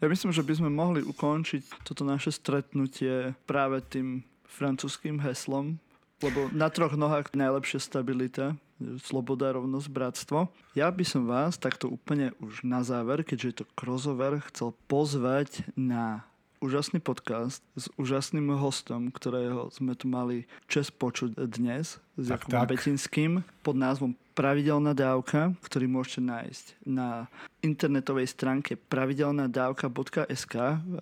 Ja 0.01 0.09
myslím, 0.09 0.33
že 0.33 0.41
by 0.41 0.53
sme 0.57 0.69
mohli 0.73 1.05
ukončiť 1.05 1.85
toto 1.85 2.01
naše 2.01 2.33
stretnutie 2.33 3.37
práve 3.45 3.85
tým 3.85 4.25
francúzským 4.49 5.21
heslom, 5.21 5.77
lebo 6.23 6.47
na 6.55 6.71
troch 6.71 6.95
nohách 6.95 7.35
najlepšia 7.35 7.83
stabilita, 7.83 8.55
sloboda, 9.03 9.51
rovnosť, 9.51 9.87
bratstvo. 9.91 10.39
Ja 10.73 10.87
by 10.89 11.03
som 11.03 11.27
vás 11.27 11.59
takto 11.59 11.91
úplne 11.91 12.31
už 12.39 12.63
na 12.63 12.81
záver, 12.81 13.27
keďže 13.27 13.47
je 13.47 13.57
to 13.63 13.65
crossover, 13.75 14.39
chcel 14.51 14.71
pozvať 14.87 15.67
na 15.75 16.23
úžasný 16.63 17.03
podcast 17.03 17.59
s 17.75 17.91
úžasným 17.99 18.55
hostom, 18.55 19.11
ktorého 19.11 19.67
sme 19.75 19.99
tu 19.99 20.07
mali 20.07 20.47
čest 20.71 20.95
počuť 20.95 21.35
dnes 21.43 21.99
s 22.15 22.25
Tak, 22.31 22.47
Jakubom 22.47 22.63
tak. 22.63 22.71
Betinským 22.71 23.31
pod 23.59 23.75
názvom 23.75 24.15
Pravidelná 24.33 24.97
dávka, 24.97 25.53
ktorý 25.61 25.85
môžete 25.85 26.25
nájsť 26.25 26.65
na 26.89 27.29
internetovej 27.61 28.33
stránke 28.33 28.73
pravidelnadavka.sk 28.89 30.55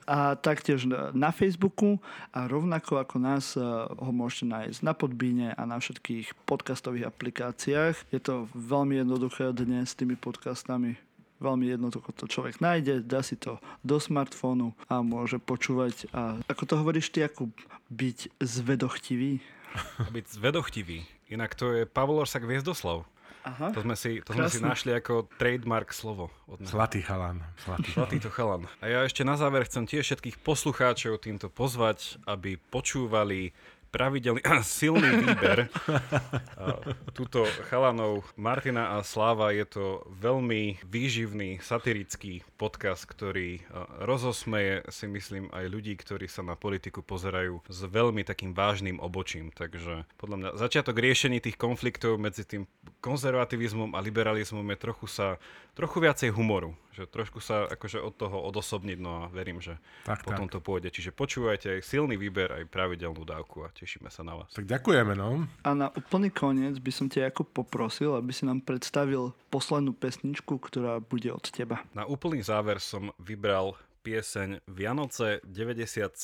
a 0.04 0.36
taktiež 0.36 0.84
na- 1.16 1.32
Facebooku 1.32 2.04
a 2.36 2.52
rovnako 2.52 3.00
ako 3.00 3.16
nás 3.24 3.56
eh, 3.56 3.64
ho 3.88 4.12
môžete 4.12 4.52
nájsť 4.52 4.80
na 4.84 4.92
Podbíne 4.92 5.48
a 5.56 5.64
na 5.64 5.80
všetkých 5.80 6.44
podcastových 6.44 7.08
aplikáciách. 7.08 7.96
Je 8.12 8.20
to 8.20 8.52
veľmi 8.52 9.00
jednoduché 9.00 9.56
dnes 9.56 9.94
s 9.94 9.96
tými 9.96 10.20
podcastami 10.20 11.00
veľmi 11.42 11.74
jednoducho 11.74 12.14
to 12.14 12.30
človek 12.30 12.62
nájde, 12.62 13.02
dá 13.02 13.26
si 13.26 13.36
to 13.36 13.58
do 13.82 13.98
smartfónu 13.98 14.78
a 14.86 15.02
môže 15.02 15.42
počúvať 15.42 16.08
a 16.14 16.38
ako 16.46 16.64
to 16.70 16.74
hovoríš 16.78 17.10
ty, 17.10 17.26
Jakub, 17.26 17.52
byť 17.90 18.38
zvedochtivý. 18.40 19.42
Byť 20.16 20.26
zvedochtivý. 20.38 21.08
Inak 21.32 21.56
to 21.56 21.72
je 21.72 21.84
Pavol 21.88 22.20
Orsak 22.22 22.44
Viezdoslav. 22.44 23.08
Aha. 23.42 23.74
To 23.74 23.82
sme 23.82 23.98
si, 23.98 24.22
to 24.22 24.38
sme 24.38 24.46
si 24.54 24.62
našli 24.62 24.94
ako 24.94 25.26
trademark 25.42 25.90
slovo 25.90 26.30
od 26.46 26.62
neho. 26.62 26.70
Zlatý 26.70 27.02
chalan. 27.02 27.42
Zlatý. 27.66 27.90
Zlatý 27.90 28.18
to 28.22 28.30
chalan. 28.30 28.70
A 28.78 28.86
ja 28.86 29.00
ešte 29.02 29.26
na 29.26 29.34
záver 29.34 29.66
chcem 29.66 29.90
tiež 29.90 30.06
všetkých 30.06 30.38
poslucháčov 30.46 31.18
týmto 31.18 31.50
pozvať, 31.50 32.22
aby 32.30 32.62
počúvali 32.70 33.50
pravidelný 33.92 34.42
silný 34.64 35.22
výber. 35.22 35.68
A 36.62 36.80
Tuto 37.12 37.44
chalanov 37.68 38.24
Martina 38.40 38.96
a 38.96 39.04
Sláva 39.04 39.52
je 39.52 39.68
to 39.68 39.86
veľmi 40.08 40.80
výživný, 40.88 41.60
satirický 41.60 42.42
podcast, 42.56 43.04
ktorý 43.04 43.62
a, 43.68 44.08
rozosmeje 44.08 44.88
si 44.88 45.06
myslím 45.12 45.52
aj 45.52 45.66
ľudí, 45.68 45.94
ktorí 46.00 46.32
sa 46.32 46.42
na 46.42 46.56
politiku 46.56 47.04
pozerajú 47.04 47.62
s 47.68 47.80
veľmi 47.84 48.24
takým 48.24 48.56
vážnym 48.56 49.04
obočím. 49.04 49.52
Takže 49.52 50.08
podľa 50.16 50.38
mňa 50.38 50.50
začiatok 50.56 50.96
riešení 50.98 51.44
tých 51.44 51.60
konfliktov 51.60 52.16
medzi 52.16 52.48
tým 52.48 52.66
konzervativizmom 53.04 53.98
a 53.98 54.00
liberalizmom 54.00 54.64
je 54.72 54.78
trochu 54.80 55.08
sa 55.12 55.28
trochu 55.76 56.00
viacej 56.00 56.30
humoru. 56.32 56.78
Že 56.92 57.08
trošku 57.08 57.40
sa 57.40 57.68
akože 57.72 58.04
od 58.04 58.14
toho 58.16 58.44
odosobniť, 58.52 58.98
no 59.00 59.24
a 59.24 59.32
verím, 59.32 59.64
že 59.64 59.80
Tak, 60.04 60.28
potom 60.28 60.52
tak. 60.52 60.54
to 60.56 60.60
pôjde. 60.60 60.92
Čiže 60.92 61.16
počúvajte 61.16 61.80
aj 61.80 61.82
silný 61.88 62.20
výber, 62.20 62.52
aj 62.52 62.68
pravidelnú 62.68 63.24
dávku 63.24 63.64
a 63.64 63.72
tešíme 63.72 64.12
sa 64.12 64.28
na 64.28 64.36
vás. 64.36 64.52
Tak 64.52 64.68
ďakujeme, 64.68 65.16
no. 65.16 65.48
A 65.64 65.70
na 65.72 65.88
úplný 65.96 66.28
koniec 66.28 66.76
by 66.84 66.92
som 66.92 67.08
ťa 67.08 67.32
Jakub 67.32 67.48
poprosil, 67.48 68.12
aby 68.16 68.36
si 68.36 68.44
nám 68.44 68.60
predstavil 68.62 69.32
poslednú 69.48 69.96
pesničku, 69.96 70.60
ktorá 70.60 71.00
bude 71.00 71.32
od 71.32 71.48
teba. 71.48 71.80
Na 71.96 72.04
úplný 72.04 72.44
záver 72.44 72.84
som 72.84 73.16
vybral 73.20 73.80
pieseň 74.02 74.66
Vianoce 74.66 75.40
97 75.46 76.18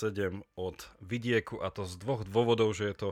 od 0.57 0.77
Vidieku 0.99 1.61
a 1.61 1.69
to 1.69 1.85
z 1.85 1.93
dvoch 2.01 2.25
dôvodov, 2.25 2.73
že 2.73 2.89
je 2.89 2.95
to 2.97 3.09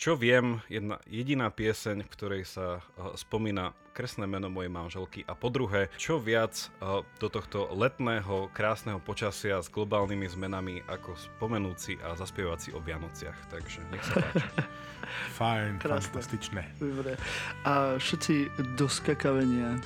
čo 0.00 0.16
viem, 0.16 0.64
jedna 0.72 0.96
jediná 1.04 1.52
pieseň, 1.52 2.08
v 2.08 2.12
ktorej 2.16 2.48
sa 2.48 2.80
uh, 2.80 3.12
spomína 3.12 3.76
kresné 3.92 4.24
meno 4.24 4.48
mojej 4.48 4.72
manželky 4.72 5.20
a 5.28 5.36
po 5.36 5.52
druhé, 5.52 5.92
čo 6.00 6.16
viac 6.16 6.72
uh, 6.80 7.04
do 7.20 7.28
tohto 7.28 7.68
letného, 7.76 8.48
krásneho 8.56 8.96
počasia 8.96 9.60
s 9.60 9.68
globálnymi 9.68 10.24
zmenami 10.24 10.80
ako 10.88 11.20
spomenúci 11.20 12.00
a 12.00 12.16
zaspievať 12.16 12.58
si 12.64 12.72
o 12.72 12.80
Vianociach. 12.80 13.52
Takže 13.52 13.84
nech 13.92 14.00
sa 14.00 14.24
páči. 14.24 14.48
Fajn, 15.36 15.84
Krásne. 15.84 16.16
fantastičné. 16.16 16.62
Dobre. 16.80 17.20
A 17.68 18.00
všetci 18.00 18.56
do 18.80 18.88
skakavenia. 18.88 19.76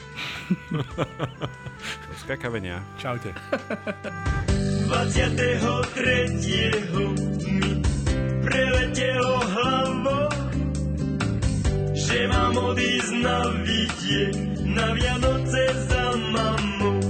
Do 2.07 2.15
skakavenia. 2.23 2.87
Čaute. 3.03 3.35
23. 4.85 7.74
preletelo 8.45 9.41
hlavou, 9.41 10.29
že 11.97 12.19
mám 12.29 12.55
odísť 12.55 13.13
na 13.25 13.41
vidie, 13.65 14.25
na 14.69 14.87
Vianoce 14.93 15.63
za 15.89 16.07
mamou. 16.31 17.01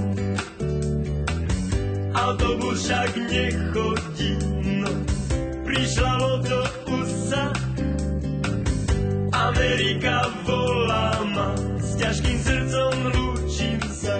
Autobus 2.15 2.87
však 2.87 3.11
nechodí, 3.19 4.31
no 4.81 4.91
prišla 5.67 6.13
do 6.47 6.59
USA. 6.95 7.51
Amerika 9.35 10.31
volá 10.47 11.19
ma, 11.35 11.51
s 11.77 11.99
ťažkým 11.99 12.37
srdcom 12.39 12.93
lúčim 13.11 13.77
sa 13.91 14.17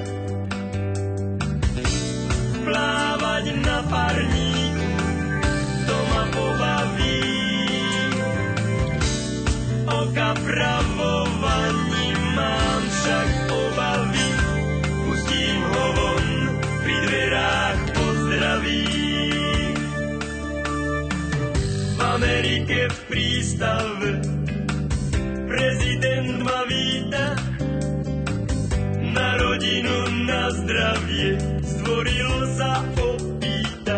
plávať 2.65 3.45
na 3.61 3.77
parníku, 3.87 4.64
O 10.35 10.37
kapravovaní 10.37 12.07
mám 12.35 12.83
však 12.91 13.29
obavy, 13.55 14.27
pustím 15.07 15.61
ho 15.63 15.85
von, 15.95 16.27
pri 16.83 16.95
dverách 17.07 17.79
pozdraví. 17.95 18.83
V 21.95 21.99
Amerike 22.03 22.91
v 22.91 22.99
prístave 23.07 24.09
prezident 25.47 26.43
ma 26.43 26.59
víta, 26.67 27.25
na 29.15 29.29
rodinu, 29.39 29.95
na 30.27 30.51
zdravie, 30.51 31.39
zdvorilo 31.63 32.39
sa 32.59 32.83
opýta. 32.99 33.97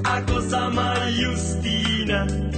Ako 0.00 0.36
sa 0.48 0.72
má 0.72 0.96
Justína 1.12 2.48